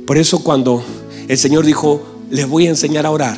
por 0.06 0.18
eso 0.18 0.42
cuando 0.42 0.82
el 1.28 1.38
Señor 1.38 1.64
dijo, 1.64 2.02
les 2.30 2.48
voy 2.48 2.66
a 2.66 2.70
enseñar 2.70 3.06
a 3.06 3.10
orar, 3.10 3.36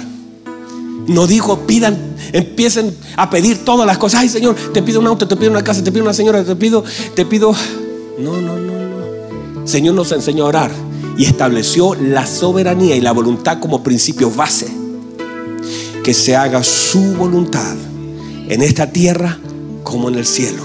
no 1.06 1.26
dijo, 1.26 1.60
pidan, 1.66 2.16
empiecen 2.32 2.94
a 3.16 3.30
pedir 3.30 3.64
todas 3.64 3.86
las 3.86 3.98
cosas. 3.98 4.20
Ay, 4.20 4.28
Señor, 4.28 4.56
te 4.72 4.82
pido 4.82 5.00
un 5.00 5.06
auto, 5.06 5.28
te 5.28 5.36
pido 5.36 5.50
una 5.50 5.62
casa, 5.62 5.84
te 5.84 5.92
pido 5.92 6.04
una 6.04 6.14
señora, 6.14 6.44
te 6.44 6.56
pido, 6.56 6.84
te 7.14 7.24
pido 7.24 7.54
no, 8.18 8.40
no, 8.40 8.56
no, 8.56 8.78
no. 8.78 9.66
Señor 9.66 9.94
nos 9.94 10.12
enseñó 10.12 10.44
a 10.44 10.48
orar 10.48 10.70
y 11.16 11.24
estableció 11.24 11.94
la 11.94 12.26
soberanía 12.26 12.96
y 12.96 13.00
la 13.00 13.12
voluntad 13.12 13.58
como 13.60 13.82
principio 13.82 14.30
base. 14.30 14.68
Que 16.02 16.12
se 16.12 16.36
haga 16.36 16.62
su 16.62 17.14
voluntad 17.14 17.74
en 18.48 18.62
esta 18.62 18.90
tierra 18.90 19.38
como 19.82 20.08
en 20.08 20.16
el 20.16 20.26
cielo. 20.26 20.62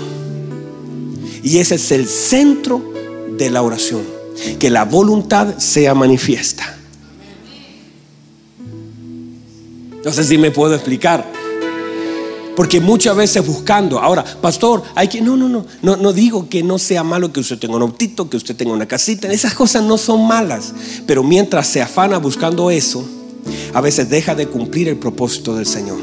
Y 1.44 1.60
ese 1.60 1.76
es 1.76 1.92
el 1.92 2.08
centro 2.08 2.84
de 3.38 3.50
la 3.50 3.62
oración. 3.62 4.02
Que 4.60 4.70
la 4.70 4.86
voluntad 4.86 5.58
sea 5.58 5.94
manifiesta. 5.96 6.78
No 10.04 10.12
sé 10.12 10.24
si 10.24 10.38
me 10.38 10.52
puedo 10.52 10.76
explicar. 10.76 11.39
Porque 12.60 12.82
muchas 12.82 13.16
veces 13.16 13.48
buscando, 13.48 14.00
ahora, 14.00 14.22
pastor, 14.42 14.84
hay 14.94 15.08
que, 15.08 15.22
no, 15.22 15.38
no, 15.38 15.48
no, 15.48 15.66
no, 15.82 15.96
no 15.96 16.12
digo 16.12 16.50
que 16.50 16.62
no 16.62 16.78
sea 16.78 17.06
malo 17.06 17.32
que 17.32 17.40
usted 17.40 17.58
tenga 17.58 17.78
un 17.78 17.84
autito, 17.84 18.30
que 18.30 18.36
usted 18.36 18.54
tenga 18.54 18.74
una 18.74 18.86
casita, 18.86 19.32
esas 19.32 19.54
cosas 19.54 19.82
no 19.86 19.98
son 19.98 20.28
malas, 20.28 20.74
pero 21.08 21.24
mientras 21.24 21.68
se 21.68 21.82
afana 21.82 22.18
buscando 22.18 22.70
eso, 22.70 23.08
a 23.74 23.80
veces 23.80 24.10
deja 24.10 24.36
de 24.36 24.48
cumplir 24.48 24.90
el 24.90 24.98
propósito 24.98 25.56
del 25.56 25.68
Señor. 25.68 26.00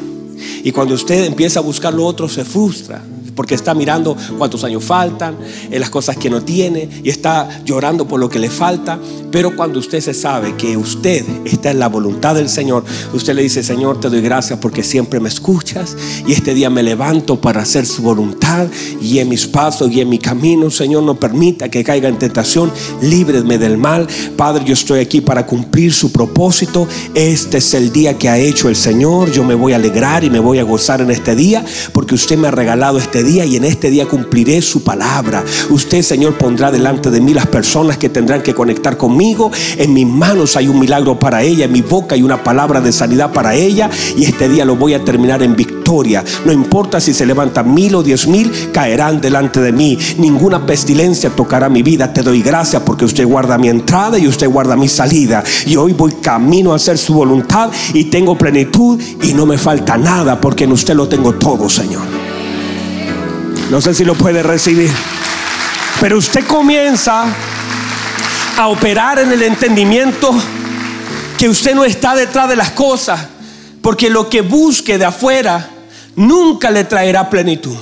Y 0.65 0.73
cuando 0.73 0.95
usted 0.95 1.25
empieza 1.25 1.61
a 1.61 1.63
buscar 1.63 1.93
lo 1.93 2.07
otro, 2.07 2.27
se 2.27 2.43
frustra, 2.43 3.05
porque 3.37 3.55
está 3.55 3.75
mirando 3.75 4.17
cuántos 4.39 4.65
años 4.65 4.83
faltan, 4.83 5.37
en 5.71 5.79
las 5.79 5.91
cosas 5.91 6.17
que 6.17 6.31
no 6.31 6.43
tiene 6.43 6.89
y 7.05 7.11
está 7.11 7.63
llorando 7.65 8.09
por 8.09 8.19
lo 8.19 8.29
que 8.29 8.39
le 8.39 8.51
falta. 8.51 8.99
Pero 9.31 9.55
cuando 9.55 9.79
usted 9.79 10.01
se 10.01 10.15
sabe 10.15 10.57
que 10.57 10.77
usted 10.77 11.25
está 11.45 11.71
en 11.71 11.79
la 11.79 11.89
voluntad 11.89 12.35
del 12.35 12.49
Señor, 12.49 12.85
usted 13.13 13.35
le 13.35 13.43
dice, 13.43 13.63
Señor, 13.63 14.01
te 14.01 14.09
doy 14.09 14.23
gracias 14.23 14.59
porque 14.59 14.83
siempre 14.83 15.21
me 15.21 15.29
escuchas 15.29 15.97
y 16.27 16.33
este 16.33 16.55
día 16.55 16.71
me 16.71 16.83
levanto 16.83 17.41
para 17.41 17.63
hacer 17.63 17.85
su 17.85 18.03
voluntad 18.03 18.67
y 19.01 19.19
en 19.19 19.29
mis 19.29 19.47
pasos 19.47 19.93
y 19.93 20.01
en 20.01 20.09
mi 20.09 20.19
camino, 20.19 20.71
Señor, 20.71 21.03
no 21.03 21.15
permita 21.21 21.69
que 21.69 21.85
caiga 21.85 22.09
en 22.09 22.19
tentación, 22.19 22.73
líbreme 23.03 23.59
del 23.59 23.77
mal. 23.77 24.07
Padre, 24.37 24.65
yo 24.65 24.73
estoy 24.73 25.01
aquí 25.01 25.21
para 25.21 25.45
cumplir 25.45 25.93
su 25.93 26.11
propósito. 26.11 26.89
Este 27.15 27.59
es 27.59 27.75
el 27.75 27.93
día 27.93 28.17
que 28.17 28.31
ha 28.31 28.39
hecho 28.39 28.71
el 28.71 28.77
Señor. 28.77 29.31
Yo 29.31 29.45
me 29.45 29.55
voy 29.55 29.75
a 29.75 29.77
alegrar 29.77 30.25
y 30.25 30.31
me 30.31 30.39
voy 30.39 30.59
a 30.59 30.63
gozar 30.63 31.03
en 31.03 31.11
este 31.11 31.37
día 31.37 31.65
porque 31.93 32.15
usted 32.15 32.39
me 32.39 32.49
ha 32.49 32.51
regalado 32.51 32.99
este 32.99 33.23
día 33.23 33.26
y 33.27 33.57
en 33.57 33.65
este 33.65 33.91
día 33.91 34.07
cumpliré 34.07 34.63
su 34.63 34.83
palabra. 34.83 35.45
Usted, 35.71 36.03
Señor, 36.03 36.39
pondrá 36.39 36.71
delante 36.71 37.11
de 37.11 37.21
mí 37.21 37.35
las 37.35 37.47
personas 37.47 37.97
que 37.99 38.09
tendrán 38.09 38.43
que 38.43 38.55
conectar 38.55 38.97
conmigo. 38.97 39.51
En 39.77 39.93
mis 39.93 40.07
manos 40.07 40.57
hay 40.57 40.69
un 40.69 40.79
milagro 40.79 41.19
para 41.19 41.43
ella, 41.43 41.65
en 41.65 41.73
mi 41.73 41.83
boca 41.83 42.15
hay 42.15 42.23
una 42.23 42.43
palabra 42.43 42.81
de 42.81 42.93
sanidad 42.93 43.33
para 43.33 43.55
ella 43.55 43.91
y 44.17 44.25
este 44.25 44.49
día 44.49 44.65
lo 44.65 44.77
voy 44.77 44.95
a 44.95 45.05
terminar 45.05 45.43
en 45.43 45.57
victoria. 45.57 46.25
No 46.45 46.53
importa 46.53 47.01
si 47.01 47.13
se 47.13 47.27
levantan 47.27 47.75
mil 47.75 47.97
o 47.97 48.03
diez 48.03 48.29
mil, 48.29 48.51
caerán 48.73 49.21
delante 49.21 49.61
de 49.61 49.73
mí. 49.73 49.99
Ninguna 50.19 50.65
pestilencia 50.65 51.31
tocará 51.31 51.69
mi 51.69 51.83
vida. 51.83 52.13
Te 52.13 52.23
doy 52.23 52.43
gracias 52.43 52.83
porque 52.83 53.05
usted 53.05 53.27
guarda 53.27 53.59
mi 53.59 53.69
entrada 53.69 54.19
y 54.19 54.29
usted 54.29 54.49
guarda 54.49 54.77
mi 54.77 54.89
salida. 54.89 55.43
Y 55.67 55.77
hoy 55.77 55.93
voy 55.95 56.13
camino 56.23 56.73
a 56.73 56.77
hacer 56.77 56.97
su 56.97 57.15
voluntad 57.15 57.71
y 57.93 58.05
tengo 58.05 58.39
plenitud 58.39 59.01
y 59.23 59.35
no 59.35 59.47
me 59.47 59.59
falta 59.59 59.97
nada 59.97 60.41
porque 60.41 60.65
en 60.65 60.73
usted 60.73 60.95
lo 60.95 61.09
tengo 61.09 61.33
todo, 61.35 61.69
Señor. 61.69 62.16
No 63.71 63.81
sé 63.81 63.95
si 63.95 64.05
lo 64.05 64.15
puede 64.15 64.43
recibir. 64.43 64.93
Pero 66.01 66.19
usted 66.19 66.47
comienza 66.47 67.25
a 68.57 68.69
operar 68.69 69.19
en 69.19 69.33
el 69.33 69.43
entendimiento 69.43 70.33
que 71.37 71.49
usted 71.49 71.75
no 71.75 71.85
está 71.85 72.15
detrás 72.15 72.49
de 72.49 72.57
las 72.57 72.71
cosas, 72.71 73.27
porque 73.83 74.09
lo 74.09 74.31
que 74.31 74.41
busque 74.43 74.99
de 74.99 75.05
afuera 75.05 75.69
nunca 76.15 76.71
le 76.71 76.85
traerá 76.85 77.29
plenitud. 77.29 77.77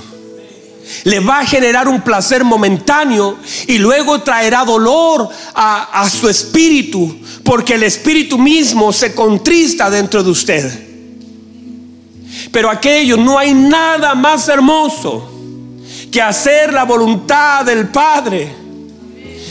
Le 1.05 1.21
va 1.21 1.41
a 1.41 1.47
generar 1.47 1.87
un 1.87 2.01
placer 2.01 2.45
momentáneo 2.45 3.39
y 3.67 3.79
luego 3.79 4.21
traerá 4.23 4.65
dolor 4.65 5.29
a, 5.55 6.01
a 6.01 6.09
su 6.09 6.29
espíritu, 6.29 7.19
porque 7.43 7.75
el 7.75 7.83
espíritu 7.83 8.39
mismo 8.39 8.93
se 8.93 9.15
contrista 9.15 9.91
dentro 9.91 10.23
de 10.23 10.31
usted. 10.31 10.89
Pero 12.51 12.71
aquello 12.71 13.17
no 13.17 13.39
hay 13.39 13.53
nada 13.55 14.15
más 14.15 14.49
hermoso 14.49 15.34
que 16.15 16.23
hacer 16.23 16.73
la 16.73 16.85
voluntad 16.85 17.65
del 17.65 17.89
Padre. 17.89 18.49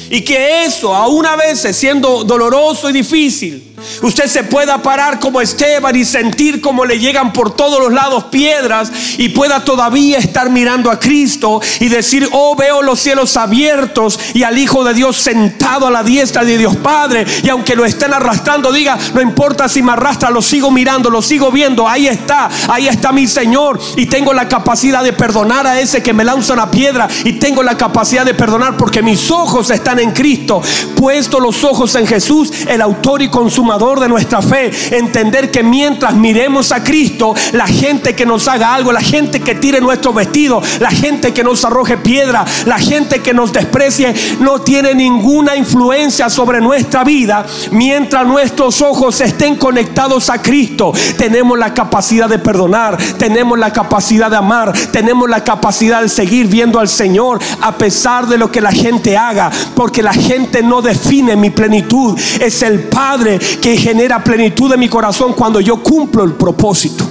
Y 0.09 0.21
que 0.21 0.63
eso, 0.63 0.95
aún 0.95 1.25
a 1.25 1.35
veces 1.35 1.75
siendo 1.75 2.23
doloroso 2.23 2.89
y 2.89 2.93
difícil, 2.93 3.72
Usted 4.03 4.27
se 4.27 4.43
pueda 4.43 4.83
parar 4.83 5.19
como 5.19 5.41
Esteban 5.41 5.95
y 5.95 6.05
sentir 6.05 6.61
como 6.61 6.85
le 6.85 6.99
llegan 6.99 7.33
por 7.33 7.55
todos 7.55 7.79
los 7.79 7.91
lados 7.91 8.25
piedras 8.25 8.91
y 9.17 9.29
pueda 9.29 9.65
todavía 9.65 10.19
estar 10.19 10.49
mirando 10.51 10.91
a 10.91 10.99
Cristo 10.99 11.59
y 11.79 11.89
decir, 11.89 12.27
oh, 12.33 12.55
veo 12.55 12.83
los 12.83 12.99
cielos 12.99 13.35
abiertos 13.35 14.19
y 14.33 14.43
al 14.43 14.57
Hijo 14.57 14.83
de 14.83 14.93
Dios 14.93 15.17
sentado 15.17 15.87
a 15.87 15.91
la 15.91 16.03
diestra 16.03 16.43
de 16.43 16.57
Dios 16.57 16.75
Padre. 16.77 17.25
Y 17.41 17.49
aunque 17.49 17.75
lo 17.75 17.83
estén 17.85 18.13
arrastrando, 18.13 18.71
diga, 18.71 18.97
no 19.15 19.21
importa 19.21 19.67
si 19.67 19.81
me 19.81 19.93
arrastra, 19.93 20.29
lo 20.29 20.41
sigo 20.41 20.69
mirando, 20.69 21.09
lo 21.09 21.21
sigo 21.21 21.51
viendo. 21.51 21.87
Ahí 21.87 22.07
está, 22.07 22.49
ahí 22.67 22.87
está 22.87 23.11
mi 23.11 23.25
Señor. 23.25 23.79
Y 23.95 24.05
tengo 24.05 24.33
la 24.33 24.47
capacidad 24.47 25.03
de 25.03 25.13
perdonar 25.13 25.65
a 25.65 25.79
ese 25.79 26.03
que 26.03 26.13
me 26.13 26.23
lanza 26.23 26.53
una 26.53 26.69
piedra. 26.69 27.07
Y 27.23 27.33
tengo 27.33 27.63
la 27.63 27.75
capacidad 27.75 28.25
de 28.25 28.35
perdonar 28.35 28.77
porque 28.77 29.01
mis 29.01 29.31
ojos 29.31 29.71
están 29.71 29.99
en 29.99 30.11
Cristo. 30.11 30.61
Puesto 30.95 31.39
los 31.39 31.63
ojos 31.63 31.95
en 31.95 32.05
Jesús, 32.05 32.51
el 32.67 32.81
autor 32.81 33.21
y 33.23 33.29
consumador 33.29 33.62
de 33.63 34.09
nuestra 34.09 34.41
fe. 34.41 34.71
Entender 34.91 35.49
que 35.49 35.63
mientras 35.63 36.13
miremos 36.15 36.71
a 36.71 36.83
Cristo, 36.83 37.33
la 37.53 37.65
gente 37.65 38.13
que 38.13 38.25
nos 38.25 38.47
haga 38.47 38.73
algo, 38.73 38.91
la 38.91 39.01
gente 39.01 39.39
que 39.39 39.55
tire 39.55 39.79
nuestro 39.79 40.13
vestido, 40.13 40.61
la 40.79 40.91
gente 40.91 41.33
que 41.33 41.43
nos 41.43 41.63
arroje 41.63 41.97
piedra, 41.97 42.43
la 42.65 42.77
gente 42.77 43.21
que 43.21 43.33
nos 43.33 43.53
desprecie, 43.53 44.13
no 44.39 44.59
tiene 44.61 44.93
ninguna 44.93 45.55
influencia 45.55 46.29
sobre 46.29 46.59
nuestra 46.59 47.03
vida. 47.05 47.45
Mientras 47.71 48.27
nuestros 48.27 48.81
ojos 48.81 49.21
estén 49.21 49.55
conectados 49.55 50.29
a 50.29 50.41
Cristo, 50.41 50.91
tenemos 51.17 51.57
la 51.57 51.73
capacidad 51.73 52.27
de 52.27 52.39
perdonar, 52.39 52.97
tenemos 53.17 53.57
la 53.57 53.71
capacidad 53.71 54.29
de 54.29 54.37
amar, 54.37 54.73
tenemos 54.91 55.29
la 55.29 55.43
capacidad 55.43 56.01
de 56.01 56.09
seguir 56.09 56.47
viendo 56.47 56.79
al 56.79 56.89
Señor 56.89 57.39
a 57.61 57.77
pesar 57.77 58.27
de 58.27 58.37
lo 58.37 58.51
que 58.51 58.61
la 58.61 58.71
gente 58.71 59.17
haga, 59.17 59.49
porque 59.73 60.03
la 60.03 60.13
gente 60.13 60.61
no 60.61 60.81
define 60.81 61.35
mi 61.35 61.49
plenitud, 61.49 62.19
es 62.39 62.61
el 62.61 62.83
Padre 62.83 63.39
que 63.57 63.77
genera 63.77 64.23
plenitud 64.23 64.71
en 64.73 64.79
mi 64.79 64.89
corazón 64.89 65.33
cuando 65.33 65.59
yo 65.59 65.81
cumplo 65.81 66.23
el 66.23 66.33
propósito. 66.33 67.05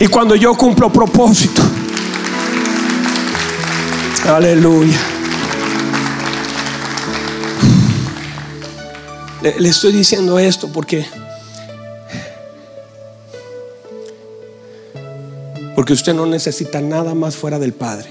Y 0.00 0.06
cuando 0.06 0.34
yo 0.34 0.54
cumplo 0.54 0.92
propósito. 0.92 1.62
Aleluya. 4.28 4.98
Le, 9.42 9.60
le, 9.60 9.68
estoy 9.68 9.92
diciendo 9.92 10.38
esto 10.38 10.68
porque 10.72 11.06
porque 15.76 15.92
usted 15.92 16.12
no 16.12 16.26
necesita 16.26 16.80
nada 16.80 17.14
más 17.14 17.36
fuera 17.36 17.58
del 17.60 17.72
Padre. 17.72 18.08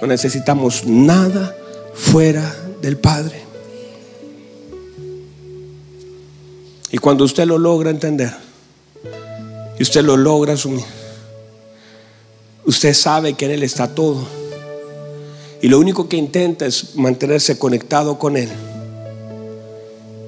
No 0.00 0.06
necesitamos 0.06 0.84
nada 0.84 1.56
fuera 1.94 2.54
del 2.82 2.98
Padre. 2.98 3.45
Y 6.90 6.98
cuando 6.98 7.24
usted 7.24 7.46
lo 7.46 7.58
logra 7.58 7.90
entender 7.90 8.32
y 9.78 9.82
usted 9.82 10.02
lo 10.02 10.16
logra 10.16 10.54
asumir, 10.54 10.84
usted 12.64 12.94
sabe 12.94 13.34
que 13.34 13.46
en 13.46 13.50
Él 13.52 13.62
está 13.62 13.88
todo. 13.88 14.24
Y 15.60 15.68
lo 15.68 15.78
único 15.78 16.08
que 16.08 16.16
intenta 16.16 16.66
es 16.66 16.94
mantenerse 16.94 17.58
conectado 17.58 18.18
con 18.18 18.36
Él. 18.36 18.50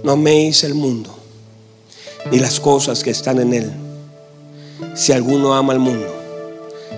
No 0.03 0.13
améis 0.13 0.65
el 0.65 0.75
mundo 0.75 1.15
ni 2.31 2.39
las 2.39 2.61
cosas 2.61 3.03
que 3.03 3.11
están 3.11 3.39
en 3.41 3.55
Él. 3.55 3.73
Si 4.95 5.13
alguno 5.13 5.55
ama 5.55 5.73
al 5.73 5.79
mundo, 5.79 6.13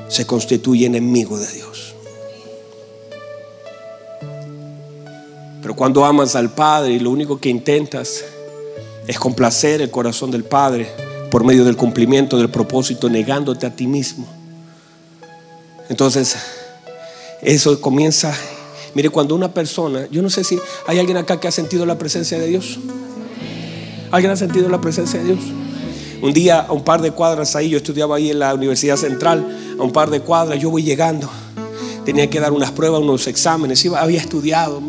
se 0.08 0.26
constituye 0.26 0.86
enemigo 0.86 1.38
de 1.38 1.46
Dios. 1.52 1.94
Pero 5.60 5.76
cuando 5.76 6.04
amas 6.04 6.34
al 6.34 6.50
Padre 6.50 6.94
y 6.94 6.98
lo 6.98 7.10
único 7.10 7.38
que 7.38 7.50
intentas 7.50 8.24
es 9.10 9.18
complacer 9.18 9.82
el 9.82 9.90
corazón 9.90 10.30
del 10.30 10.44
Padre 10.44 10.88
por 11.32 11.42
medio 11.42 11.64
del 11.64 11.76
cumplimiento 11.76 12.38
del 12.38 12.48
propósito, 12.48 13.10
negándote 13.10 13.66
a 13.66 13.74
ti 13.74 13.88
mismo. 13.88 14.24
Entonces, 15.88 16.36
eso 17.42 17.80
comienza, 17.80 18.32
mire, 18.94 19.10
cuando 19.10 19.34
una 19.34 19.52
persona, 19.52 20.06
yo 20.12 20.22
no 20.22 20.30
sé 20.30 20.44
si 20.44 20.60
hay 20.86 21.00
alguien 21.00 21.16
acá 21.16 21.40
que 21.40 21.48
ha 21.48 21.50
sentido 21.50 21.84
la 21.86 21.98
presencia 21.98 22.38
de 22.38 22.46
Dios. 22.46 22.78
¿Alguien 24.12 24.30
ha 24.30 24.36
sentido 24.36 24.68
la 24.68 24.80
presencia 24.80 25.18
de 25.18 25.34
Dios? 25.34 25.40
Un 26.22 26.32
día, 26.32 26.60
a 26.60 26.72
un 26.72 26.84
par 26.84 27.02
de 27.02 27.10
cuadras 27.10 27.56
ahí, 27.56 27.68
yo 27.68 27.78
estudiaba 27.78 28.14
ahí 28.14 28.30
en 28.30 28.38
la 28.38 28.54
Universidad 28.54 28.96
Central, 28.96 29.74
a 29.76 29.82
un 29.82 29.90
par 29.90 30.10
de 30.10 30.20
cuadras, 30.20 30.60
yo 30.60 30.70
voy 30.70 30.84
llegando. 30.84 31.28
Tenía 32.04 32.30
que 32.30 32.38
dar 32.38 32.52
unas 32.52 32.70
pruebas, 32.70 33.00
unos 33.00 33.26
exámenes, 33.26 33.84
iba, 33.84 34.00
había 34.00 34.20
estudiado, 34.20 34.80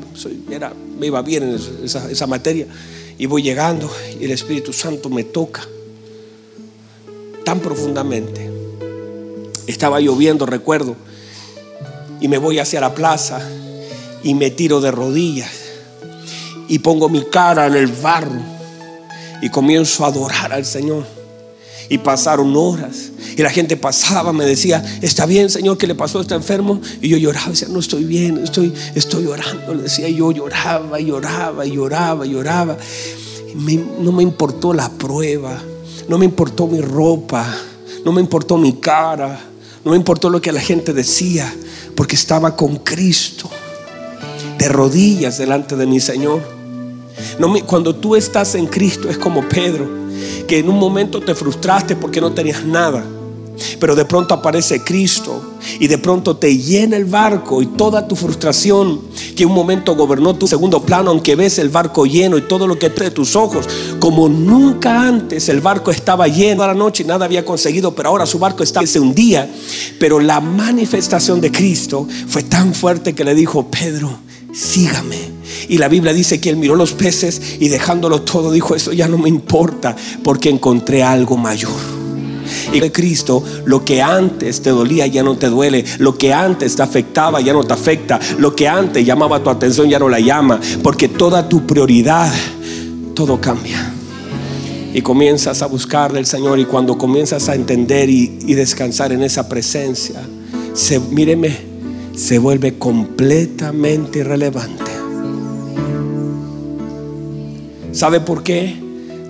era, 0.51 0.73
me 0.99 1.07
iba 1.07 1.23
bien 1.23 1.41
en 1.41 1.59
esa, 1.83 2.07
esa 2.11 2.27
materia. 2.27 2.67
Y 3.21 3.27
voy 3.27 3.43
llegando 3.43 3.87
y 4.19 4.25
el 4.25 4.31
Espíritu 4.31 4.73
Santo 4.73 5.07
me 5.07 5.23
toca 5.23 5.61
tan 7.45 7.59
profundamente. 7.59 8.49
Estaba 9.67 9.99
lloviendo, 9.99 10.47
recuerdo, 10.47 10.95
y 12.19 12.27
me 12.27 12.39
voy 12.39 12.57
hacia 12.57 12.81
la 12.81 12.95
plaza 12.95 13.47
y 14.23 14.33
me 14.33 14.49
tiro 14.49 14.81
de 14.81 14.89
rodillas 14.89 15.51
y 16.67 16.79
pongo 16.79 17.09
mi 17.09 17.21
cara 17.25 17.67
en 17.67 17.75
el 17.75 17.85
barro 17.85 18.41
y 19.39 19.49
comienzo 19.49 20.03
a 20.03 20.07
adorar 20.07 20.51
al 20.51 20.65
Señor. 20.65 21.05
Y 21.91 21.97
pasaron 21.97 22.55
horas. 22.55 23.11
Y 23.35 23.41
la 23.41 23.49
gente 23.49 23.75
pasaba, 23.75 24.31
me 24.31 24.45
decía, 24.45 24.81
está 25.01 25.25
bien, 25.25 25.49
Señor, 25.49 25.77
¿qué 25.77 25.87
le 25.87 25.93
pasó? 25.93 26.21
¿Está 26.21 26.35
enfermo? 26.35 26.79
Y 27.01 27.09
yo 27.09 27.17
lloraba, 27.17 27.49
decía, 27.49 27.67
no 27.69 27.79
estoy 27.79 28.05
bien, 28.05 28.37
estoy, 28.41 28.73
estoy 28.95 29.25
orando. 29.25 29.73
Le 29.73 29.83
decía, 29.83 30.07
yo 30.07 30.31
lloraba, 30.31 31.01
lloraba, 31.01 31.65
lloraba, 31.65 32.25
lloraba. 32.25 32.77
No 33.99 34.13
me 34.13 34.23
importó 34.23 34.71
la 34.71 34.89
prueba, 34.89 35.61
no 36.07 36.17
me 36.17 36.23
importó 36.23 36.65
mi 36.65 36.79
ropa, 36.79 37.45
no 38.05 38.13
me 38.13 38.21
importó 38.21 38.57
mi 38.57 38.71
cara, 38.79 39.41
no 39.83 39.91
me 39.91 39.97
importó 39.97 40.29
lo 40.29 40.39
que 40.39 40.53
la 40.53 40.61
gente 40.61 40.93
decía, 40.93 41.53
porque 41.97 42.15
estaba 42.15 42.55
con 42.55 42.77
Cristo, 42.77 43.49
de 44.57 44.69
rodillas 44.69 45.37
delante 45.37 45.75
de 45.75 45.85
mi 45.87 45.99
Señor. 45.99 46.41
Cuando 47.65 47.93
tú 47.93 48.15
estás 48.15 48.55
en 48.55 48.67
Cristo 48.67 49.09
es 49.09 49.17
como 49.17 49.41
Pedro, 49.49 50.00
que 50.47 50.59
en 50.59 50.69
un 50.69 50.77
momento 50.77 51.21
te 51.21 51.35
frustraste 51.35 51.95
porque 51.95 52.21
no 52.21 52.31
tenías 52.31 52.65
nada. 52.65 53.03
Pero 53.79 53.95
de 53.95 54.05
pronto 54.05 54.33
aparece 54.33 54.83
Cristo 54.83 55.41
y 55.79 55.87
de 55.87 55.97
pronto 55.97 56.37
te 56.37 56.57
llena 56.57 56.97
el 56.97 57.05
barco 57.05 57.61
y 57.61 57.67
toda 57.67 58.07
tu 58.07 58.15
frustración 58.15 59.01
que 59.35 59.45
un 59.45 59.53
momento 59.53 59.95
gobernó 59.95 60.35
tu 60.35 60.47
segundo 60.47 60.81
plano, 60.81 61.11
aunque 61.11 61.35
ves 61.35 61.59
el 61.59 61.69
barco 61.69 62.05
lleno 62.05 62.37
y 62.37 62.41
todo 62.41 62.67
lo 62.67 62.77
que 62.77 62.89
de 62.89 63.11
tus 63.11 63.35
ojos, 63.35 63.67
como 63.99 64.29
nunca 64.29 65.07
antes 65.07 65.49
el 65.49 65.61
barco 65.61 65.91
estaba 65.91 66.27
lleno 66.27 66.63
a 66.63 66.67
la 66.67 66.73
noche 66.73 67.03
y 67.03 67.05
nada 67.07 67.25
había 67.25 67.45
conseguido, 67.45 67.95
pero 67.95 68.09
ahora 68.09 68.25
su 68.25 68.37
barco 68.37 68.63
está, 68.63 68.85
se 68.85 68.99
hundía. 68.99 69.49
Pero 69.99 70.19
la 70.19 70.39
manifestación 70.39 71.41
de 71.41 71.51
Cristo 71.51 72.07
fue 72.27 72.43
tan 72.43 72.73
fuerte 72.73 73.13
que 73.13 73.23
le 73.23 73.33
dijo, 73.33 73.67
Pedro, 73.69 74.19
sígame. 74.53 75.40
Y 75.69 75.77
la 75.77 75.87
Biblia 75.87 76.13
dice 76.13 76.39
que 76.39 76.49
él 76.49 76.57
miró 76.57 76.75
los 76.75 76.93
peces 76.93 77.41
y 77.59 77.67
dejándolo 77.67 78.21
todo 78.21 78.51
dijo, 78.51 78.75
eso 78.75 78.93
ya 78.93 79.07
no 79.07 79.17
me 79.17 79.29
importa 79.29 79.95
porque 80.23 80.49
encontré 80.49 81.03
algo 81.03 81.37
mayor. 81.37 82.01
Y 82.73 82.79
de 82.79 82.91
Cristo, 82.91 83.43
lo 83.65 83.83
que 83.83 84.01
antes 84.01 84.61
te 84.61 84.69
dolía 84.69 85.07
ya 85.07 85.23
no 85.23 85.37
te 85.37 85.47
duele. 85.47 85.83
Lo 85.99 86.17
que 86.17 86.33
antes 86.33 86.75
te 86.75 86.83
afectaba 86.83 87.41
ya 87.41 87.53
no 87.53 87.63
te 87.63 87.73
afecta. 87.73 88.19
Lo 88.37 88.55
que 88.55 88.67
antes 88.67 89.05
llamaba 89.05 89.43
tu 89.43 89.49
atención 89.49 89.89
ya 89.89 89.99
no 89.99 90.09
la 90.09 90.19
llama. 90.19 90.59
Porque 90.83 91.07
toda 91.07 91.47
tu 91.47 91.65
prioridad, 91.65 92.31
todo 93.13 93.39
cambia. 93.39 93.93
Y 94.93 95.01
comienzas 95.01 95.61
a 95.61 95.67
buscar 95.67 96.11
del 96.13 96.25
Señor. 96.25 96.59
Y 96.59 96.65
cuando 96.65 96.97
comienzas 96.97 97.49
a 97.49 97.55
entender 97.55 98.09
y, 98.09 98.27
descansar 98.53 99.11
en 99.11 99.23
esa 99.23 99.47
presencia, 99.47 100.21
se, 100.73 100.99
míreme, 100.99 101.57
se 102.15 102.39
vuelve 102.39 102.77
completamente 102.77 104.19
irrelevante. 104.19 104.90
¿Sabe 107.91 108.19
por 108.19 108.43
qué? 108.43 108.75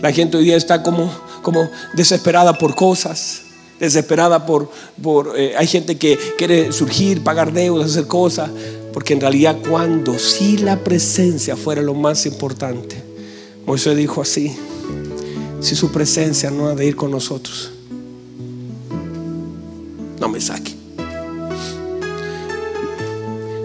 La 0.02 0.12
gente 0.12 0.38
hoy 0.38 0.46
día 0.46 0.58
está 0.58 0.82
como 0.84 1.12
como 1.42 1.70
desesperada 1.94 2.58
por 2.58 2.76
cosas, 2.76 3.42
desesperada 3.80 4.46
por, 4.46 4.70
por 5.02 5.34
eh, 5.38 5.54
hay 5.58 5.68
gente 5.68 5.98
que 5.98 6.18
quiere 6.38 6.72
surgir, 6.72 7.24
pagar 7.24 7.52
deudas, 7.52 7.92
hacer 7.92 8.08
cosas, 8.08 8.50
porque 8.94 9.14
en 9.14 9.22
realidad 9.22 9.58
cuando 9.68 10.18
si 10.20 10.58
la 10.58 10.78
presencia 10.84 11.56
fuera 11.56 11.82
lo 11.82 11.94
más 11.94 12.26
importante, 12.26 13.02
Moisés 13.66 13.98
dijo 13.98 14.22
así, 14.22 14.56
si 15.62 15.76
su 15.76 15.92
presencia 15.92 16.52
no 16.52 16.68
ha 16.68 16.76
de 16.76 16.86
ir 16.86 16.96
con 16.96 17.12
nosotros, 17.12 17.72
no 20.20 20.30
me 20.30 20.40
saque. 20.40 20.76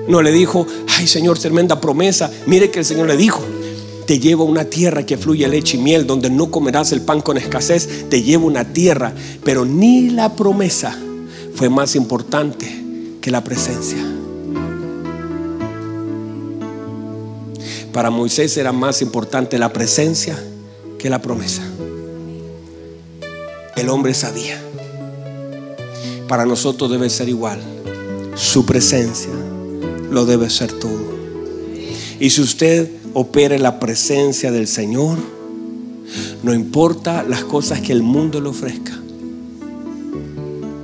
No 0.09 0.23
le 0.23 0.31
dijo, 0.31 0.67
ay 0.97 1.09
Señor, 1.09 1.37
tremenda 1.37 1.81
promesa. 1.81 2.31
Mire 2.47 2.71
que 2.71 2.79
el 2.79 2.85
Señor 2.85 3.09
le 3.09 3.17
dijo, 3.17 3.43
te 4.07 4.21
llevo 4.21 4.45
a 4.45 4.47
una 4.47 4.65
tierra 4.65 5.05
que 5.05 5.19
fluye 5.19 5.49
leche 5.49 5.77
y 5.77 5.81
miel, 5.81 6.07
donde 6.07 6.31
no 6.31 6.51
comerás 6.51 6.93
el 6.93 7.01
pan 7.01 7.21
con 7.21 7.37
escasez. 7.37 8.09
Te 8.09 8.23
llevo 8.23 8.45
a 8.45 8.51
una 8.51 8.73
tierra, 8.73 9.13
pero 9.45 9.65
ni 9.65 10.11
la 10.11 10.35
promesa 10.35 10.97
fue 11.55 11.69
más 11.69 11.97
importante 11.97 12.71
que 13.21 13.31
la 13.33 13.43
presencia. 13.43 13.99
Para 17.93 18.11
Moisés 18.11 18.57
era 18.57 18.73
más 18.73 19.03
importante 19.03 19.59
la 19.59 19.73
presencia 19.73 20.39
que 20.99 21.11
la 21.11 21.21
promesa. 21.21 21.63
El 23.75 23.89
hombre 23.89 24.15
sabía. 24.15 24.61
Para 26.29 26.47
nosotros 26.47 26.91
debe 26.91 27.11
ser 27.11 27.29
igual. 27.29 27.61
Su 28.35 28.65
presencia 28.65 29.33
lo 30.11 30.27
debe 30.27 30.49
ser 30.51 30.73
todo. 30.73 31.17
Y 32.21 32.31
si 32.31 32.43
usted 32.43 32.91
opera 33.19 33.57
en 33.57 33.63
la 33.63 33.81
presencia 33.81 34.53
del 34.53 34.67
Señor, 34.67 35.17
no 36.43 36.53
importa 36.53 37.23
las 37.23 37.45
cosas 37.45 37.81
que 37.81 37.93
el 37.93 38.03
mundo 38.03 38.43
le 38.43 38.51
ofrezca, 38.51 38.93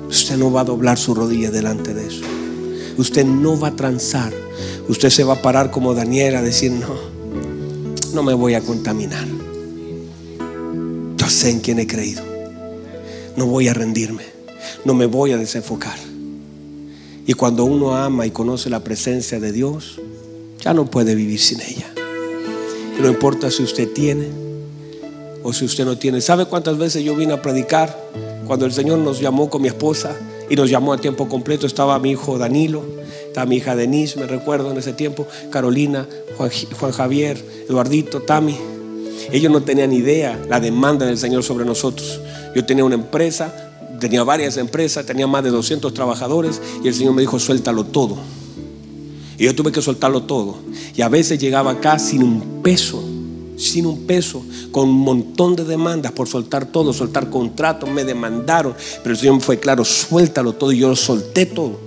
usted 0.09 0.39
no 0.39 0.51
va 0.51 0.63
a 0.63 0.65
doblar 0.65 0.97
su 0.97 1.15
rodilla 1.15 1.51
delante 1.51 1.93
de 1.93 2.07
eso. 2.07 2.25
Usted 2.97 3.27
no 3.27 3.61
va 3.61 3.69
a 3.69 3.77
transar. 3.77 4.33
Usted 4.89 5.11
se 5.11 5.25
va 5.25 5.35
a 5.35 5.43
parar 5.43 5.71
como 5.71 5.93
Daniel 5.93 6.37
a 6.37 6.43
decir, 6.43 6.73
no, 6.73 6.95
no 8.15 8.23
me 8.23 8.33
voy 8.33 8.55
a 8.55 8.63
contaminar. 8.63 9.27
Yo 11.19 11.29
sé 11.29 11.51
en 11.51 11.61
quién 11.61 11.81
he 11.81 11.87
creído. 11.87 12.23
No 13.37 13.45
voy 13.45 13.69
a 13.69 13.75
rendirme. 13.75 14.25
No 14.87 14.95
me 14.95 15.05
voy 15.05 15.33
a 15.33 15.37
desenfocar. 15.37 15.99
Y 17.27 17.35
cuando 17.35 17.65
uno 17.65 17.95
ama 17.95 18.25
y 18.25 18.31
conoce 18.31 18.71
la 18.71 18.83
presencia 18.83 19.39
de 19.39 19.53
Dios, 19.53 20.01
ya 20.65 20.73
no 20.73 20.87
puede 20.87 21.15
vivir 21.15 21.39
sin 21.39 21.61
ella. 21.61 21.92
No 23.01 23.09
importa 23.09 23.51
si 23.51 23.63
usted 23.63 23.93
tiene 23.93 24.29
o 25.43 25.53
si 25.53 25.65
usted 25.65 25.85
no 25.85 25.97
tiene. 25.97 26.21
¿Sabe 26.21 26.47
cuántas 26.47 26.79
veces 26.79 27.03
yo 27.05 27.17
vine 27.17 27.33
a 27.33 27.43
predicar? 27.43 27.97
Cuando 28.47 28.67
el 28.67 28.73
Señor 28.73 28.99
nos 28.99 29.21
llamó 29.21 29.51
con 29.51 29.63
mi 29.63 29.69
esposa 29.69 30.15
y 30.49 30.57
nos 30.57 30.71
llamó 30.71 30.93
a 30.93 30.99
tiempo 30.99 31.29
completo, 31.29 31.67
estaba 31.67 31.99
mi 31.99 32.11
hijo 32.11 32.39
Danilo, 32.39 32.83
estaba 33.27 33.47
mi 33.47 33.57
hija 33.57 33.75
Denise, 33.75 34.19
me 34.19 34.27
recuerdo 34.27 34.71
en 34.71 34.79
ese 34.79 34.93
tiempo, 34.93 35.27
Carolina, 35.51 36.07
Juan, 36.37 36.93
Javier, 36.93 37.43
Eduardito, 37.69 38.21
Tami. 38.21 38.57
Ellos 39.31 39.51
no 39.51 39.63
tenían 39.63 39.93
idea 39.93 40.39
la 40.49 40.61
demanda 40.61 41.07
del 41.07 41.19
Señor 41.19 41.43
sobre 41.43 41.65
nosotros. 41.65 42.21
Yo 42.55 42.65
tenía 42.65 42.85
una 42.85 42.97
empresa, 42.97 43.71
tenía 43.99 44.25
varias 44.25 44.57
empresas, 44.57 45.07
tenía 45.07 45.27
más 45.27 45.45
de 45.45 45.51
200 45.51 45.95
trabajadores 45.95 46.61
y 46.85 46.89
el 46.89 46.95
Señor 46.95 47.15
me 47.15 47.23
dijo, 47.23 47.39
suéltalo 47.39 47.85
todo. 47.85 48.19
Y 49.43 49.47
yo 49.47 49.57
tuve 49.57 49.73
que 49.73 49.83
soltarlo 49.83 50.23
todo. 50.23 50.55
Y 50.95 51.03
a 51.03 51.09
veces 51.09 51.37
llegaba 51.41 51.73
acá 51.73 51.99
sin 51.99 52.23
un 52.23 52.63
peso, 52.63 53.03
sin 53.57 53.87
un 53.87 54.07
peso, 54.07 54.41
con 54.71 54.89
un 54.89 55.01
montón 55.01 55.57
de 55.57 55.65
demandas 55.65 56.13
por 56.13 56.29
soltar 56.29 56.67
todo, 56.67 56.93
soltar 56.93 57.29
contratos, 57.29 57.91
me 57.91 58.05
demandaron. 58.05 58.73
Pero 59.03 59.13
el 59.13 59.19
Señor 59.19 59.41
fue 59.41 59.59
claro, 59.59 59.85
suéltalo 59.85 60.53
todo 60.53 60.71
y 60.71 60.79
yo 60.79 60.89
lo 60.91 60.95
solté 60.95 61.47
todo. 61.47 61.81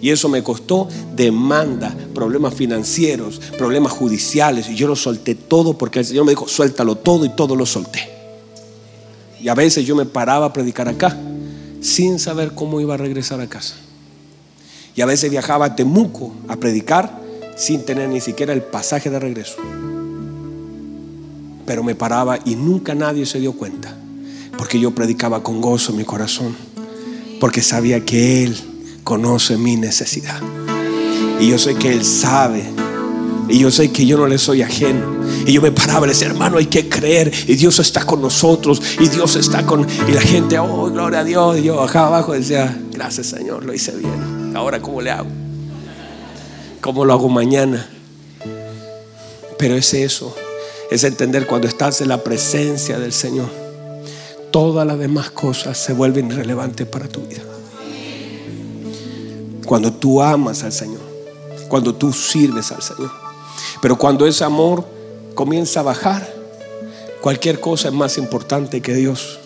Y 0.00 0.08
eso 0.08 0.30
me 0.30 0.42
costó 0.42 0.88
demanda, 1.14 1.94
problemas 2.14 2.54
financieros, 2.54 3.42
problemas 3.58 3.92
judiciales. 3.92 4.70
Y 4.70 4.74
yo 4.74 4.88
lo 4.88 4.96
solté 4.96 5.34
todo 5.34 5.76
porque 5.76 5.98
el 5.98 6.06
Señor 6.06 6.24
me 6.24 6.32
dijo, 6.32 6.48
suéltalo 6.48 6.94
todo 6.94 7.26
y 7.26 7.28
todo 7.36 7.56
lo 7.56 7.66
solté. 7.66 8.08
Y 9.38 9.48
a 9.48 9.54
veces 9.54 9.84
yo 9.84 9.94
me 9.94 10.06
paraba 10.06 10.46
a 10.46 10.52
predicar 10.54 10.88
acá 10.88 11.14
sin 11.82 12.18
saber 12.18 12.52
cómo 12.54 12.80
iba 12.80 12.94
a 12.94 12.96
regresar 12.96 13.38
a 13.42 13.48
casa. 13.50 13.74
Y 14.94 15.00
a 15.00 15.06
veces 15.06 15.30
viajaba 15.30 15.66
a 15.66 15.76
Temuco 15.76 16.34
a 16.48 16.56
predicar 16.56 17.18
sin 17.56 17.84
tener 17.84 18.08
ni 18.08 18.20
siquiera 18.20 18.52
el 18.52 18.62
pasaje 18.62 19.10
de 19.10 19.18
regreso. 19.18 19.56
Pero 21.66 21.82
me 21.82 21.94
paraba 21.94 22.38
y 22.44 22.56
nunca 22.56 22.94
nadie 22.94 23.24
se 23.24 23.40
dio 23.40 23.52
cuenta, 23.52 23.94
porque 24.58 24.80
yo 24.80 24.90
predicaba 24.94 25.42
con 25.42 25.60
gozo 25.60 25.92
en 25.92 25.98
mi 25.98 26.04
corazón, 26.04 26.56
porque 27.40 27.62
sabía 27.62 28.04
que 28.04 28.44
Él 28.44 28.56
conoce 29.04 29.56
mi 29.56 29.76
necesidad. 29.76 30.40
Y 31.40 31.48
yo 31.48 31.58
sé 31.58 31.74
que 31.74 31.92
Él 31.92 32.04
sabe 32.04 32.64
y 33.48 33.58
yo 33.58 33.70
sé 33.70 33.90
que 33.90 34.06
yo 34.06 34.16
no 34.16 34.26
le 34.26 34.38
soy 34.38 34.62
ajeno. 34.62 35.22
Y 35.46 35.52
yo 35.52 35.60
me 35.60 35.72
paraba 35.72 36.06
y 36.06 36.08
le 36.08 36.14
decía, 36.14 36.28
hermano, 36.28 36.58
hay 36.58 36.66
que 36.66 36.88
creer. 36.88 37.32
Y 37.46 37.54
Dios 37.54 37.78
está 37.80 38.04
con 38.04 38.22
nosotros. 38.22 38.80
Y 39.00 39.08
Dios 39.08 39.36
está 39.36 39.66
con. 39.66 39.86
Y 40.08 40.12
la 40.12 40.20
gente, 40.20 40.58
oh, 40.58 40.90
gloria 40.90 41.20
a 41.20 41.24
Dios. 41.24 41.58
Y 41.58 41.64
yo 41.64 41.82
acá 41.82 42.06
abajo 42.06 42.32
decía, 42.32 42.74
gracias 42.92 43.26
Señor, 43.26 43.64
lo 43.64 43.74
hice 43.74 43.92
bien. 43.96 44.21
Ahora, 44.54 44.80
¿cómo 44.80 45.00
le 45.00 45.10
hago? 45.10 45.28
¿Cómo 46.80 47.04
lo 47.04 47.12
hago 47.12 47.28
mañana? 47.28 47.88
Pero 49.58 49.76
es 49.76 49.94
eso. 49.94 50.34
Es 50.90 51.04
entender 51.04 51.46
cuando 51.46 51.68
estás 51.68 52.00
en 52.00 52.08
la 52.08 52.22
presencia 52.22 52.98
del 52.98 53.12
Señor. 53.12 53.48
Todas 54.50 54.86
las 54.86 54.98
demás 54.98 55.30
cosas 55.30 55.78
se 55.78 55.94
vuelven 55.94 56.30
irrelevantes 56.30 56.86
para 56.86 57.08
tu 57.08 57.20
vida. 57.22 57.42
Cuando 59.64 59.92
tú 59.92 60.20
amas 60.20 60.62
al 60.64 60.72
Señor. 60.72 61.00
Cuando 61.68 61.94
tú 61.94 62.12
sirves 62.12 62.72
al 62.72 62.82
Señor. 62.82 63.10
Pero 63.80 63.96
cuando 63.96 64.26
ese 64.26 64.44
amor 64.44 64.84
comienza 65.34 65.80
a 65.80 65.84
bajar, 65.84 66.28
cualquier 67.22 67.58
cosa 67.58 67.88
es 67.88 67.94
más 67.94 68.18
importante 68.18 68.82
que 68.82 68.94
Dios. 68.94 69.38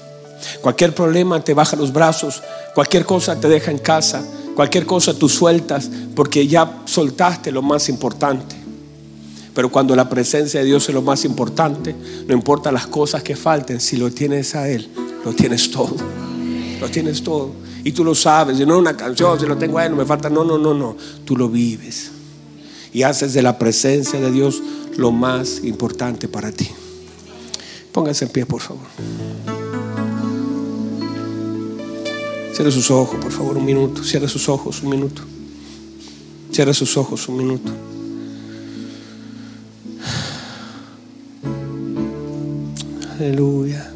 Cualquier 0.61 0.95
problema 0.95 1.43
te 1.45 1.55
baja 1.55 1.77
los 1.77 1.93
brazos, 1.93 2.43
cualquier 2.75 3.05
cosa 3.07 3.39
te 3.39 3.49
deja 3.49 3.71
en 3.71 3.79
casa, 3.79 4.23
cualquier 4.57 4.87
cosa 4.87 5.17
tú 5.17 5.29
sueltas 5.29 5.89
porque 6.17 6.49
ya 6.49 6.83
soltaste 6.87 7.53
lo 7.53 7.63
más 7.63 7.89
importante. 7.89 8.57
Pero 9.55 9.71
cuando 9.71 9.95
la 9.95 10.09
presencia 10.09 10.61
de 10.61 10.67
Dios 10.67 10.89
es 10.89 10.95
lo 10.95 11.03
más 11.03 11.25
importante, 11.25 11.95
no 12.27 12.35
importa 12.35 12.73
las 12.73 12.89
cosas 12.89 13.23
que 13.23 13.37
falten, 13.37 13.81
si 13.81 13.97
lo 13.97 14.11
tienes 14.11 14.57
a 14.57 14.69
Él, 14.69 14.91
lo 15.25 15.33
tienes 15.33 15.71
todo. 15.71 15.97
Lo 16.81 16.89
tienes 16.91 17.23
todo. 17.23 17.53
Y 17.85 17.93
tú 17.93 18.03
lo 18.03 18.15
sabes, 18.15 18.59
y 18.59 18.67
no 18.67 18.77
una 18.77 18.97
canción, 18.97 19.39
si 19.39 19.47
lo 19.47 19.57
tengo 19.57 19.79
ahí, 19.79 19.89
no 19.89 19.97
me 19.97 20.05
falta. 20.05 20.29
No, 20.29 20.45
no, 20.45 20.59
no, 20.59 20.75
no. 20.75 20.97
Tú 21.25 21.37
lo 21.37 21.49
vives 21.49 22.11
y 22.97 23.03
haces 23.03 23.35
de 23.35 23.43
la 23.43 23.59
presencia 23.59 24.19
de 24.19 24.31
Dios 24.33 24.63
lo 24.97 25.13
más 25.13 25.61
importante 25.65 26.29
para 26.29 26.51
ti. 26.51 26.69
Póngase 27.93 28.25
en 28.25 28.31
pie, 28.31 28.47
por 28.47 28.63
favor. 28.63 29.56
Cierre 32.57 32.73
sus 32.73 32.91
ojos, 32.91 33.19
por 33.21 33.31
favor, 33.31 33.59
un 33.59 33.67
minuto. 33.67 34.03
Cierre 34.03 34.27
sus 34.29 34.49
ojos, 34.49 34.83
un 34.83 34.89
minuto. 34.89 35.21
Cierre 36.51 36.73
sus 36.73 36.97
ojos, 36.97 37.29
un 37.29 37.37
minuto. 37.37 37.71
Aleluya. 43.19 43.93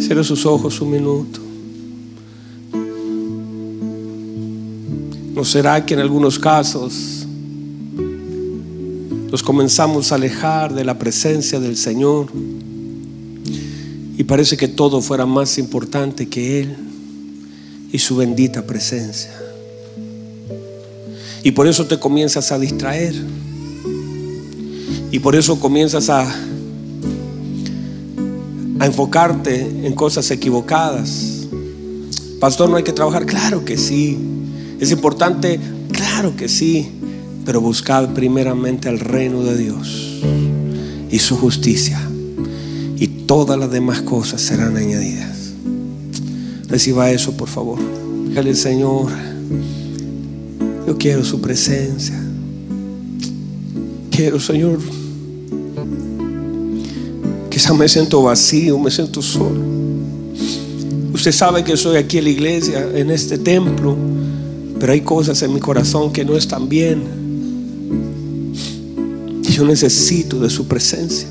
Cierre 0.00 0.24
sus 0.24 0.44
ojos 0.44 0.80
un 0.80 0.90
minuto. 0.90 1.40
¿No 5.32 5.44
será 5.44 5.86
que 5.86 5.94
en 5.94 6.00
algunos 6.00 6.40
casos 6.40 7.24
nos 9.30 9.44
comenzamos 9.44 10.10
a 10.10 10.16
alejar 10.16 10.74
de 10.74 10.84
la 10.84 10.98
presencia 10.98 11.60
del 11.60 11.76
Señor 11.76 12.26
y 14.20 14.24
parece 14.24 14.58
que 14.58 14.68
todo 14.68 15.00
fuera 15.00 15.24
más 15.24 15.56
importante 15.56 16.28
que 16.28 16.60
Él 16.60 16.76
y 17.90 17.98
su 17.98 18.16
bendita 18.16 18.66
presencia. 18.66 19.32
Y 21.42 21.52
por 21.52 21.66
eso 21.66 21.86
te 21.86 21.98
comienzas 21.98 22.52
a 22.52 22.58
distraer. 22.58 23.14
Y 25.10 25.20
por 25.20 25.36
eso 25.36 25.58
comienzas 25.58 26.10
a, 26.10 26.30
a 28.78 28.84
enfocarte 28.84 29.86
en 29.86 29.94
cosas 29.94 30.30
equivocadas. 30.30 31.46
Pastor, 32.40 32.68
no 32.68 32.76
hay 32.76 32.82
que 32.82 32.92
trabajar. 32.92 33.24
Claro 33.24 33.64
que 33.64 33.78
sí. 33.78 34.18
Es 34.80 34.90
importante. 34.90 35.58
Claro 35.92 36.36
que 36.36 36.50
sí. 36.50 36.90
Pero 37.46 37.62
buscad 37.62 38.10
primeramente 38.10 38.90
el 38.90 39.00
reino 39.00 39.42
de 39.44 39.56
Dios 39.56 40.20
y 41.10 41.18
su 41.20 41.38
justicia. 41.38 42.09
Y 43.30 43.32
todas 43.32 43.56
las 43.56 43.70
demás 43.70 44.02
cosas 44.02 44.40
serán 44.40 44.76
añadidas. 44.76 45.52
Reciba 46.66 47.12
eso, 47.12 47.36
por 47.36 47.48
favor. 47.48 47.78
Dígale, 48.26 48.56
Señor, 48.56 49.08
yo 50.84 50.98
quiero 50.98 51.24
su 51.24 51.40
presencia. 51.40 52.20
Quiero, 54.10 54.40
Señor. 54.40 54.80
Quizá 57.48 57.72
me 57.72 57.88
siento 57.88 58.20
vacío, 58.20 58.76
me 58.80 58.90
siento 58.90 59.22
solo. 59.22 59.60
Usted 61.14 61.30
sabe 61.30 61.62
que 61.62 61.76
soy 61.76 61.98
aquí 61.98 62.18
en 62.18 62.24
la 62.24 62.30
iglesia, 62.30 62.88
en 62.94 63.12
este 63.12 63.38
templo, 63.38 63.96
pero 64.80 64.92
hay 64.92 65.02
cosas 65.02 65.40
en 65.42 65.54
mi 65.54 65.60
corazón 65.60 66.12
que 66.12 66.24
no 66.24 66.36
están 66.36 66.68
bien 66.68 67.20
yo 69.60 69.66
necesito 69.66 70.40
de 70.40 70.48
su 70.48 70.66
presencia. 70.66 71.28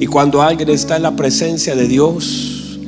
Y 0.00 0.06
cuando 0.06 0.42
alguien 0.42 0.70
está 0.70 0.96
en 0.96 1.02
la 1.02 1.16
presencia 1.16 1.74
de 1.74 1.88
Dios, 1.88 2.78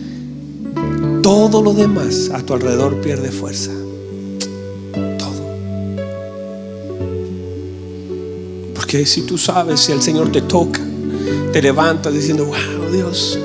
todo 1.23 1.63
lo 1.63 1.73
demás 1.75 2.31
a 2.33 2.41
tu 2.43 2.55
alrededor 2.55 3.01
pierde 3.01 3.31
fuerza. 3.31 3.73
Todo. 5.19 5.43
Porque 8.75 9.05
si 9.07 9.23
tú 9.23 9.37
sabes, 9.39 9.81
si 9.81 9.93
el 9.93 10.03
Señor 10.03 10.31
te 10.31 10.43
toca, 10.43 10.81
te 11.53 11.61
levantas 11.61 12.15
diciendo, 12.15 12.47
wow, 12.47 12.93
Dios, 12.93 13.39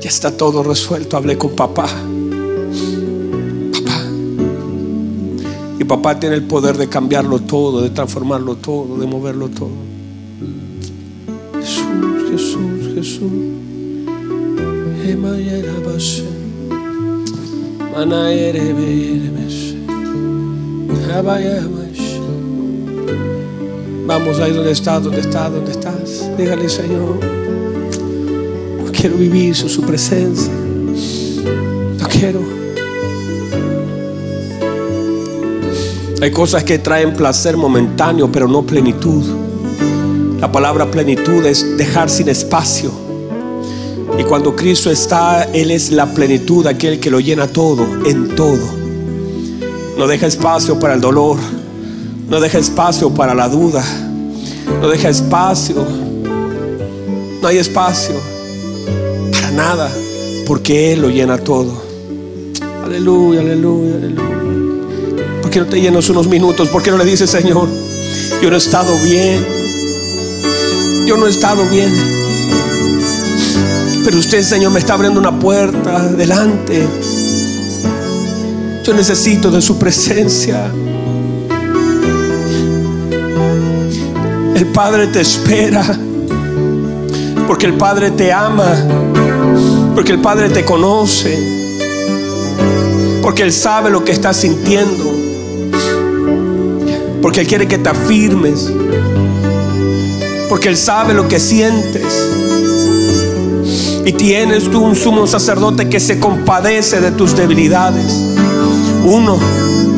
ya 0.00 0.08
está 0.08 0.34
todo 0.34 0.62
resuelto. 0.62 1.18
Hablé 1.18 1.36
con 1.36 1.50
papá. 1.50 1.86
Papá. 3.72 4.02
Y 5.78 5.84
papá 5.84 6.18
tiene 6.18 6.34
el 6.34 6.44
poder 6.44 6.78
de 6.78 6.88
cambiarlo 6.88 7.40
todo, 7.40 7.82
de 7.82 7.90
transformarlo 7.90 8.56
todo, 8.56 8.96
de 8.96 9.06
moverlo 9.06 9.48
todo. 9.48 9.70
Jesús, 11.60 12.30
Jesús. 12.30 12.75
Vamos 24.06 24.40
ahí 24.40 24.52
donde 24.52 24.72
estás, 24.72 25.02
donde 25.02 25.20
estás, 25.20 25.52
donde 25.52 25.72
estás. 25.72 26.30
Dígale, 26.36 26.68
Señor, 26.68 27.18
no 28.84 28.92
quiero 28.92 29.16
vivir 29.16 29.54
su, 29.54 29.68
su 29.68 29.82
presencia. 29.82 30.52
No 30.52 32.08
quiero. 32.08 32.40
Hay 36.20 36.30
cosas 36.30 36.64
que 36.64 36.78
traen 36.78 37.14
placer 37.14 37.56
momentáneo, 37.56 38.30
pero 38.30 38.48
no 38.48 38.62
plenitud. 38.62 39.45
La 40.40 40.52
palabra 40.52 40.90
plenitud 40.90 41.46
es 41.46 41.78
dejar 41.78 42.10
sin 42.10 42.28
espacio. 42.28 42.90
Y 44.18 44.22
cuando 44.24 44.54
Cristo 44.54 44.90
está, 44.90 45.44
Él 45.44 45.70
es 45.70 45.90
la 45.90 46.12
plenitud, 46.12 46.66
aquel 46.66 47.00
que 47.00 47.10
lo 47.10 47.20
llena 47.20 47.46
todo, 47.46 47.86
en 48.04 48.34
todo. 48.36 48.60
No 49.96 50.06
deja 50.06 50.26
espacio 50.26 50.78
para 50.78 50.92
el 50.92 51.00
dolor. 51.00 51.38
No 52.28 52.38
deja 52.40 52.58
espacio 52.58 53.10
para 53.14 53.34
la 53.34 53.48
duda. 53.48 53.82
No 54.80 54.88
deja 54.88 55.08
espacio. 55.08 55.86
No 57.40 57.48
hay 57.48 57.56
espacio 57.56 58.16
para 59.32 59.50
nada. 59.52 59.90
Porque 60.46 60.92
Él 60.92 61.00
lo 61.00 61.08
llena 61.08 61.38
todo. 61.38 61.82
Aleluya, 62.84 63.40
aleluya, 63.40 63.94
aleluya. 63.96 65.40
¿Por 65.40 65.50
qué 65.50 65.60
no 65.60 65.66
te 65.66 65.80
llenas 65.80 66.10
unos 66.10 66.28
minutos? 66.28 66.68
¿Por 66.68 66.82
qué 66.82 66.90
no 66.90 66.98
le 66.98 67.06
dices, 67.06 67.30
Señor, 67.30 67.68
yo 68.42 68.50
no 68.50 68.54
he 68.54 68.58
estado 68.58 68.92
bien? 69.02 69.65
Yo 71.06 71.16
no 71.16 71.28
he 71.28 71.30
estado 71.30 71.64
bien. 71.66 71.88
Pero 74.04 74.18
usted, 74.18 74.42
Señor, 74.42 74.72
me 74.72 74.80
está 74.80 74.94
abriendo 74.94 75.20
una 75.20 75.38
puerta 75.38 76.08
delante. 76.08 76.84
Yo 78.82 78.92
necesito 78.92 79.52
de 79.52 79.62
su 79.62 79.78
presencia. 79.78 80.68
El 84.56 84.66
Padre 84.72 85.06
te 85.06 85.20
espera. 85.20 85.84
Porque 87.46 87.66
el 87.66 87.74
Padre 87.74 88.10
te 88.10 88.32
ama. 88.32 88.74
Porque 89.94 90.10
el 90.10 90.20
Padre 90.20 90.48
te 90.48 90.64
conoce. 90.64 91.38
Porque 93.22 93.44
Él 93.44 93.52
sabe 93.52 93.90
lo 93.90 94.04
que 94.04 94.10
estás 94.10 94.38
sintiendo. 94.38 95.04
Porque 97.22 97.42
Él 97.42 97.46
quiere 97.46 97.68
que 97.68 97.78
te 97.78 97.90
afirmes 97.90 98.72
porque 100.48 100.68
Él 100.68 100.76
sabe 100.76 101.14
lo 101.14 101.28
que 101.28 101.38
sientes. 101.40 102.04
Y 104.04 104.12
tienes 104.12 104.70
tú 104.70 104.84
un 104.84 104.94
sumo 104.94 105.26
sacerdote 105.26 105.88
que 105.88 105.98
se 105.98 106.20
compadece 106.20 107.00
de 107.00 107.10
tus 107.10 107.36
debilidades. 107.36 108.12
Uno 109.04 109.38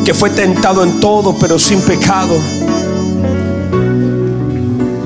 que 0.04 0.14
fue 0.14 0.30
tentado 0.30 0.82
en 0.82 1.00
todo, 1.00 1.36
pero 1.38 1.58
sin 1.58 1.80
pecado. 1.82 2.34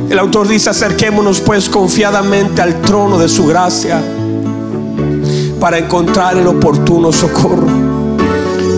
El 0.08 0.18
autor 0.18 0.46
dice, 0.46 0.70
acerquémonos 0.70 1.40
pues 1.40 1.68
confiadamente 1.68 2.62
al 2.62 2.80
trono 2.82 3.18
de 3.18 3.28
su 3.28 3.46
gracia 3.46 4.00
para 5.58 5.78
encontrar 5.78 6.36
el 6.36 6.46
oportuno 6.46 7.12
socorro. 7.12 7.66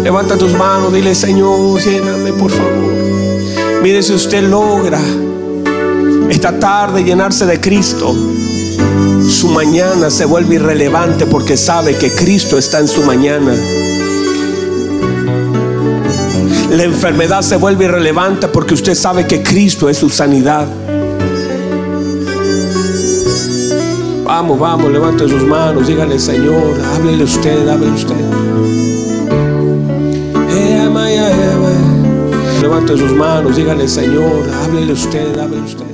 Levanta 0.02 0.38
tus 0.38 0.52
manos, 0.54 0.92
dile, 0.92 1.14
Señor, 1.14 1.80
lléname 1.82 2.32
por 2.32 2.50
favor. 2.50 2.94
Mire 3.82 4.02
si 4.02 4.14
usted 4.14 4.48
logra 4.48 5.00
esta 6.28 6.58
tarde 6.58 7.04
llenarse 7.04 7.46
de 7.46 7.60
Cristo, 7.60 8.14
su 9.28 9.48
mañana 9.48 10.10
se 10.10 10.24
vuelve 10.24 10.56
irrelevante 10.56 11.26
porque 11.26 11.56
sabe 11.56 11.96
que 11.96 12.12
Cristo 12.12 12.58
está 12.58 12.80
en 12.80 12.88
su 12.88 13.02
mañana. 13.02 13.54
La 16.70 16.82
enfermedad 16.82 17.42
se 17.42 17.56
vuelve 17.56 17.84
irrelevante 17.84 18.48
porque 18.48 18.74
usted 18.74 18.94
sabe 18.94 19.26
que 19.26 19.42
Cristo 19.42 19.88
es 19.88 19.98
su 19.98 20.10
sanidad. 20.10 20.66
Vamos, 24.24 24.58
vamos, 24.58 24.90
levante 24.90 25.28
sus 25.28 25.42
manos, 25.44 25.86
dígale 25.86 26.18
Señor, 26.18 26.80
háblele 26.94 27.24
usted, 27.24 27.68
háblele 27.68 27.92
usted. 27.92 28.14
Levante 32.60 32.96
sus 32.96 33.12
manos, 33.12 33.56
dígale 33.56 33.86
Señor, 33.86 34.48
háblele 34.64 34.92
usted, 34.94 35.38
háblele 35.38 35.62
usted. 35.62 35.93